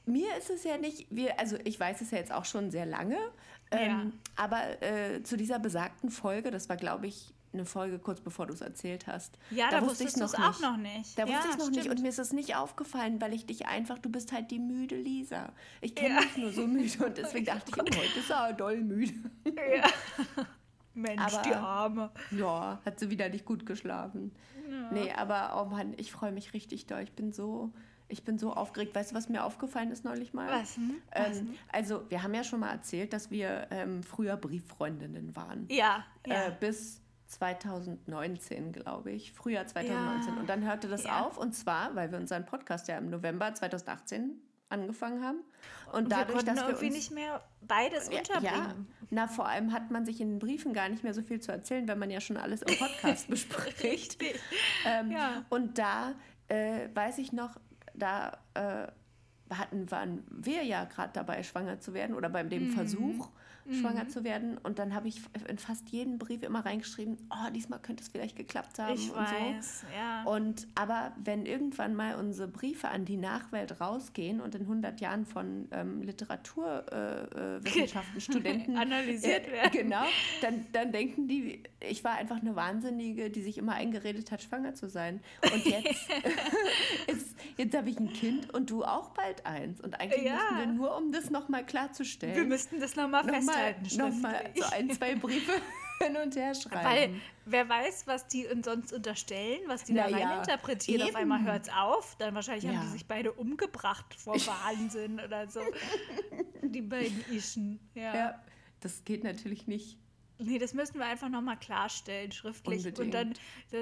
mir 0.07 0.37
ist 0.37 0.51
es 0.51 0.65
ja 0.65 0.79
nicht, 0.79 1.07
wir, 1.11 1.39
also 1.39 1.57
ich 1.65 1.79
weiß 1.79 2.01
es 2.01 2.11
ja 2.11 2.19
jetzt 2.19 2.33
auch 2.33 2.45
schon 2.45 2.71
sehr 2.71 2.87
lange, 2.87 3.19
ähm, 3.73 4.13
aber 4.37 4.81
äh, 4.81 5.23
zu 5.25 5.37
dieser 5.37 5.59
besagten 5.59 6.11
Folge, 6.11 6.53
das 6.53 6.69
war 6.69 6.77
glaube 6.77 7.09
ich 7.09 7.35
eine 7.57 7.65
Folge 7.67 7.99
kurz 7.99 8.21
bevor 8.21 8.47
du 8.47 8.53
es 8.55 8.61
erzählt 8.61 9.07
hast. 9.07 9.39
Ja, 9.51 9.71
da, 9.71 9.77
wusste 9.83 10.05
wusstest 10.05 10.09
ich's 10.09 10.19
du 10.19 10.25
es 10.25 10.35
auch 10.35 10.61
noch 10.61 10.77
nicht. 10.77 11.19
Da 11.19 11.25
ja, 11.27 11.35
wusste 11.37 11.49
ich 11.51 11.57
noch 11.59 11.71
nicht 11.71 11.81
stimmt. 11.81 11.97
und 11.97 12.03
mir 12.03 12.09
ist 12.09 12.19
es 12.19 12.33
nicht 12.33 12.57
aufgefallen, 12.57 13.21
weil 13.21 13.33
ich 13.35 13.47
dich 13.47 13.67
einfach, 13.67 13.99
du 13.99 14.11
bist 14.11 14.33
halt 14.33 14.51
die 14.51 14.59
müde 14.59 14.97
Lisa. 14.97 15.53
Ich 15.81 15.95
kenne 15.95 16.15
Ja. 16.17 16.21
dich 16.21 16.37
nur 16.37 16.53
so 16.53 16.67
müde 16.67 17.05
und 17.07 17.17
deswegen 17.19 17.47
dachte 17.47 17.71
ich, 17.71 17.77
oh, 17.77 17.85
heute 17.85 18.19
ist 18.21 18.31
er 18.31 18.53
doll 18.53 18.81
müde. 18.81 19.15
Ja. 19.47 19.85
Mensch, 20.95 21.21
Aber- 21.21 21.43
die 21.43 21.55
Arme. 21.55 22.11
Ja, 22.31 22.81
hat 22.85 22.99
sie 22.99 23.11
wieder 23.11 23.29
nicht 23.29 23.45
gut 23.45 23.67
geschlafen. 23.67 24.33
Nee, 24.93 25.13
aber 25.13 25.61
oh 25.63 25.69
Mann, 25.71 25.95
ich 25.97 26.11
freue 26.11 26.33
mich 26.33 26.53
richtig 26.53 26.87
doll. 26.87 27.01
Ich 27.03 27.13
bin 27.13 27.33
so, 27.33 27.73
ich 28.09 28.25
bin 28.25 28.39
so 28.39 28.53
aufgeregt. 28.53 28.95
Weißt 28.95 29.11
du, 29.13 29.15
was 29.15 29.29
mir 29.29 29.45
aufgefallen 29.45 29.91
ist 29.93 30.05
neulich 30.05 30.33
mal? 30.33 30.49
Was 30.61 30.75
denn? 30.75 30.97
Was 31.15 31.39
Ähm, 31.39 31.55
also, 31.71 32.03
wir 32.11 32.23
haben 32.23 32.35
ja 32.35 32.43
schon 32.45 32.61
mal 32.61 32.71
erzählt, 32.71 33.13
dass 33.13 33.31
wir 33.31 33.69
ähm, 33.71 34.03
früher 34.03 34.37
Brieffreundinnen 34.37 35.37
waren. 35.37 35.67
Ja, 35.71 36.05
ja. 36.27 36.47
Äh, 36.47 36.53
bis 36.59 37.01
2019, 37.27 38.73
glaube 38.73 39.11
ich. 39.13 39.33
Frühjahr 39.33 39.67
2019. 39.67 40.35
Ja. 40.35 40.41
Und 40.41 40.49
dann 40.49 40.65
hörte 40.65 40.89
das 40.89 41.05
Ja. 41.05 41.25
auf. 41.27 41.39
Und 41.39 41.55
zwar, 41.55 41.95
weil 41.95 42.11
wir 42.13 42.19
unseren 42.19 42.45
Podcast 42.47 42.89
ja 42.89 42.99
im 42.99 43.11
November 43.11 43.53
2018 43.55 44.41
angefangen 44.69 45.23
haben. 45.25 45.39
Und, 45.93 46.05
Und 46.05 46.13
dadurch, 46.13 46.29
wir 46.29 46.35
konnten 46.35 46.47
dass 46.47 46.57
wir 46.57 46.69
irgendwie 46.71 46.87
uns 46.87 46.95
nicht 46.95 47.11
mehr 47.13 47.41
beides 47.63 48.09
unterbringen. 48.09 48.43
ja, 48.45 48.75
na 49.11 49.29
vor 49.29 49.47
allem 49.47 49.73
hat 49.73 49.91
man 49.93 50.05
sich 50.05 50.21
in 50.21 50.31
den 50.31 50.39
Briefen 50.41 50.73
gar 50.73 50.89
nicht 50.89 51.05
mehr 51.05 51.15
so 51.15 51.23
viel 51.23 51.41
zu 51.41 51.53
erzählen, 51.53 51.87
wenn 51.87 51.99
man 51.99 52.11
ja 52.11 52.21
schon 52.21 52.37
alles 52.37 52.63
im 52.63 52.77
Podcast 52.77 53.29
bespricht. 53.31 54.21
Ähm, 54.85 55.11
Ja. 55.13 55.45
Und 55.51 55.79
da 55.79 56.15
äh, 56.49 56.89
weiß 56.95 57.19
ich 57.19 57.33
noch, 57.33 57.57
da 57.95 58.39
äh, 58.55 58.89
hatten, 59.55 59.89
waren 59.93 60.25
wir 60.31 60.65
ja 60.65 60.85
gerade 60.85 61.11
dabei, 61.13 61.43
schwanger 61.45 61.79
zu 61.79 61.95
werden 61.95 62.17
oder 62.17 62.29
bei 62.29 62.43
Mhm. 62.43 62.51
dem 62.51 62.75
Versuch, 63.67 63.81
schwanger 63.81 64.09
zu 64.09 64.25
werden. 64.25 64.59
Und 64.59 64.79
dann 64.79 64.95
habe 64.95 65.09
ich 65.09 65.21
in 65.49 65.59
fast 65.59 65.89
jeden 65.91 66.19
Brief 66.19 66.43
immer 66.43 66.65
reingeschrieben, 66.65 67.17
oh, 67.31 67.51
diesmal 67.53 67.81
könnte 67.81 68.03
es 68.03 68.09
vielleicht 68.09 68.37
geklappt 68.37 68.79
haben 68.79 68.95
Ich 68.95 69.11
und 69.11 69.17
weiß, 69.17 69.85
ja. 69.97 70.23
so. 70.25 70.31
Und 70.31 70.67
aber 70.75 71.13
wenn 71.23 71.47
irgendwann 71.47 71.95
mal 71.95 72.17
unsere 72.17 72.49
Briefe 72.49 72.89
an 72.89 73.05
die 73.05 73.17
Nachwelt 73.17 73.81
rausgehen 73.81 74.41
und 74.41 74.55
in 74.55 74.63
100 74.63 75.01
Jahren 75.01 75.25
von 75.27 75.69
ähm, 75.73 76.03
Literaturwissenschaften 76.03 77.61
äh, 77.61 77.65
Wissenschaften 77.65 78.21
Studenten 78.21 78.77
Analysiert 78.77 79.49
äh, 79.49 79.53
werden. 79.53 79.71
Genau, 79.73 80.05
dann, 80.41 80.67
dann 80.73 80.93
denken 80.93 81.29
die, 81.29 81.63
ich 81.81 82.05
war 82.05 82.13
einfach 82.13 82.41
eine 82.41 82.57
Wahnsinnige, 82.57 83.31
die 83.31 83.43
sich 83.43 83.59
immer 83.59 83.75
eingeredet 83.75 84.31
hat, 84.31 84.43
schwanger 84.43 84.75
zu 84.75 84.89
sein. 84.89 85.21
Und 85.43 85.65
jetzt, 85.65 85.87
ist, 87.07 87.37
jetzt 87.57 87.77
habe 87.77 87.91
ich 87.91 87.99
ein 87.99 88.13
Kind 88.13 88.53
und 88.55 88.71
du 88.71 88.85
auch 88.85 89.11
bald 89.11 89.45
eins. 89.47 89.81
Und 89.81 90.01
eigentlich 90.01 90.25
Ja. 90.25 90.35
müssen 90.35 90.59
wir 90.59 90.67
nur, 90.67 90.97
um 90.97 91.13
das 91.13 91.31
nochmal 91.31 91.65
klarzustellen, 91.65 92.37
wir 92.37 92.45
müssten 92.45 92.81
das 92.81 92.97
nochmal 92.97 93.25
nochmal 93.25 93.41
festhalten. 93.43 93.56
Noch 93.99 94.13
mal 94.21 94.35
schriftlich. 94.41 94.65
so 94.65 94.71
ein, 94.73 94.91
zwei 94.91 95.15
Briefe 95.15 95.53
hin 96.03 96.17
und 96.17 96.37
her 96.37 96.55
schreiben. 96.55 96.85
Weil 96.85 97.11
wer 97.47 97.69
weiß, 97.69 98.07
was 98.07 98.27
die 98.29 98.47
uns 98.47 98.67
sonst 98.67 98.93
unterstellen, 98.93 99.61
was 99.67 99.85
die 99.85 99.95
da 99.95 100.07
Na 100.11 100.19
ja, 100.19 100.29
reininterpretieren. 100.29 101.03
Auf 101.03 101.09
eben. 101.09 101.17
einmal 101.17 101.43
hört 101.43 101.67
es 101.69 101.73
auf. 101.73 102.17
Dann 102.19 102.35
wahrscheinlich 102.35 102.67
haben 102.67 102.75
Ja. 102.75 102.81
die 102.83 102.89
sich 102.89 103.07
beide 103.07 103.33
umgebracht 103.33 104.15
vor 104.15 104.35
Wahnsinn 104.35 105.21
oder 105.21 105.49
so. 105.49 105.61
Die 106.63 106.83
beiden 106.83 107.25
Ischen. 107.33 107.79
Ja. 107.95 108.15
Ja, 108.15 108.43
das 108.81 109.05
geht 109.05 109.23
natürlich 109.25 109.67
nicht. 109.69 109.99
Nee, 110.39 110.59
das 110.59 110.75
müssen 110.75 110.99
wir 110.99 111.07
einfach 111.07 111.31
nochmal 111.31 111.59
klarstellen, 111.59 112.31
schriftlich. 112.31 112.87
Und 112.99 113.15
dann, 113.15 113.33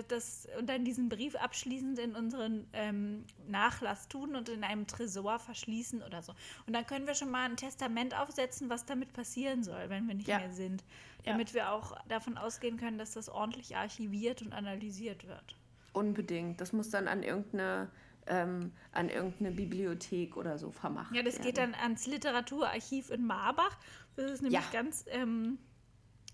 das, 0.08 0.46
und 0.58 0.68
dann 0.68 0.84
diesen 0.84 1.08
Brief 1.08 1.34
abschließend 1.34 1.98
in 1.98 2.14
unseren 2.14 2.68
ähm, 2.72 3.24
Nachlass 3.48 4.06
tun 4.08 4.36
und 4.36 4.48
in 4.48 4.62
einem 4.62 4.86
Tresor 4.86 5.40
verschließen 5.40 6.02
oder 6.02 6.22
so. 6.22 6.32
Und 6.66 6.72
dann 6.74 6.86
können 6.86 7.06
wir 7.08 7.14
schon 7.14 7.30
mal 7.30 7.44
ein 7.50 7.56
Testament 7.56 8.16
aufsetzen, 8.16 8.70
was 8.70 8.84
damit 8.86 9.12
passieren 9.12 9.64
soll, 9.64 9.88
wenn 9.88 10.06
wir 10.06 10.14
nicht 10.14 10.28
Ja. 10.28 10.38
mehr 10.38 10.52
sind. 10.52 10.84
Ja. 11.24 11.32
Damit 11.32 11.54
wir 11.54 11.72
auch 11.72 11.96
davon 12.06 12.38
ausgehen 12.38 12.76
können, 12.76 12.98
dass 12.98 13.12
das 13.14 13.28
ordentlich 13.28 13.76
archiviert 13.76 14.40
und 14.42 14.52
analysiert 14.52 15.26
wird. 15.26 15.56
Unbedingt. 15.92 16.60
Das 16.60 16.72
muss 16.72 16.90
dann 16.90 17.08
an 17.08 17.22
irgendeine, 17.24 17.90
ähm, 18.26 18.72
an 18.92 19.08
irgendeine 19.08 19.50
Bibliothek 19.52 20.36
oder 20.36 20.56
so 20.58 20.70
vermacht 20.70 21.14
Ja, 21.14 21.22
das 21.22 21.34
werden. 21.34 21.46
geht 21.46 21.58
dann 21.58 21.74
ans 21.74 22.06
Literaturarchiv 22.06 23.10
in 23.10 23.24
Marbach. 23.26 23.76
Das 24.16 24.30
ist 24.30 24.42
nämlich 24.42 24.60
Ja. 24.60 24.70
ganz, 24.70 25.04
ähm, 25.08 25.58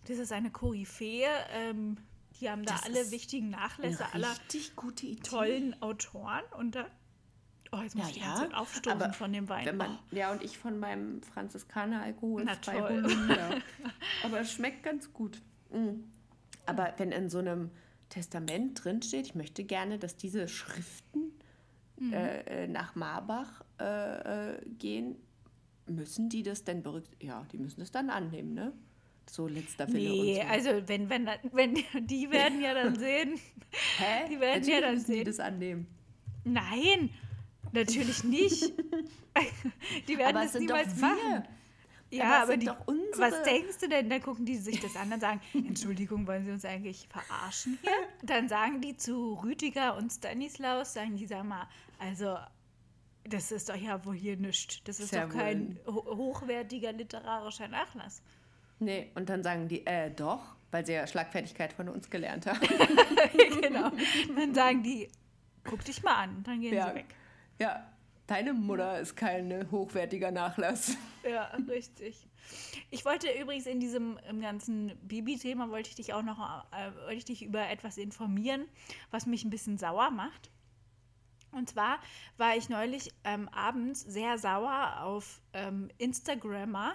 das 0.05 0.19
ist 0.19 0.33
eine 0.33 0.51
Koryphäe. 0.51 1.29
Ähm, 1.53 1.97
die 2.41 2.49
haben 2.49 2.65
da 2.65 2.73
Das 2.75 2.85
alle 2.85 3.11
wichtigen 3.11 3.51
Nachlässe 3.51 4.05
aller 4.13 4.35
tollen 5.23 5.81
Autoren. 5.83 6.43
Und 6.57 6.75
da, 6.75 6.87
oh, 7.73 7.79
jetzt 7.83 7.95
muss 7.97 8.05
Ja, 8.05 8.09
ich 8.09 8.15
die 8.15 8.21
ja, 8.21 8.27
ganze 8.27 8.43
Zeit 8.43 8.55
aufstoßen 8.55 9.13
von 9.15 9.33
dem 9.33 9.49
Wein. 9.49 9.77
Man, 9.77 9.99
oh. 10.11 10.15
Ja, 10.17 10.33
und 10.33 10.43
ich 10.43 10.57
von 10.59 10.79
meinem 10.79 11.23
Franziskaner 11.23 12.03
Alkohol 12.03 12.45
Na 12.45 12.55
frei 12.55 12.79
toll. 12.79 13.03
Holunder. 13.03 13.51
Aber 14.25 14.41
es 14.41 14.53
schmeckt 14.53 14.83
ganz 14.83 15.13
gut. 15.13 15.43
Mm. 15.71 16.05
Aber 16.67 16.95
wenn 16.99 17.13
in 17.13 17.29
so 17.29 17.39
einem 17.39 17.71
Testament 18.09 18.83
drinsteht, 18.85 19.27
ich 19.27 19.35
möchte 19.35 19.65
gerne, 19.65 19.99
dass 19.99 20.17
diese 20.17 20.49
Schriften 20.49 21.33
Mhm. 22.01 22.13
äh, 22.15 22.65
äh, 22.65 22.67
nach 22.67 22.95
Marbach 22.95 23.63
äh, 23.79 24.53
äh, 24.55 24.61
gehen, 24.79 25.17
müssen 25.87 26.31
die 26.31 26.43
das 26.43 26.65
denn 26.65 26.83
berücksichtigen? 26.83 27.29
Ja, 27.31 27.45
die 27.53 27.59
müssen 27.59 27.81
das 27.81 27.91
dann 27.91 28.09
annehmen, 28.09 28.55
ne? 28.55 28.73
So 29.33 29.47
letzter 29.47 29.87
Wille 29.93 30.11
Nee, 30.11 30.41
und 30.41 30.43
so. 30.43 30.49
also 30.49 30.89
wenn, 30.89 31.09
wenn, 31.09 31.29
wenn, 31.53 31.75
die 32.07 32.31
werden 32.31 32.61
ja 32.61 32.75
dann 32.75 32.99
sehen. 32.99 33.39
Hä? 33.99 34.29
die 34.31 34.41
werden 34.41 34.65
ja 34.69 34.81
Natürlich 34.81 34.81
dann 34.81 34.95
müssen 34.95 35.13
die 35.13 35.17
sehen. 35.19 35.25
das 35.25 35.41
annehmen. 35.41 35.87
Nein, 36.45 37.11
natürlich 37.73 38.25
nicht. 38.25 38.73
die 40.09 40.19
werden 40.19 40.37
Aber 40.37 40.47
doch 40.47 40.59
niemals 40.59 40.97
machen. 40.97 41.45
Ja, 42.11 42.43
Aber 42.43 42.43
aber 42.43 42.57
die, 42.57 42.67
was 42.67 43.43
denkst 43.45 43.79
du 43.81 43.89
denn? 43.89 44.11
Dann 44.11 44.21
gucken 44.21 44.45
die 44.45 44.57
sich 44.57 44.81
das 44.81 44.97
an 44.97 45.13
und 45.13 45.21
sagen, 45.21 45.41
Entschuldigung, 45.55 46.27
wollen 46.27 46.45
Sie 46.45 46.51
uns 46.51 46.65
eigentlich 46.65 47.07
verarschen 47.09 47.79
hier? 47.83 47.93
Dann 48.23 48.49
sagen 48.49 48.81
die 48.81 48.97
zu 48.97 49.35
Rüdiger 49.35 49.97
und 49.97 50.11
Stanislaus, 50.11 50.95
sagen 50.95 51.17
die, 51.17 51.27
sag 51.29 51.45
mal, 51.45 51.69
also 52.01 52.37
das 53.25 53.53
ist 53.53 53.69
doch 53.69 53.77
ja 53.77 54.05
wohl 54.05 54.17
hier 54.17 54.37
nichts. 54.37 54.83
Das 54.83 54.99
ist 54.99 55.11
Sehr 55.11 55.29
doch 55.29 55.35
kein 55.35 55.79
ho 55.87 56.05
hochwertiger 56.05 56.93
literarischer 56.93 57.69
Nachlass. 57.69 58.23
Nee, 58.81 59.11
und 59.15 59.29
dann 59.29 59.43
sagen 59.43 59.69
die, 59.69 59.87
äh, 59.87 60.11
doch, 60.11 60.41
weil 60.71 60.85
sie 60.87 60.93
ja 60.95 61.07
Schlagfertigkeit 61.07 61.73
von 61.73 61.89
uns 61.89 62.11
gelernt 62.11 62.47
haben. 62.47 62.61
genau. 63.61 63.91
Dann 64.37 64.55
sagen 64.55 64.83
die, 64.83 65.09
guck 65.65 65.85
dich 65.85 66.03
mal 66.03 66.15
an, 66.15 66.43
dann 66.45 66.61
gehen 66.61 66.75
Ja. 66.75 66.89
sie 66.89 66.95
weg. 66.97 67.15
Ja, 67.59 67.87
deine 68.27 68.53
Mutter 68.55 68.99
ist 69.01 69.17
kein 69.17 69.71
hochwertiger 69.71 70.31
Nachlass. 70.31 70.97
Ja, 71.29 71.51
richtig. 71.69 72.27
Ich 72.91 73.05
wollte 73.05 73.29
übrigens 73.39 73.67
in 73.67 73.81
diesem 73.81 74.19
im 74.29 74.41
ganzen 74.41 74.93
Baby-Thema 75.03 75.69
wollte 75.71 75.91
ich 75.91 75.95
dich 75.97 76.15
auch 76.15 76.23
noch 76.23 76.39
äh, 76.73 76.91
wollte 77.05 77.15
ich 77.15 77.25
dich 77.27 77.43
über 77.45 77.69
etwas 77.69 77.99
informieren, 77.99 78.65
was 79.11 79.27
mich 79.27 79.45
ein 79.45 79.51
bisschen 79.51 79.77
sauer 79.77 80.11
macht. 80.11 80.51
Und 81.53 81.69
zwar 81.69 81.99
war 82.39 82.57
ich 82.57 82.69
neulich 82.69 83.13
ähm, 83.25 83.49
abends 83.51 84.01
sehr 84.01 84.39
sauer 84.39 85.03
auf 85.03 85.43
ähm, 85.53 85.91
Instagrammer, 85.99 86.95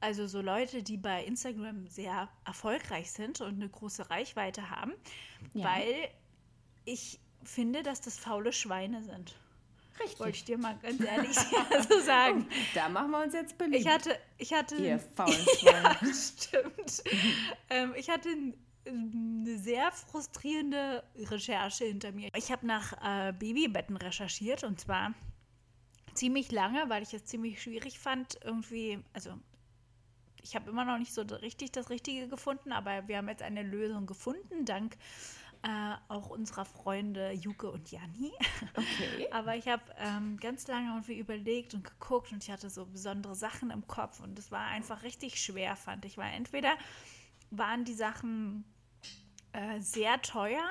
also 0.00 0.26
so 0.26 0.40
Leute, 0.40 0.82
die 0.82 0.96
bei 0.96 1.24
Instagram 1.24 1.86
sehr 1.86 2.28
erfolgreich 2.46 3.10
sind 3.10 3.40
und 3.40 3.54
eine 3.54 3.68
große 3.68 4.08
Reichweite 4.10 4.70
haben, 4.70 4.92
Ja. 5.52 5.66
weil 5.66 6.08
ich 6.84 7.20
finde, 7.44 7.82
dass 7.82 8.00
das 8.00 8.18
faule 8.18 8.52
Schweine 8.52 9.02
sind. 9.02 9.36
Wollte 10.16 10.36
ich 10.36 10.44
dir 10.44 10.56
mal 10.56 10.78
ganz 10.80 11.02
ehrlich 11.02 11.36
so 11.88 12.00
sagen. 12.00 12.48
Da 12.74 12.88
machen 12.88 13.10
wir 13.10 13.22
uns 13.22 13.34
jetzt 13.34 13.58
beliebt. 13.58 13.80
Ich 13.82 13.86
hatte, 13.86 14.18
ich 14.38 14.52
hatte, 14.54 14.76
Ihr 14.76 14.98
faulen 14.98 15.34
ja, 15.60 15.94
Schweine. 15.94 16.14
stimmt. 16.14 17.02
ähm, 17.68 17.92
ich 17.96 18.08
hatte 18.08 18.30
eine 18.86 19.58
sehr 19.58 19.92
frustrierende 19.92 21.04
Recherche 21.16 21.84
hinter 21.84 22.12
mir. 22.12 22.30
Ich 22.34 22.50
habe 22.50 22.66
nach 22.66 22.94
äh, 23.04 23.32
Babybetten 23.34 23.98
recherchiert 23.98 24.64
und 24.64 24.80
zwar 24.80 25.12
ziemlich 26.14 26.50
lange, 26.50 26.88
weil 26.88 27.02
ich 27.02 27.12
es 27.12 27.26
ziemlich 27.26 27.60
schwierig 27.62 27.98
fand, 27.98 28.38
irgendwie, 28.42 28.98
also 29.12 29.34
ich 30.42 30.54
habe 30.54 30.70
immer 30.70 30.84
noch 30.84 30.98
nicht 30.98 31.12
so 31.12 31.22
richtig 31.22 31.72
das 31.72 31.90
Richtige 31.90 32.28
gefunden, 32.28 32.72
aber 32.72 33.06
wir 33.08 33.18
haben 33.18 33.28
jetzt 33.28 33.42
eine 33.42 33.62
Lösung 33.62 34.06
gefunden, 34.06 34.64
dank 34.64 34.96
äh, 35.62 35.94
auch 36.08 36.30
unserer 36.30 36.64
Freunde 36.64 37.32
Juke 37.32 37.70
und 37.70 37.90
Janni. 37.90 38.32
Okay. 38.74 39.28
Aber 39.32 39.56
ich 39.56 39.68
habe 39.68 39.82
ähm, 39.98 40.38
ganz 40.38 40.66
lange 40.66 40.88
irgendwie 40.88 41.18
überlegt 41.18 41.74
und 41.74 41.84
geguckt 41.84 42.32
und 42.32 42.42
ich 42.42 42.50
hatte 42.50 42.70
so 42.70 42.86
besondere 42.86 43.34
Sachen 43.34 43.70
im 43.70 43.86
Kopf 43.86 44.20
und 44.20 44.38
es 44.38 44.50
war 44.50 44.66
einfach 44.66 45.02
richtig 45.02 45.38
schwer, 45.38 45.76
fand 45.76 46.06
ich. 46.06 46.16
Weil 46.16 46.32
entweder 46.32 46.72
waren 47.50 47.84
die 47.84 47.92
Sachen 47.92 48.64
äh, 49.52 49.80
sehr 49.80 50.22
teuer, 50.22 50.64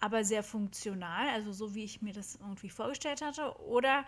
aber 0.00 0.24
sehr 0.24 0.42
funktional, 0.42 1.28
also 1.28 1.52
so 1.52 1.74
wie 1.74 1.84
ich 1.84 2.00
mir 2.00 2.14
das 2.14 2.36
irgendwie 2.36 2.70
vorgestellt 2.70 3.20
hatte, 3.20 3.54
oder 3.60 4.04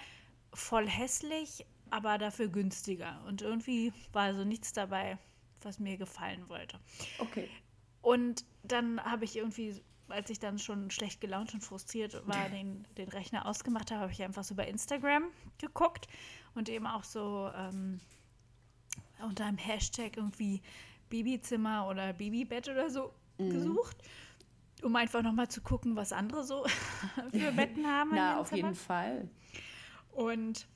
voll 0.55 0.89
hässlich, 0.89 1.67
aber 1.91 2.19
dafür 2.19 2.49
günstiger. 2.49 3.23
Und 3.27 3.43
irgendwie 3.43 3.93
war 4.13 4.25
also 4.25 4.45
nichts 4.45 4.73
dabei, 4.73 5.19
was 5.63 5.79
mir 5.79 5.97
gefallen 5.97 6.49
wollte. 6.49 6.79
Okay. 7.19 7.49
Und 8.03 8.45
dann 8.63 9.03
habe 9.05 9.25
ich 9.25 9.37
irgendwie, 9.37 9.83
als 10.09 10.31
ich 10.31 10.39
dann 10.39 10.59
schon 10.59 10.91
schlecht 10.91 11.21
gelaunt 11.21 11.55
und 11.55 11.63
frustriert 11.63 12.27
war, 12.27 12.49
den, 12.51 12.87
den 12.97 13.09
Rechner 13.09 13.47
ausgemacht 13.47 13.91
habe, 13.91 14.03
habe 14.03 14.13
ich 14.13 14.23
einfach 14.23 14.45
so 14.45 14.55
bei 14.55 14.67
Instagram 14.69 15.25
geguckt 15.59 16.07
und 16.55 16.69
eben 16.69 16.87
auch 16.87 17.05
so 17.05 17.51
ähm, 17.55 18.01
unter 19.23 19.47
einem 19.47 19.59
Hashtag 19.59 20.17
irgendwie 20.17 20.63
Babyzimmer 21.09 21.89
oder 21.89 22.13
Babybett 22.13 22.69
oder 22.69 22.91
so 22.91 23.13
gesucht, 23.39 23.97
um 24.83 24.95
einfach 24.97 25.23
nochmal 25.23 25.49
zu 25.49 25.61
gucken, 25.61 25.97
was 25.97 26.13
andere 26.13 26.45
so 26.45 26.65
für 27.33 27.53
Betten 27.57 27.87
haben. 27.87 28.11
Na, 28.15 28.41
auf 28.41 28.51
jeden 28.53 28.75
Zimmern. 28.75 28.75
Fall. 28.75 29.29
Und 30.13 30.67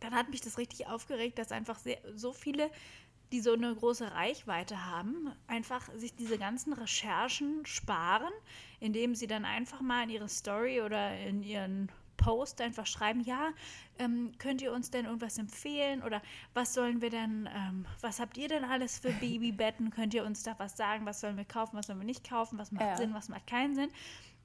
dann 0.00 0.14
hat 0.14 0.30
mich 0.30 0.40
das 0.40 0.58
richtig 0.58 0.86
aufgeregt, 0.86 1.38
dass 1.38 1.52
einfach 1.52 1.78
sehr, 1.78 1.98
so 2.14 2.32
viele, 2.32 2.70
die 3.32 3.40
so 3.40 3.52
eine 3.52 3.74
große 3.74 4.12
Reichweite 4.12 4.86
haben, 4.86 5.30
einfach 5.46 5.88
sich 5.94 6.14
diese 6.16 6.38
ganzen 6.38 6.72
Recherchen 6.72 7.64
sparen, 7.64 8.32
indem 8.80 9.14
sie 9.14 9.26
dann 9.26 9.44
einfach 9.44 9.80
mal 9.80 10.02
in 10.04 10.10
ihre 10.10 10.28
Story 10.28 10.80
oder 10.82 11.16
in 11.18 11.42
ihren 11.42 11.90
Post 12.16 12.60
einfach 12.60 12.86
schreiben, 12.86 13.22
ja, 13.22 13.48
ähm, 13.98 14.32
könnt 14.38 14.60
ihr 14.60 14.72
uns 14.72 14.90
denn 14.90 15.06
irgendwas 15.06 15.38
empfehlen 15.38 16.02
oder 16.02 16.20
was 16.52 16.74
sollen 16.74 17.00
wir 17.00 17.08
denn, 17.08 17.48
ähm, 17.54 17.86
was 18.02 18.20
habt 18.20 18.36
ihr 18.36 18.48
denn 18.48 18.64
alles 18.64 18.98
für 18.98 19.10
Babybetten? 19.20 19.90
Könnt 19.90 20.12
ihr 20.12 20.24
uns 20.24 20.42
da 20.42 20.54
was 20.58 20.76
sagen, 20.76 21.06
was 21.06 21.20
sollen 21.20 21.38
wir 21.38 21.46
kaufen, 21.46 21.76
was 21.78 21.86
sollen 21.86 21.98
wir 21.98 22.04
nicht 22.04 22.28
kaufen, 22.28 22.58
was 22.58 22.72
macht 22.72 22.84
Ja. 22.84 22.96
Sinn, 22.96 23.14
was 23.14 23.30
macht 23.30 23.46
keinen 23.46 23.74
Sinn? 23.74 23.90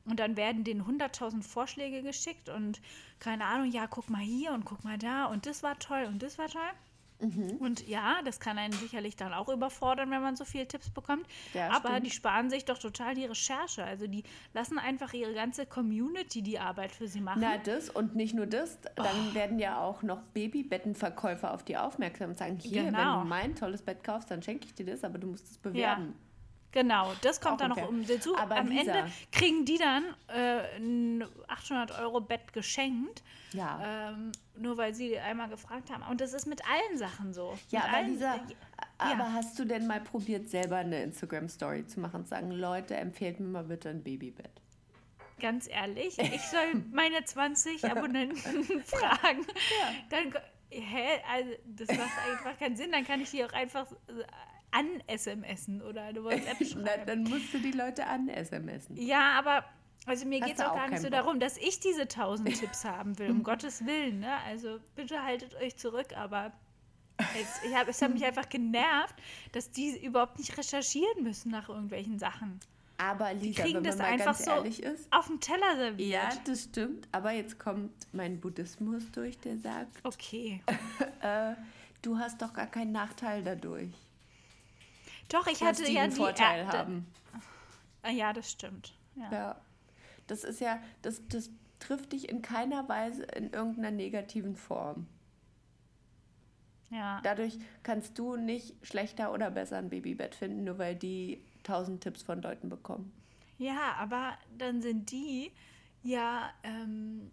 Und 0.07 0.19
dann 0.19 0.37
werden 0.37 0.63
denen 0.63 0.83
100.000 0.83 1.41
Vorschläge 1.43 2.01
geschickt 2.03 2.49
und 2.49 2.79
keine 3.19 3.45
Ahnung, 3.45 3.71
ja, 3.71 3.87
guck 3.87 4.09
mal 4.09 4.21
hier 4.21 4.51
und 4.51 4.63
guck 4.65 4.83
mal 4.83 4.97
da 4.97 5.25
und 5.25 5.45
das 5.47 5.63
war 5.63 5.79
toll 5.79 6.05
und 6.07 6.21
das 6.21 6.37
war 6.37 6.47
toll. 6.47 6.61
Mhm. 7.21 7.51
Und 7.61 7.87
ja, 7.87 8.17
das 8.25 8.41
kann 8.41 8.57
einen 8.57 8.73
sicherlich 8.73 9.15
dann 9.15 9.33
auch 9.33 9.47
überfordern, 9.47 10.11
wenn 10.11 10.21
man 10.21 10.35
so 10.35 10.43
viele 10.43 10.67
Tipps 10.67 10.89
bekommt. 10.89 11.25
Ja, 11.53 11.69
Aber 11.69 11.87
stimmt. 11.91 12.05
die 12.05 12.11
sparen 12.11 12.49
sich 12.49 12.65
doch 12.65 12.77
total 12.77 13.15
die 13.15 13.23
Recherche. 13.23 13.85
Also 13.85 14.05
die 14.05 14.23
lassen 14.53 14.77
einfach 14.77 15.13
ihre 15.13 15.33
ganze 15.33 15.65
Community 15.65 16.41
die 16.41 16.59
Arbeit 16.59 16.91
für 16.91 17.07
sie 17.07 17.21
machen. 17.21 17.39
Na, 17.41 17.57
das 17.57 17.89
und 17.89 18.15
nicht 18.17 18.35
nur 18.35 18.47
das, 18.47 18.77
Oh. 18.97 19.03
dann 19.03 19.33
werden 19.33 19.59
ja 19.59 19.79
auch 19.79 20.03
noch 20.03 20.21
Babybettenverkäufer 20.33 21.53
auf 21.53 21.63
die 21.63 21.77
aufmerksam 21.77 22.31
und 22.31 22.37
sagen, 22.37 22.57
hier, 22.59 22.83
Genau. 22.83 22.97
wenn 22.97 23.19
du 23.23 23.25
mein 23.29 23.55
tolles 23.55 23.81
Bett 23.81 24.03
kaufst, 24.03 24.29
dann 24.29 24.43
schenke 24.43 24.65
ich 24.65 24.73
dir 24.75 24.85
das, 24.85 25.03
aber 25.05 25.17
du 25.17 25.27
musst 25.27 25.49
es 25.49 25.57
bewerben. 25.57 26.13
Genau, 26.75 27.13
das 27.21 27.39
kommt 27.39 27.61
dann 27.61 27.69
noch 27.69 27.87
um 27.87 28.05
dazu. 28.05 28.37
Aber 28.37 28.57
Am 28.57 28.67
Lisa- 28.67 28.91
Ende 28.91 29.11
kriegen 29.31 29.63
die 29.63 29.77
dann 29.77 30.03
äh, 30.27 30.75
ein 30.77 31.25
800 31.47 31.97
Euro 32.01 32.19
Bett 32.19 32.51
geschenkt, 32.51 33.23
Ja. 33.53 34.09
ähm, 34.11 34.33
nur 34.57 34.77
weil 34.77 34.93
sie 34.93 35.17
einmal 35.17 35.47
gefragt 35.47 35.89
haben. 35.89 36.03
Und 36.11 36.19
das 36.19 36.33
ist 36.33 36.45
mit 36.45 36.61
allen 36.69 36.97
Sachen 36.97 37.33
so. 37.33 37.57
Ja, 37.69 37.79
mit 37.79 37.87
aber 37.87 37.97
allen, 37.97 38.09
Lisa, 38.13 38.35
äh, 38.35 38.39
aber 38.97 39.31
hast 39.33 39.57
du 39.57 39.63
denn 39.63 39.87
mal 39.87 40.01
probiert, 40.01 40.49
selber 40.49 40.75
eine 40.77 41.01
Instagram-Story 41.03 41.87
zu 41.87 42.01
machen 42.01 42.17
und 42.21 42.27
sagen, 42.27 42.51
Leute, 42.51 42.95
empfehlt 42.97 43.39
mir 43.39 43.47
mal 43.47 43.63
bitte 43.63 43.89
ein 43.89 44.03
Babybett? 44.03 44.51
ganz 45.41 45.67
ehrlich, 45.69 46.17
ich 46.17 46.41
soll 46.43 46.83
meine 46.93 47.23
20 47.23 47.83
Abonnenten 47.91 48.63
fragen. 48.85 49.45
Dann, 50.09 50.33
hä? 50.69 51.07
Also, 51.31 51.49
das 51.65 51.87
macht 51.89 52.17
einfach 52.29 52.57
keinen 52.59 52.75
Sinn. 52.77 52.91
Dann 52.91 53.05
kann 53.05 53.19
ich 53.21 53.31
die 53.31 53.43
auch 53.43 53.51
einfach 53.53 53.85
äh, 54.07 54.23
an-SMSen 54.75 55.81
oder 55.81 56.03
eine 56.03 56.23
WhatsApp 56.23 56.57
Na, 56.59 56.65
schreiben. 56.65 57.03
dann 57.05 57.23
musst 57.23 57.53
du 57.53 57.59
die 57.59 57.71
Leute 57.71 58.05
an 58.07 58.29
SMSen. 58.29 58.97
Ja, 58.97 59.37
aber 59.39 59.63
also 60.05 60.25
mir 60.27 60.39
geht 60.41 60.55
es 60.55 60.61
auch 60.61 60.71
auch 60.71 60.75
gar 60.75 60.89
nicht 60.89 60.99
so 60.99 61.05
Bock? 61.09 61.11
darum, 61.13 61.39
dass 61.39 61.57
ich 61.57 61.79
diese 61.79 62.01
1000 62.03 62.53
Tipps 62.59 62.85
haben 62.85 63.17
will, 63.17 63.31
um 63.31 63.43
Gottes 63.43 63.85
Willen. 63.85 64.19
Ne? 64.19 64.31
Also 64.47 64.79
bitte 64.95 65.23
haltet 65.23 65.55
euch 65.55 65.77
zurück, 65.77 66.15
aber 66.15 66.51
Es, 67.41 67.63
ich 67.67 67.73
hab, 67.75 67.87
es 67.87 68.01
hat 68.01 68.13
mich 68.13 68.23
einfach 68.25 68.49
genervt, 68.49 69.15
dass 69.53 69.71
die 69.71 69.97
überhaupt 70.05 70.37
nicht 70.37 70.57
recherchieren 70.57 71.23
müssen 71.23 71.49
nach 71.51 71.69
irgendwelchen 71.69 72.19
Sachen. 72.19 72.59
Aber 72.97 73.33
Lisa, 73.33 73.63
kriegen 73.63 73.77
wenn 73.77 73.83
das 73.83 73.99
einfach 73.99 74.37
ganz 74.37 74.45
so 74.45 74.83
ist. 74.87 75.11
auf 75.11 75.27
dem 75.27 75.39
Teller 75.41 75.75
serviert. 75.75 76.09
Ja, 76.11 76.29
das 76.45 76.63
stimmt. 76.63 77.07
Aber 77.11 77.31
jetzt 77.31 77.59
kommt 77.59 77.91
mein 78.13 78.39
Buddhismus 78.39 79.11
durch, 79.11 79.37
der 79.39 79.57
sagt, 79.57 79.97
Okay. 80.03 80.61
du 82.01 82.17
hast 82.17 82.41
doch 82.41 82.53
gar 82.53 82.67
keinen 82.67 82.91
Nachteil 82.91 83.43
dadurch. 83.43 83.89
Doch, 85.29 85.47
ich 85.47 85.61
hatte 85.63 85.89
ja 85.91 86.07
die 86.07 86.15
Vorteil 86.15 86.65
Erde- 86.65 86.77
haben. 86.77 87.07
Ah, 88.03 88.09
Ja, 88.11 88.33
das 88.33 88.51
stimmt. 88.51 88.93
Ja. 89.15 89.31
Ja. 89.31 89.61
Das 90.27 90.43
ist 90.43 90.59
ja, 90.59 90.79
das, 91.01 91.21
das 91.27 91.49
trifft 91.79 92.11
dich 92.13 92.29
in 92.29 92.41
keiner 92.41 92.87
Weise 92.89 93.23
in 93.23 93.51
irgendeiner 93.51 93.91
negativen 93.91 94.55
Form. 94.55 95.07
ja. 96.89 97.19
Dadurch 97.23 97.57
kannst 97.83 98.17
du 98.17 98.35
nicht 98.35 98.75
schlechter 98.85 99.31
oder 99.33 99.51
besser 99.51 99.77
ein 99.77 99.89
Babybett 99.89 100.35
finden, 100.35 100.63
nur 100.63 100.77
weil 100.77 100.95
die 100.95 101.43
tausend 101.63 102.01
Tipps 102.01 102.21
von 102.21 102.41
Leuten 102.41 102.69
bekommen. 102.69 103.11
Ja, 103.57 103.93
aber 103.97 104.37
dann 104.57 104.81
sind 104.81 105.11
die 105.11 105.51
ja, 106.03 106.51
ähm, 106.63 107.31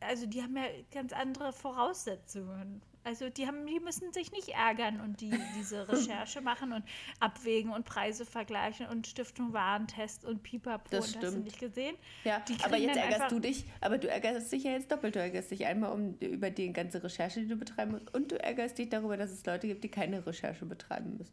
also 0.00 0.26
die 0.26 0.42
haben 0.42 0.56
ja 0.56 0.64
ganz 0.90 1.12
andere 1.12 1.52
Voraussetzungen. 1.52 2.82
Also 3.04 3.28
die 3.28 3.46
haben, 3.46 3.66
die 3.66 3.80
müssen 3.80 4.12
sich 4.12 4.32
nicht 4.32 4.48
ärgern 4.48 5.00
und 5.00 5.20
die 5.20 5.30
diese 5.58 5.86
Recherche 5.88 6.40
machen 6.40 6.72
und 6.72 6.84
abwägen 7.20 7.70
und 7.70 7.84
Preise 7.84 8.24
vergleichen 8.24 8.86
und 8.86 9.06
Stiftung 9.06 9.52
Warentest 9.52 10.24
und 10.24 10.42
Pipapo 10.42 10.88
Das 10.90 11.08
und 11.08 11.14
hast 11.16 11.22
du 11.22 11.28
stimmt. 11.28 11.44
nicht 11.44 11.58
gesehen? 11.58 11.96
Ja, 12.24 12.40
Die 12.40 12.56
aber 12.64 12.78
jetzt 12.78 12.96
ärgerst 12.96 13.30
du 13.30 13.38
dich, 13.40 13.64
aber 13.80 13.98
du 13.98 14.08
ärgerst 14.08 14.50
dich 14.50 14.64
ja 14.64 14.72
jetzt 14.72 14.90
doppelt. 14.90 15.14
Du 15.14 15.20
ärgerst 15.20 15.50
dich 15.50 15.66
einmal 15.66 15.92
um, 15.92 16.16
über 16.18 16.50
die 16.50 16.72
ganze 16.72 17.02
Recherche, 17.04 17.40
die 17.40 17.48
du 17.48 17.56
betreiben 17.56 17.92
musst, 17.92 18.14
und 18.14 18.32
du 18.32 18.42
ärgerst 18.42 18.78
dich 18.78 18.88
darüber, 18.88 19.16
dass 19.16 19.30
es 19.30 19.44
Leute 19.44 19.66
gibt, 19.66 19.84
die 19.84 19.90
keine 19.90 20.26
Recherche 20.26 20.64
betreiben 20.64 21.18
müssen. 21.18 21.30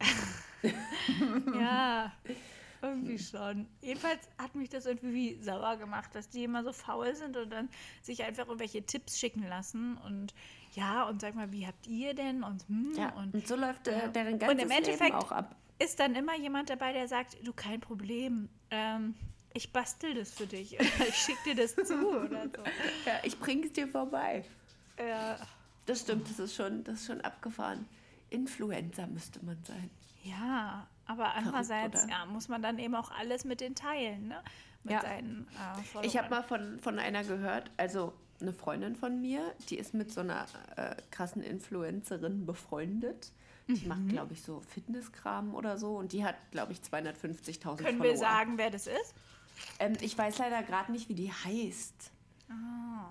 Ja, 1.58 2.12
irgendwie 2.82 3.18
schon. 3.18 3.66
Jedenfalls 3.80 4.28
hat 4.38 4.54
mich 4.54 4.68
das 4.68 4.86
irgendwie 4.86 5.38
sauer 5.40 5.76
gemacht, 5.76 6.14
dass 6.14 6.28
die 6.28 6.44
immer 6.44 6.62
so 6.64 6.72
faul 6.72 7.14
sind 7.14 7.36
und 7.36 7.50
dann 7.50 7.68
sich 8.02 8.22
einfach 8.24 8.46
irgendwelche 8.46 8.84
Tipps 8.84 9.18
schicken 9.18 9.46
lassen 9.48 9.96
und 9.98 10.34
ja, 10.72 11.04
und 11.04 11.20
sag 11.20 11.34
mal, 11.34 11.50
wie 11.52 11.66
habt 11.66 11.86
ihr 11.86 12.14
denn? 12.14 12.42
Und, 12.42 12.66
hm, 12.68 12.94
Ja, 12.96 13.10
und 13.14 13.34
und, 13.34 13.46
so 13.46 13.56
läuft 13.56 13.88
äh, 13.88 13.98
ja. 13.98 14.08
deren 14.08 14.34
Und 14.34 14.38
ganzes 14.40 14.62
im 14.64 14.70
Endeffekt- 14.70 15.00
Leben 15.02 15.14
auch 15.14 15.32
ab. 15.32 15.54
ist 15.78 15.98
dann 16.00 16.14
immer 16.14 16.36
jemand 16.36 16.70
dabei, 16.70 16.92
der 16.92 17.08
sagt, 17.08 17.36
du, 17.46 17.52
kein 17.52 17.80
Problem, 17.80 18.48
ähm, 18.70 19.14
ich 19.54 19.72
bastel 19.72 20.14
das 20.14 20.32
für 20.32 20.46
dich. 20.46 20.78
ich 21.08 21.14
schick 21.16 21.36
dir 21.44 21.54
das 21.54 21.74
zu 21.74 21.94
oder 22.08 22.44
so. 22.48 22.62
Ja, 23.06 23.20
ich 23.22 23.38
bring's 23.38 23.72
dir 23.72 23.86
vorbei. 23.88 24.44
Äh, 24.96 25.34
Das 25.86 26.00
stimmt, 26.00 26.28
das 26.30 26.38
ist 26.38 26.54
schon, 26.54 26.84
das 26.84 27.00
ist 27.00 27.06
schon 27.06 27.20
abgefahren. 27.22 27.86
Influencer 28.30 29.06
müsste 29.08 29.44
man 29.44 29.58
sein. 29.64 29.90
ja, 30.24 30.86
aber 31.06 31.34
andererseits 31.34 32.06
ja, 32.08 32.24
muss 32.26 32.48
man 32.48 32.62
dann 32.62 32.78
eben 32.78 32.94
auch 32.94 33.10
alles 33.10 33.44
mit 33.44 33.60
den 33.60 33.74
teilen, 33.74 34.28
ne? 34.28 34.40
Mit 34.84 34.92
Ja. 34.94 35.00
seinen 35.02 35.46
äh, 36.00 36.06
Ich 36.06 36.16
habe 36.16 36.30
mal 36.30 36.42
von, 36.42 36.78
von 36.80 36.98
einer 36.98 37.22
gehört, 37.24 37.70
also 37.76 38.12
eine 38.42 38.52
Freundin 38.52 38.94
von 38.96 39.20
mir, 39.20 39.40
die 39.70 39.78
ist 39.78 39.94
mit 39.94 40.12
so 40.12 40.20
einer 40.20 40.46
äh, 40.76 40.94
krassen 41.10 41.42
Influencerin 41.42 42.46
befreundet. 42.46 43.32
Die 43.68 43.74
Mhm. 43.82 43.88
macht, 43.88 44.08
glaube 44.08 44.32
ich, 44.34 44.42
so 44.42 44.60
Fitnesskram 44.60 45.54
oder 45.54 45.78
so 45.78 45.96
und 45.96 46.12
die 46.12 46.24
hat, 46.24 46.34
glaube 46.50 46.72
ich, 46.72 46.80
250.000 46.80 47.62
Follower. 47.62 47.76
Können 47.76 48.02
wir 48.02 48.16
sagen, 48.16 48.58
wer 48.58 48.70
das 48.70 48.86
ist? 48.86 49.14
Ähm, 49.78 49.92
ich 50.00 50.16
weiß 50.18 50.38
leider 50.38 50.62
gerade 50.62 50.90
nicht, 50.92 51.08
wie 51.08 51.14
die 51.14 51.30
heißt. 51.32 52.11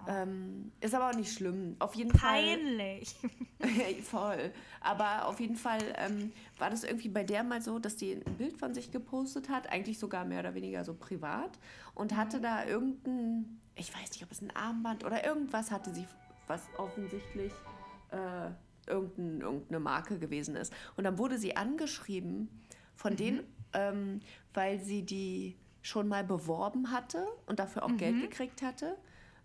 Ähm, 0.07 0.71
ist 0.81 0.95
aber 0.95 1.09
auch 1.09 1.15
nicht 1.15 1.31
schlimm. 1.33 1.75
Auf 1.79 1.95
jeden 1.95 2.11
Peinlich. 2.11 3.15
Fall. 3.59 3.69
Voll. 4.03 4.51
Aber 4.79 5.27
auf 5.27 5.39
jeden 5.39 5.55
Fall 5.55 5.81
ähm, 5.97 6.31
war 6.57 6.69
das 6.69 6.83
irgendwie 6.83 7.09
bei 7.09 7.23
der 7.23 7.43
mal 7.43 7.61
so, 7.61 7.79
dass 7.79 7.95
die 7.95 8.13
ein 8.13 8.37
Bild 8.37 8.57
von 8.57 8.73
sich 8.73 8.91
gepostet 8.91 9.49
hat, 9.49 9.71
eigentlich 9.71 9.99
sogar 9.99 10.25
mehr 10.25 10.39
oder 10.39 10.55
weniger 10.55 10.83
so 10.83 10.93
privat 10.93 11.59
und 11.93 12.15
hatte 12.15 12.41
da 12.41 12.65
irgendein, 12.65 13.59
ich 13.75 13.93
weiß 13.93 14.11
nicht, 14.11 14.23
ob 14.23 14.31
es 14.31 14.41
ein 14.41 14.55
Armband 14.55 15.05
oder 15.05 15.23
irgendwas 15.23 15.71
hatte 15.71 15.93
sie, 15.93 16.07
was 16.47 16.61
offensichtlich 16.77 17.53
äh, 18.09 18.49
irgendein, 18.89 19.41
irgendeine 19.41 19.79
Marke 19.79 20.17
gewesen 20.17 20.55
ist. 20.55 20.73
Und 20.97 21.03
dann 21.03 21.17
wurde 21.17 21.37
sie 21.37 21.55
angeschrieben 21.55 22.49
von 22.95 23.15
denen, 23.15 23.43
ähm, 23.73 24.21
weil 24.53 24.79
sie 24.79 25.03
die 25.03 25.57
schon 25.83 26.07
mal 26.07 26.23
beworben 26.23 26.91
hatte 26.91 27.25
und 27.47 27.59
dafür 27.59 27.83
auch 27.83 27.95
Geld 27.97 28.21
gekriegt 28.21 28.61
hatte. 28.61 28.97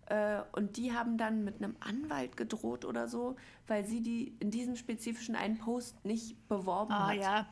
Äh, 0.09 0.41
Und 0.53 0.77
die 0.77 0.93
haben 0.93 1.17
dann 1.17 1.43
mit 1.43 1.57
einem 1.57 1.75
Anwalt 1.79 2.37
gedroht 2.37 2.85
oder 2.85 3.07
so, 3.07 3.35
weil 3.67 3.85
sie 3.85 4.01
die 4.01 4.35
in 4.39 4.51
diesem 4.51 4.75
spezifischen 4.75 5.35
einen 5.35 5.57
Post 5.57 6.03
nicht 6.05 6.47
beworben 6.47 6.93
Ah 6.93 7.07
hat. 7.09 7.15
ja. 7.17 7.47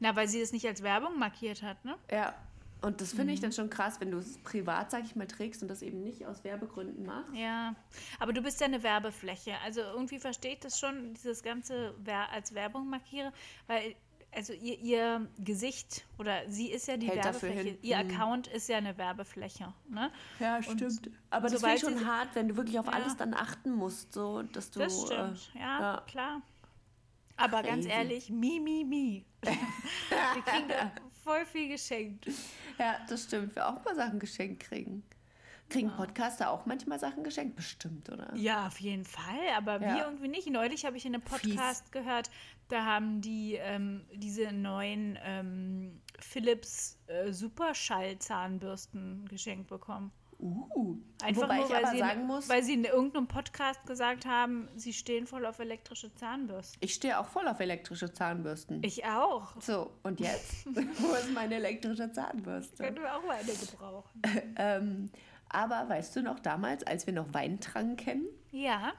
Na, 0.00 0.16
weil 0.16 0.28
sie 0.28 0.40
es 0.40 0.52
nicht 0.52 0.66
als 0.66 0.82
Werbung 0.82 1.18
markiert 1.18 1.62
hat, 1.62 1.84
ne? 1.84 1.96
Ja. 2.10 2.34
Und 2.82 3.02
das 3.02 3.10
finde 3.10 3.24
Mhm. 3.24 3.30
ich 3.34 3.40
dann 3.40 3.52
schon 3.52 3.68
krass, 3.68 4.00
wenn 4.00 4.10
du 4.10 4.16
es 4.16 4.38
privat, 4.38 4.90
sag 4.90 5.04
ich 5.04 5.14
mal, 5.14 5.26
trägst 5.26 5.60
und 5.60 5.68
das 5.68 5.82
eben 5.82 6.02
nicht 6.02 6.24
aus 6.26 6.44
Werbegründen 6.44 7.04
machst. 7.04 7.34
Ja, 7.34 7.74
aber 8.18 8.32
du 8.32 8.40
bist 8.40 8.58
ja 8.60 8.66
eine 8.66 8.82
Werbefläche. 8.82 9.52
Also 9.62 9.82
irgendwie 9.82 10.18
verstehe 10.18 10.54
ich 10.54 10.60
das 10.60 10.80
schon, 10.80 11.12
dieses 11.12 11.42
ganze 11.42 11.94
Wer 11.98 12.30
als 12.32 12.54
Werbung 12.54 12.88
markiere, 12.88 13.34
weil 13.66 13.94
also 14.32 14.52
ihr, 14.52 14.78
ihr 14.78 15.28
Gesicht 15.38 16.04
oder 16.18 16.48
sie 16.48 16.70
ist 16.70 16.86
ja 16.88 16.96
die 16.96 17.08
Hält 17.08 17.24
Werbefläche. 17.24 17.78
Ihr 17.82 18.02
Mhm. 18.04 18.10
Account 18.10 18.46
ist 18.46 18.68
ja 18.68 18.76
eine 18.78 18.96
Werbefläche. 18.98 19.72
Ne? 19.88 20.10
Ja, 20.38 20.56
Und 20.56 20.64
stimmt. 20.64 21.10
Aber 21.30 21.48
das 21.48 21.62
ich 21.62 21.80
schon 21.80 21.98
sie- 21.98 22.04
hart, 22.06 22.28
wenn 22.34 22.48
du 22.48 22.56
wirklich 22.56 22.78
auf 22.78 22.86
Ja. 22.86 22.92
alles 22.92 23.16
dann 23.16 23.34
achten 23.34 23.72
musst, 23.72 24.12
so 24.12 24.42
dass 24.42 24.70
du. 24.70 24.78
Das 24.80 25.02
stimmt, 25.02 25.50
Äh, 25.54 25.58
ja, 25.60 25.80
ja. 25.80 26.02
klar. 26.06 26.42
Aber 27.36 27.62
ganz 27.62 27.86
Crazy. 27.86 27.88
ehrlich, 27.98 28.30
mi, 28.30 28.60
mi, 28.60 28.84
mi. 28.84 29.24
Wir 29.42 30.42
kriegen 30.44 30.68
da 30.68 30.92
voll 31.24 31.44
viel 31.46 31.68
geschenkt. 31.68 32.26
ja, 32.78 32.96
das 33.08 33.24
stimmt. 33.24 33.56
Wir 33.56 33.66
auch 33.68 33.82
mal 33.84 33.94
Sachen 33.96 34.18
geschenkt 34.18 34.62
kriegen. 34.62 35.02
Kriegen 35.70 35.90
Podcaster 35.92 36.50
auch 36.50 36.66
manchmal 36.66 36.98
Sachen 36.98 37.22
geschenkt? 37.22 37.54
Bestimmt, 37.56 38.10
oder? 38.10 38.34
Ja, 38.34 38.66
auf 38.66 38.80
jeden 38.80 39.04
Fall, 39.04 39.38
aber 39.56 39.74
Ja. 39.80 39.94
wir 39.94 40.04
irgendwie 40.04 40.26
nicht. 40.28 40.50
Neulich 40.50 40.84
habe 40.84 40.96
ich 40.96 41.06
in 41.06 41.14
einem 41.14 41.22
Podcast 41.22 41.92
gehört, 41.92 42.28
da 42.70 42.84
haben 42.84 43.20
die 43.20 43.54
ähm, 43.54 44.04
diese 44.12 44.52
neuen 44.52 45.18
ähm, 45.22 46.00
Philips 46.18 46.98
äh, 47.06 47.32
Superschall-Zahnbürsten 47.32 49.26
geschenkt 49.28 49.68
bekommen. 49.68 50.12
Uh. 50.42 50.96
Einfach 51.22 51.42
Wobei 51.42 51.56
nur, 51.56 51.66
ich 51.66 51.70
weil, 51.70 51.84
aber 51.84 51.92
sie, 51.92 51.98
sagen 51.98 52.26
muss, 52.26 52.48
weil 52.48 52.62
sie 52.62 52.72
in 52.72 52.84
irgendeinem 52.84 53.26
Podcast 53.26 53.84
gesagt 53.84 54.24
haben, 54.24 54.68
sie 54.74 54.94
stehen 54.94 55.26
voll 55.26 55.44
auf 55.44 55.58
elektrische 55.58 56.14
Zahnbürsten. 56.14 56.78
ich 56.82 56.94
stehe 56.94 57.18
auch 57.18 57.26
voll 57.26 57.46
auf 57.46 57.60
elektrische 57.60 58.10
Zahnbürsten. 58.12 58.82
Ich 58.82 59.04
auch. 59.04 59.60
So, 59.60 59.90
und 60.02 60.18
jetzt? 60.20 60.64
Wo 60.98 61.12
ist 61.12 61.32
meine 61.34 61.56
elektrische 61.56 62.10
Zahnbürste? 62.10 62.84
Können 62.84 63.02
wir 63.02 63.14
auch 63.14 63.24
mal 63.24 63.36
eine 63.36 63.52
gebrauchen. 63.52 64.22
Ähm, 64.56 65.10
aber 65.48 65.88
weißt 65.88 66.16
du 66.16 66.22
noch, 66.22 66.38
damals, 66.38 66.84
als 66.84 67.06
wir 67.06 67.12
noch 67.12 67.32
Wein 67.34 67.60
tranken, 67.60 68.26
Ja, 68.50 68.92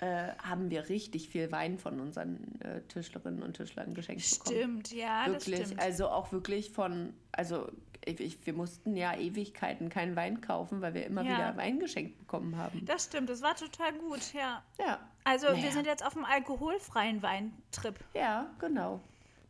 äh, 0.00 0.32
haben 0.42 0.70
wir 0.70 0.88
richtig 0.88 1.28
viel 1.28 1.52
Wein 1.52 1.78
von 1.78 2.00
unseren 2.00 2.60
äh, 2.62 2.80
Tischlerinnen 2.88 3.42
und 3.42 3.54
Tischlern 3.54 3.92
geschenkt 3.94 4.22
bekommen. 4.38 4.56
stimmt, 4.56 4.92
ja, 4.92 5.26
das 5.28 5.46
Wirklich, 5.46 5.66
stimmt. 5.66 5.80
also 5.82 6.08
auch 6.08 6.32
wirklich 6.32 6.70
von, 6.70 7.12
also 7.32 7.68
ich, 8.06 8.46
wir 8.46 8.54
mussten 8.54 8.96
ja 8.96 9.14
Ewigkeiten 9.14 9.90
keinen 9.90 10.16
Wein 10.16 10.40
kaufen, 10.40 10.80
weil 10.80 10.94
wir 10.94 11.04
immer 11.04 11.22
Ja. 11.22 11.28
wieder 11.34 11.56
Wein 11.58 11.78
geschenkt 11.80 12.18
bekommen 12.18 12.56
haben. 12.56 12.82
Das 12.86 13.04
stimmt, 13.04 13.28
das 13.28 13.42
war 13.42 13.54
total 13.54 13.92
gut, 13.92 14.32
ja. 14.32 14.62
Ja, 14.78 14.98
Also 15.24 15.48
wir 15.48 15.54
Naja. 15.56 15.70
sind 15.72 15.86
jetzt 15.86 16.04
auf 16.04 16.16
einem 16.16 16.24
alkoholfreien 16.24 17.22
Weintrip. 17.22 17.98
ja, 18.14 18.50
genau. 18.58 19.00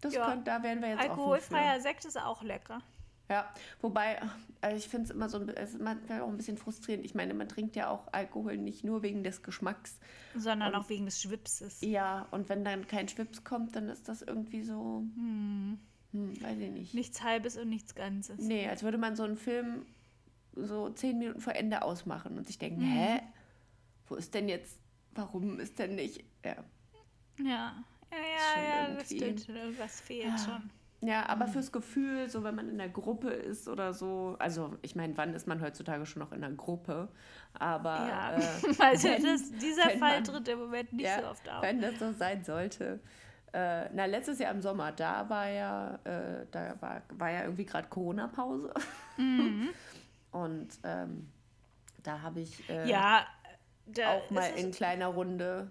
Das 0.00 0.14
Ja. 0.14 0.30
könnt, 0.30 0.48
da 0.48 0.62
wären 0.62 0.80
wir 0.80 0.88
jetzt 0.88 1.00
Alkoholfreier 1.00 1.78
Sekt 1.80 2.04
ist 2.06 2.16
auch 2.20 2.42
lecker. 2.42 2.80
Ja, 3.30 3.48
wobei, 3.80 4.20
also 4.60 4.76
ich 4.76 4.88
finde 4.88 5.04
es 5.04 5.10
immer 5.12 5.28
so 5.28 5.38
ein, 5.38 5.48
es 5.50 5.74
ist 5.74 5.80
manchmal 5.80 6.20
auch 6.22 6.28
ein 6.28 6.36
bisschen 6.36 6.58
frustrierend. 6.58 7.04
Ich 7.04 7.14
meine, 7.14 7.32
man 7.32 7.48
trinkt 7.48 7.76
ja 7.76 7.88
auch 7.88 8.08
Alkohol 8.12 8.56
nicht 8.58 8.82
nur 8.82 9.02
wegen 9.02 9.22
des 9.22 9.42
Geschmacks. 9.44 10.00
Sondern 10.36 10.74
Und- 10.74 10.80
auch 10.80 10.88
wegen 10.88 11.04
des 11.06 11.22
Schwipses. 11.22 11.80
Ja, 11.80 12.26
und 12.32 12.48
wenn 12.48 12.64
dann 12.64 12.88
kein 12.88 13.08
Schwips 13.08 13.44
kommt, 13.44 13.76
dann 13.76 13.88
ist 13.88 14.08
das 14.08 14.22
irgendwie 14.22 14.62
so, 14.62 15.04
hm, 15.14 15.78
weiß 16.12 16.58
ich 16.58 16.70
nicht. 16.72 16.92
Nichts 16.94 17.22
Halbes 17.22 17.56
und 17.56 17.68
nichts 17.68 17.94
Ganzes. 17.94 18.40
Nee, 18.40 18.68
als 18.68 18.82
würde 18.82 18.98
man 18.98 19.14
so 19.14 19.22
einen 19.22 19.36
Film 19.36 19.86
so 20.56 20.90
zehn 20.90 21.16
Minuten 21.18 21.40
vor 21.40 21.54
Ende 21.54 21.82
ausmachen 21.82 22.36
und 22.36 22.48
sich 22.48 22.58
denken, 22.58 22.80
hä? 22.80 23.20
Wo 24.08 24.16
ist 24.16 24.34
denn 24.34 24.48
jetzt, 24.48 24.80
warum 25.14 25.60
ist 25.60 25.78
denn 25.78 25.94
nicht, 25.94 26.24
ja. 26.44 26.56
Ja, 27.38 27.44
ja, 27.44 27.84
ja, 28.10 28.88
ja 28.90 28.94
das 28.96 29.06
stimmt. 29.06 29.48
Irgendwas 29.48 30.00
fehlt 30.00 30.24
Ja. 30.24 30.38
schon. 30.38 30.70
Ja, 31.02 31.26
aber 31.30 31.46
Mhm. 31.46 31.50
fürs 31.52 31.72
Gefühl, 31.72 32.28
so 32.28 32.44
wenn 32.44 32.54
man 32.54 32.68
in 32.68 32.76
der 32.76 32.90
Gruppe 32.90 33.30
ist 33.30 33.68
oder 33.68 33.94
so, 33.94 34.36
also 34.38 34.76
ich 34.82 34.94
meine, 34.96 35.16
wann 35.16 35.32
ist 35.32 35.46
man 35.46 35.62
heutzutage 35.62 36.04
schon 36.04 36.20
noch 36.20 36.32
in 36.32 36.44
einer 36.44 36.54
Gruppe? 36.54 37.08
Aber 37.54 37.90
Ja, 38.06 38.32
äh, 38.36 38.38
also 38.78 39.08
wenn- 39.08 39.22
das, 39.24 39.50
dieser 39.52 39.86
wenn 39.88 39.98
Fall 39.98 40.16
man- 40.16 40.24
tritt 40.24 40.48
im 40.48 40.58
Moment 40.58 40.92
nicht 40.92 41.06
ja, 41.06 41.20
so 41.22 41.28
oft 41.28 41.48
auf. 41.48 41.62
wenn 41.62 41.80
das 41.80 41.98
so 41.98 42.12
sein 42.12 42.44
sollte. 42.44 43.00
Äh, 43.52 43.88
na, 43.94 44.04
letztes 44.04 44.38
Jahr 44.38 44.52
im 44.52 44.60
Sommer, 44.60 44.92
da 44.92 45.28
war 45.28 45.48
ja, 45.48 45.98
äh, 46.04 46.46
da 46.50 46.76
war, 46.80 47.02
war 47.14 47.30
ja 47.30 47.42
irgendwie 47.44 47.64
gerade 47.66 47.88
Corona-Pause. 47.88 48.72
Mhm. 49.16 49.70
Und 50.32 50.68
ähm, 50.84 51.28
da 52.02 52.20
habe 52.22 52.40
ich 52.40 52.68
äh, 52.68 52.88
Ja, 52.88 53.26
da 53.86 54.10
auch 54.10 54.30
mal 54.30 54.50
in 54.54 54.70
kleiner 54.70 55.06
Runde 55.08 55.70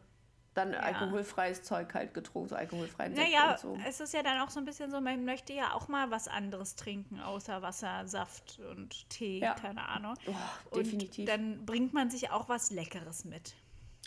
dann 0.59 0.73
alkoholfreies 0.73 1.63
Zeug 1.63 1.93
halt 1.93 2.13
getrunken, 2.13 2.49
so 2.49 2.55
alkoholfreien 2.55 3.15
Sekt 3.15 3.27
Naja, 3.29 3.51
und 3.51 3.59
so. 3.59 3.77
es 3.87 3.99
ist 3.99 4.13
ja 4.13 4.23
dann 4.23 4.39
auch 4.39 4.49
so 4.49 4.59
ein 4.59 4.65
bisschen 4.65 4.91
so, 4.91 5.01
man 5.01 5.25
möchte 5.25 5.53
ja 5.53 5.73
auch 5.73 5.87
mal 5.87 6.11
was 6.11 6.27
anderes 6.27 6.75
trinken, 6.75 7.19
außer 7.19 7.61
Wasser, 7.61 8.07
Saft 8.07 8.59
und 8.71 9.09
Tee, 9.09 9.39
Ja. 9.39 9.53
keine 9.55 9.87
Ahnung. 9.87 10.15
Oh, 10.27 10.75
und 10.77 10.85
definitiv. 10.85 11.25
dann 11.27 11.65
bringt 11.65 11.93
man 11.93 12.09
sich 12.09 12.31
auch 12.31 12.49
was 12.49 12.71
Leckeres 12.71 13.25
mit. 13.25 13.55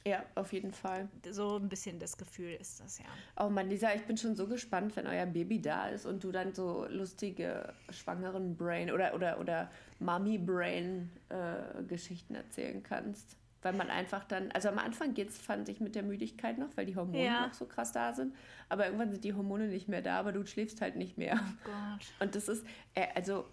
Ja, 0.05 0.25
auf 0.35 0.53
jeden 0.53 0.73
Fall. 0.73 1.09
So 1.31 1.57
ein 1.57 1.69
bisschen 1.69 2.01
das 2.01 2.17
Gefühl 2.17 2.55
ist 2.55 2.81
das 2.81 2.99
ja. 2.99 3.05
Oh 3.39 3.49
Mann, 3.49 3.69
Lisa, 3.69 3.95
ich 3.95 4.03
bin 4.05 4.17
schon 4.17 4.35
so 4.35 4.49
gespannt, 4.49 4.97
wenn 4.97 5.07
euer 5.07 5.27
Baby 5.27 5.63
da 5.63 5.87
ist 5.89 6.07
und 6.07 6.25
du 6.25 6.33
dann 6.33 6.53
so 6.55 6.87
lustige 6.89 7.73
schwangeren 7.91 8.57
Brain 8.57 8.91
oder 8.91 9.15
oder 9.15 9.39
oder 9.39 9.71
Brain 10.01 11.09
äh, 11.29 11.83
Geschichten 11.85 12.35
erzählen 12.35 12.83
kannst. 12.83 13.37
Weil 13.63 13.73
man 13.75 13.91
einfach 13.91 14.25
dann, 14.25 14.51
also 14.53 14.69
am 14.69 14.79
Anfang 14.79 15.15
geht's, 15.15 15.39
fand 15.39 15.69
ich, 15.69 15.81
mit 15.81 15.95
der 15.95 16.03
Müdigkeit 16.03 16.59
noch, 16.59 16.77
weil 16.77 16.85
die 16.87 16.97
Hormone 16.97 17.25
Ja. 17.25 17.47
noch 17.47 17.55
so 17.55 17.65
krass 17.67 17.93
da 17.93 18.13
sind. 18.13 18.35
Aber 18.69 18.87
irgendwann 18.87 19.11
sind 19.13 19.23
die 19.25 19.35
Hormone 19.35 19.69
nicht 19.69 19.89
mehr 19.89 20.03
da, 20.03 20.19
aber 20.19 20.33
du 20.33 20.45
schläfst 20.45 20.81
halt 20.81 20.97
nicht 20.97 21.17
mehr. 21.17 21.41
Oh 21.41 21.53
Gott. 21.65 22.07
Und 22.21 22.35
das 22.35 22.49
ist, 22.49 22.67
äh, 22.95 23.07
also 23.15 23.45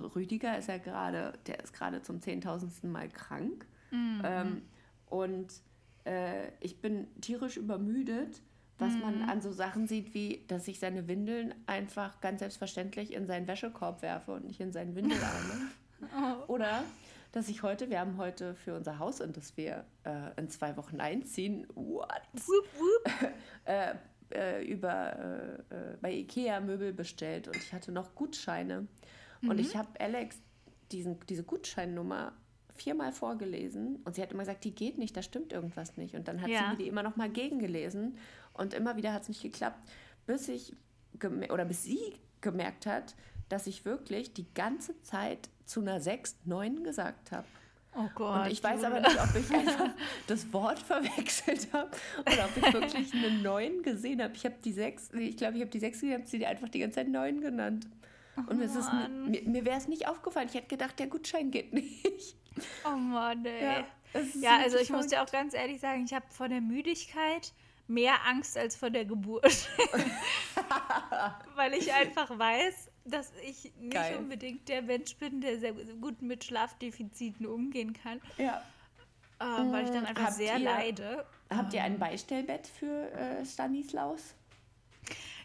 Rüdiger 0.00 0.56
ist 0.56 0.68
ja 0.68 0.78
gerade, 0.78 1.34
der 1.46 1.60
ist 1.62 1.72
gerade 1.72 2.02
zum 2.02 2.20
zehntausendsten 2.22 2.90
Mal 2.90 3.08
krank. 3.08 3.66
Ähm, 4.24 4.62
und 5.06 5.52
äh, 6.04 6.48
ich 6.60 6.80
bin 6.80 7.06
tierisch 7.20 7.56
übermüdet, 7.56 8.40
was 8.78 8.94
man 8.94 9.22
an 9.28 9.40
so 9.40 9.50
Sachen 9.50 9.88
sieht, 9.88 10.14
wie, 10.14 10.44
dass 10.46 10.68
ich 10.68 10.78
seine 10.78 11.08
Windeln 11.08 11.52
einfach 11.66 12.20
ganz 12.20 12.38
selbstverständlich 12.40 13.12
in 13.12 13.26
seinen 13.26 13.48
Wäschekorb 13.48 14.02
werfe 14.02 14.32
und 14.32 14.44
nicht 14.46 14.60
in 14.60 14.72
seinen 14.72 14.94
Windelarme. 14.94 15.68
Oder 16.46 16.84
dass 17.32 17.48
ich 17.48 17.62
heute, 17.62 17.90
wir 17.90 18.00
haben 18.00 18.16
heute 18.16 18.54
für 18.54 18.74
unser 18.74 18.98
Haus, 18.98 19.20
in 19.20 19.32
das 19.32 19.56
wir 19.56 19.84
äh, 20.04 20.30
in 20.38 20.48
zwei 20.48 20.76
Wochen 20.76 21.00
einziehen, 21.00 21.66
what? 21.74 22.08
Wup, 22.32 22.66
wup. 22.78 23.32
äh, 23.64 23.94
äh, 24.34 24.64
über 24.66 25.16
äh, 25.70 25.74
äh, 25.74 25.96
bei 26.00 26.12
Ikea 26.12 26.60
Möbel 26.60 26.92
bestellt 26.92 27.48
und 27.48 27.56
ich 27.56 27.72
hatte 27.72 27.92
noch 27.92 28.14
Gutscheine. 28.14 28.86
Und 29.42 29.52
Mhm. 29.54 29.58
ich 29.58 29.76
habe 29.76 29.88
Alex 30.00 30.38
diesen, 30.92 31.18
diese 31.28 31.44
Gutscheinnummer 31.44 32.32
viermal 32.74 33.12
vorgelesen 33.12 33.96
und 34.04 34.14
sie 34.14 34.22
hat 34.22 34.32
immer 34.32 34.42
gesagt, 34.42 34.64
die 34.64 34.74
geht 34.74 34.98
nicht, 34.98 35.16
da 35.16 35.22
stimmt 35.22 35.52
irgendwas 35.52 35.96
nicht. 35.96 36.14
Und 36.14 36.28
dann 36.28 36.40
hat 36.40 36.48
Ja. 36.48 36.70
sie 36.70 36.82
die 36.84 36.88
immer 36.88 37.02
noch 37.02 37.16
mal 37.16 37.28
gegengelesen 37.30 38.16
und 38.52 38.74
immer 38.74 38.96
wieder 38.96 39.12
hat 39.12 39.22
es 39.22 39.28
nicht 39.28 39.42
geklappt, 39.42 39.78
bis 40.26 40.48
ich 40.48 40.76
oder 41.50 41.64
bis 41.64 41.82
sie 41.84 41.98
gemerkt 42.40 42.86
hat, 42.86 43.14
dass 43.48 43.66
ich 43.66 43.84
wirklich 43.84 44.32
die 44.32 44.46
ganze 44.54 45.00
Zeit 45.02 45.48
zu 45.64 45.80
einer 45.80 46.00
6, 46.00 46.36
9 46.44 46.84
gesagt 46.84 47.32
habe. 47.32 47.46
Oh 47.94 48.08
Gott. 48.14 48.46
Und 48.46 48.52
ich 48.52 48.62
weiß 48.62 48.84
aber 48.84 49.00
nicht, 49.00 49.18
ob 49.20 49.34
ich 49.34 49.50
einfach 49.50 49.90
das 50.26 50.52
Wort 50.52 50.78
verwechselt 50.78 51.68
habe 51.72 51.90
oder 52.20 52.44
ob 52.44 52.56
ich 52.56 52.72
wirklich 52.72 53.12
eine 53.14 53.42
9 53.42 53.82
gesehen 53.82 54.22
habe. 54.22 54.34
Ich 54.34 54.44
habe 54.44 54.56
die 54.62 54.72
6, 54.72 55.10
ich 55.14 55.36
glaube, 55.36 55.56
ich 55.56 55.62
habe 55.62 55.70
die 55.70 55.80
6 55.80 56.00
gesehen, 56.00 56.14
habe 56.14 56.26
sie 56.26 56.46
einfach 56.46 56.68
die 56.68 56.80
ganze 56.80 56.96
Zeit 56.96 57.08
9 57.08 57.40
genannt. 57.40 57.86
Und 58.46 58.62
es 58.62 58.76
ist, 58.76 58.88
mir, 58.92 59.42
mir 59.42 59.64
wäre 59.64 59.78
es 59.78 59.88
nicht 59.88 60.06
aufgefallen. 60.06 60.46
Ich 60.48 60.54
hätte 60.54 60.68
gedacht, 60.68 60.96
der 60.98 61.08
Gutschein 61.08 61.50
geht 61.50 61.72
nicht. 61.72 62.36
Oh 62.84 62.96
Mann, 62.96 63.44
ey. 63.44 63.84
ist 64.14 64.36
Ja, 64.36 64.58
also 64.58 64.78
ich 64.78 64.90
muss 64.90 65.08
dir 65.08 65.22
auch 65.22 65.30
ganz 65.30 65.54
ehrlich 65.54 65.80
sagen, 65.80 66.04
ich 66.04 66.14
habe 66.14 66.26
vor 66.28 66.48
der 66.48 66.60
Müdigkeit 66.60 67.52
mehr 67.88 68.14
Angst 68.26 68.56
als 68.56 68.76
vor 68.76 68.90
der 68.90 69.04
Geburt. 69.04 69.44
Weil 71.56 71.74
ich 71.74 71.92
einfach 71.92 72.38
weiß, 72.38 72.90
dass 73.10 73.32
ich 73.46 73.72
nicht 73.78 73.92
Geil. 73.94 74.16
unbedingt 74.16 74.68
der 74.68 74.82
Mensch 74.82 75.16
bin, 75.16 75.40
der 75.40 75.58
sehr 75.58 75.72
gut 75.72 76.22
mit 76.22 76.44
Schlafdefiziten 76.44 77.46
umgehen 77.46 77.92
kann. 77.92 78.20
Ja. 78.36 78.62
Ähm, 79.40 79.70
weil 79.72 79.84
ich 79.84 79.90
dann 79.90 80.02
Mm, 80.02 80.06
einfach 80.06 80.24
habt 80.24 80.34
sehr 80.34 80.58
ihr- 80.58 80.64
leide. 80.64 81.24
Habt 81.50 81.72
ihr 81.72 81.82
ein 81.82 81.98
Beistellbett 81.98 82.66
für 82.66 83.10
äh, 83.12 83.44
Stanislaus? 83.46 84.34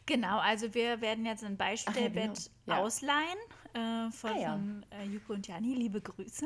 Genau, 0.05 0.39
also 0.39 0.73
wir 0.73 0.99
werden 0.99 1.25
jetzt 1.25 1.43
ein 1.45 1.55
Beistellbett 1.55 2.49
genau. 2.65 2.77
Ja. 2.77 2.83
ausleihen 2.83 3.37
äh, 3.73 4.11
von, 4.11 4.29
Ah, 4.31 4.37
ja. 4.37 4.51
von 4.51 4.85
äh, 4.91 5.05
Juko 5.05 5.33
und 5.33 5.47
Jani. 5.47 5.73
Liebe 5.75 6.01
Grüße. 6.01 6.45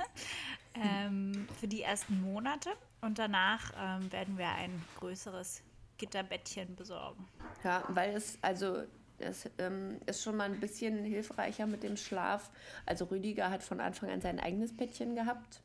Ähm, 0.76 1.47
für 1.59 1.68
die 1.68 1.82
ersten 1.82 2.22
Monate. 2.22 2.70
Und 3.01 3.18
danach 3.18 3.72
ähm, 3.80 4.11
werden 4.11 4.38
wir 4.38 4.49
ein 4.49 4.80
größeres 4.99 5.63
Gitterbettchen 5.97 6.76
besorgen. 6.76 7.28
Ja, 7.63 7.84
weil 7.88 8.15
es, 8.15 8.38
also, 8.43 8.84
es 9.20 9.49
ähm, 9.57 9.97
ist 10.05 10.22
schon 10.24 10.38
mal 10.38 10.45
ein 10.45 10.59
bisschen 10.59 11.03
hilfreicher 11.03 11.68
mit 11.68 11.84
dem 11.84 11.97
Schlaf. 11.97 12.49
Also 12.86 13.05
Rüdiger 13.05 13.49
hat 13.49 13.63
von 13.63 13.80
Anfang 13.80 14.09
an 14.09 14.22
sein 14.22 14.39
eigenes 14.39 14.76
Bettchen 14.76 15.15
gehabt. 15.15 15.61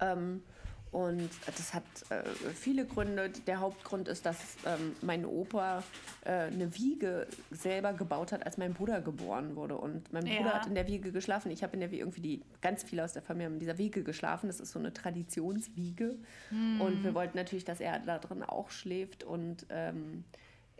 Ähm, 0.00 0.42
und 0.92 1.30
das 1.46 1.72
hat 1.72 1.84
äh, 2.08 2.24
viele 2.52 2.84
Gründe. 2.84 3.30
Der 3.46 3.60
Hauptgrund 3.60 4.08
ist, 4.08 4.26
dass 4.26 4.38
ähm, 4.66 4.96
mein 5.02 5.24
Opa 5.24 5.84
äh, 6.24 6.30
eine 6.32 6.74
Wiege 6.74 7.28
selber 7.52 7.92
gebaut 7.92 8.32
hat, 8.32 8.44
als 8.44 8.58
mein 8.58 8.74
Bruder 8.74 9.00
geboren 9.00 9.54
wurde. 9.54 9.76
Und 9.76 10.12
mein 10.12 10.24
Bruder 10.24 10.40
Ja. 10.40 10.52
hat 10.54 10.66
in 10.66 10.74
der 10.74 10.88
Wiege 10.88 11.12
geschlafen. 11.12 11.52
Ich 11.52 11.62
habe 11.62 11.74
in 11.74 11.80
der 11.80 11.92
Wiege 11.92 12.02
irgendwie 12.02 12.20
die, 12.20 12.42
ganz 12.60 12.82
viele 12.82 13.04
aus 13.04 13.12
der 13.12 13.22
Familie 13.22 13.46
haben 13.46 13.54
in 13.54 13.60
dieser 13.60 13.78
Wiege 13.78 14.02
geschlafen. 14.02 14.48
Das 14.48 14.58
ist 14.58 14.72
so 14.72 14.80
eine 14.80 14.92
Traditionswiege. 14.92 16.16
Und 16.80 17.04
wir 17.04 17.14
wollten 17.14 17.36
natürlich, 17.36 17.64
dass 17.64 17.78
er 17.80 18.00
da 18.00 18.18
drin 18.18 18.42
auch 18.42 18.70
schläft. 18.70 19.22
Und 19.22 19.66
ähm, 19.70 20.24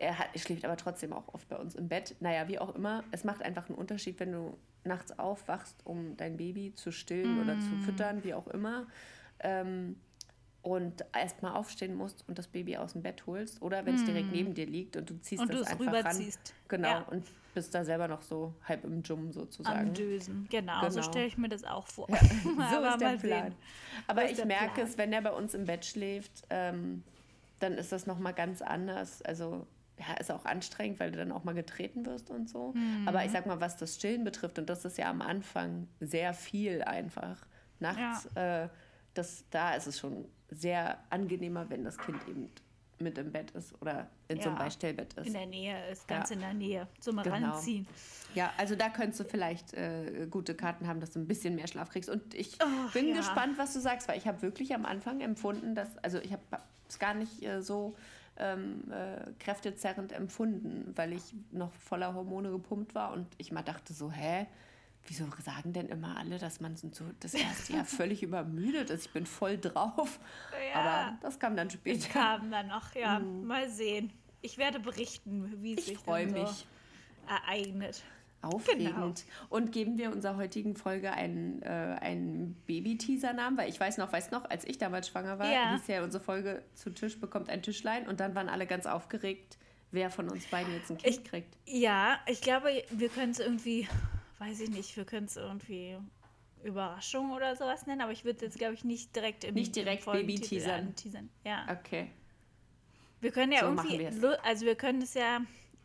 er 0.01 0.17
hat, 0.19 0.27
schläft 0.39 0.65
aber 0.65 0.77
trotzdem 0.77 1.13
auch 1.13 1.33
oft 1.33 1.47
bei 1.47 1.57
uns 1.57 1.75
im 1.75 1.87
Bett. 1.87 2.15
Naja, 2.19 2.47
wie 2.47 2.57
auch 2.59 2.73
immer. 2.75 3.03
Es 3.11 3.23
macht 3.23 3.41
einfach 3.43 3.69
einen 3.69 3.77
Unterschied, 3.77 4.19
wenn 4.19 4.31
du 4.31 4.57
nachts 4.83 5.17
aufwachst, 5.19 5.75
um 5.85 6.17
dein 6.17 6.37
Baby 6.37 6.73
zu 6.73 6.91
stillen 6.91 7.39
oder 7.39 7.59
zu 7.59 7.75
füttern, 7.85 8.23
wie 8.23 8.33
auch 8.33 8.47
immer. 8.47 8.87
Ähm, 9.39 9.95
und 10.63 11.03
erstmal 11.13 11.53
aufstehen 11.53 11.95
musst 11.95 12.23
und 12.27 12.37
das 12.37 12.47
Baby 12.47 12.77
aus 12.77 12.93
dem 12.93 13.01
Bett 13.01 13.25
holst. 13.25 13.61
Oder 13.61 13.85
wenn 13.85 13.95
es 13.95 14.05
direkt 14.05 14.31
neben 14.31 14.53
dir 14.53 14.65
liegt 14.67 14.95
und 14.95 15.09
du 15.09 15.19
ziehst 15.19 15.41
Und 15.41 15.51
das 15.53 15.61
es 15.61 15.67
einfach 15.67 15.87
ran. 15.87 15.95
rüberziehst. 15.95 16.53
Genau. 16.67 16.87
Ja. 16.87 17.01
Und 17.03 17.25
bist 17.53 17.73
da 17.75 17.83
selber 17.83 18.07
noch 18.07 18.21
so 18.21 18.53
halb 18.67 18.83
im 18.83 19.01
Dschum 19.03 19.31
sozusagen. 19.31 19.89
Am 19.89 19.93
Dösen. 19.93 20.47
Genau, 20.49 20.81
so 20.89 20.99
Genau. 20.99 21.01
stelle 21.09 21.25
ich 21.25 21.37
mir 21.37 21.49
das 21.49 21.63
auch 21.63 21.87
vor. 21.87 22.07
so 22.43 22.49
Aber 22.77 22.89
ist 22.93 23.01
der 23.01 23.17
Plan. 23.17 23.19
sehen. 23.19 23.55
Aber 24.07 24.21
So 24.27 24.33
ich 24.33 24.45
merke 24.45 24.73
Plan. 24.75 24.87
es, 24.87 24.97
wenn 24.97 25.13
er 25.13 25.21
bei 25.21 25.31
uns 25.31 25.53
im 25.53 25.65
Bett 25.65 25.83
schläft, 25.85 26.43
ähm, 26.49 27.03
dann 27.59 27.73
ist 27.73 27.91
das 27.91 28.05
nochmal 28.07 28.33
ganz 28.33 28.61
anders. 28.61 29.21
Also 29.23 29.65
ja, 30.07 30.15
ist 30.15 30.31
auch 30.31 30.45
anstrengend, 30.45 30.99
weil 30.99 31.11
du 31.11 31.17
dann 31.17 31.31
auch 31.31 31.43
mal 31.43 31.53
getreten 31.53 32.05
wirst 32.05 32.29
und 32.29 32.49
so. 32.49 32.73
Mhm. 32.73 33.07
Aber 33.07 33.23
ich 33.25 33.31
sag 33.31 33.45
mal, 33.45 33.59
was 33.61 33.77
das 33.77 33.95
Stillen 33.95 34.23
betrifft, 34.23 34.57
und 34.59 34.69
das 34.69 34.83
ist 34.85 34.97
ja 34.97 35.09
am 35.09 35.21
Anfang 35.21 35.87
sehr 35.99 36.33
viel 36.33 36.81
einfach. 36.83 37.45
Nachts, 37.79 38.25
äh, 38.35 38.67
das, 39.13 39.43
da 39.51 39.73
ist 39.75 39.87
es 39.87 39.99
schon 39.99 40.25
sehr 40.49 40.97
angenehmer, 41.09 41.69
wenn 41.69 41.83
das 41.83 41.97
Kind 41.97 42.17
eben 42.27 42.49
mit 42.99 43.17
im 43.17 43.31
Bett 43.31 43.49
ist 43.51 43.73
oder 43.81 44.07
in 44.27 44.39
so 44.39 44.49
einem 44.49 44.57
Ja. 44.59 44.63
Beistellbett 44.63 45.13
ist. 45.15 45.25
In 45.25 45.33
der 45.33 45.47
Nähe 45.47 45.89
ist, 45.89 46.07
ganz 46.07 46.29
Ja. 46.29 46.35
in 46.35 46.41
der 46.41 46.53
Nähe. 46.53 46.87
Zum 46.99 47.17
Genau. 47.17 47.35
Ranziehen. 47.35 47.87
Ja, 48.35 48.51
also 48.57 48.75
da 48.75 48.89
könntest 48.89 49.19
du 49.19 49.23
vielleicht 49.23 49.73
äh, 49.73 50.27
gute 50.29 50.53
Karten 50.53 50.87
haben, 50.87 50.99
dass 50.99 51.09
du 51.09 51.19
ein 51.19 51.27
bisschen 51.27 51.55
mehr 51.55 51.65
Schlaf 51.67 51.89
kriegst. 51.89 52.09
Und 52.11 52.35
ich 52.35 52.57
Ach, 52.59 52.93
bin 52.93 53.07
ja. 53.09 53.15
gespannt, 53.17 53.57
was 53.57 53.73
du 53.73 53.79
sagst, 53.79 54.07
weil 54.07 54.17
ich 54.19 54.27
habe 54.27 54.41
wirklich 54.43 54.75
am 54.75 54.85
Anfang 54.85 55.19
empfunden, 55.21 55.73
dass, 55.73 55.97
also 56.03 56.19
ich 56.19 56.31
habe 56.31 56.43
es 56.87 56.99
gar 56.99 57.15
nicht 57.15 57.41
äh, 57.43 57.61
so 57.63 57.95
ähm, 58.41 58.91
äh, 58.91 59.31
kräftezerrend 59.39 60.11
empfunden, 60.11 60.91
weil 60.95 61.13
ich 61.13 61.33
noch 61.51 61.71
voller 61.73 62.13
Hormone 62.13 62.51
gepumpt 62.51 62.95
war 62.95 63.13
und 63.13 63.27
ich 63.37 63.51
mal 63.51 63.61
dachte 63.61 63.93
so, 63.93 64.11
hä? 64.11 64.47
Wieso 65.07 65.25
sagen 65.43 65.73
denn 65.73 65.87
immer 65.87 66.15
alle, 66.17 66.37
dass 66.37 66.59
man 66.59 66.75
so 66.75 66.89
das 67.21 67.33
erste 67.33 67.73
Jahr 67.73 67.85
völlig 67.99 68.21
übermüdet 68.21 68.89
ist? 68.91 69.07
Ich 69.07 69.13
bin 69.13 69.25
voll 69.25 69.57
drauf. 69.57 70.19
Ja. 70.73 70.79
Aber 70.79 71.17
das 71.21 71.39
kam 71.39 71.55
dann 71.55 71.69
später. 71.71 71.97
Ich 71.97 72.09
kam 72.09 72.51
dann 72.51 72.67
noch, 72.67 72.93
ja. 72.93 73.19
Mal 73.19 73.67
sehen. 73.69 74.11
Ich 74.41 74.57
werde 74.59 74.79
berichten, 74.79 75.63
wie 75.63 75.73
es 75.73 75.79
Ich 75.79 75.85
sich 75.85 75.97
freue 75.97 76.29
so 76.29 76.35
mich. 76.35 76.67
ereignet. 77.27 78.03
Aufregend. 78.41 78.95
Genau. 78.95 79.13
Und 79.49 79.71
geben 79.71 79.97
wir 79.97 80.11
unserer 80.11 80.35
heutigen 80.37 80.75
Folge 80.75 81.11
einen, 81.13 81.61
äh, 81.61 81.67
einen 82.01 82.55
Baby-Teaser-Namen, 82.67 83.57
weil 83.57 83.69
ich 83.69 83.79
weiß 83.79 83.97
noch, 83.97 84.11
weiß 84.11 84.31
noch, 84.31 84.49
als 84.49 84.65
ich 84.65 84.77
damals 84.77 85.07
schwanger 85.09 85.37
war, 85.39 85.51
Ja. 85.51 85.73
hieß 85.73 85.87
ja 85.87 86.03
unsere 86.03 86.23
Folge 86.23 86.63
zu 86.73 86.89
Tisch 86.89 87.19
bekommt 87.19 87.49
ein 87.49 87.61
Tischlein 87.61 88.07
und 88.07 88.19
dann 88.19 88.33
waren 88.35 88.49
alle 88.49 88.65
ganz 88.65 88.85
aufgeregt, 88.87 89.57
wer 89.91 90.09
von 90.09 90.29
uns 90.29 90.45
beiden 90.47 90.73
jetzt 90.73 90.89
ein 90.89 90.97
Kind 90.97 91.15
Ich- 91.17 91.23
kriegt. 91.23 91.55
Ja, 91.65 92.19
ich 92.27 92.41
glaube, 92.41 92.69
wir 92.89 93.09
können 93.09 93.31
es 93.31 93.39
irgendwie, 93.39 93.87
weiß 94.39 94.59
ich 94.61 94.69
nicht, 94.71 94.95
wir 94.97 95.05
können 95.05 95.27
es 95.27 95.37
irgendwie 95.37 95.97
Überraschung 96.63 97.31
oder 97.31 97.55
sowas 97.55 97.85
nennen, 97.87 98.01
aber 98.01 98.11
ich 98.11 98.23
würde 98.25 98.45
jetzt, 98.45 98.57
glaube 98.57 98.73
ich, 98.73 98.83
nicht 98.83 99.15
direkt 99.15 99.43
im 99.43 99.55
Nicht 99.55 99.75
direkt 99.75 100.05
Baby-teasern. 100.05 100.87
anteasern. 100.87 101.29
Ja. 101.43 101.65
Okay. 101.69 102.09
Wir 103.19 103.31
können 103.31 103.51
ja 103.51 103.59
So 103.61 103.67
irgendwie, 103.67 104.07
also 104.43 104.65
wir 104.65 104.75
können 104.75 105.01
es 105.01 105.13
ja, 105.13 105.41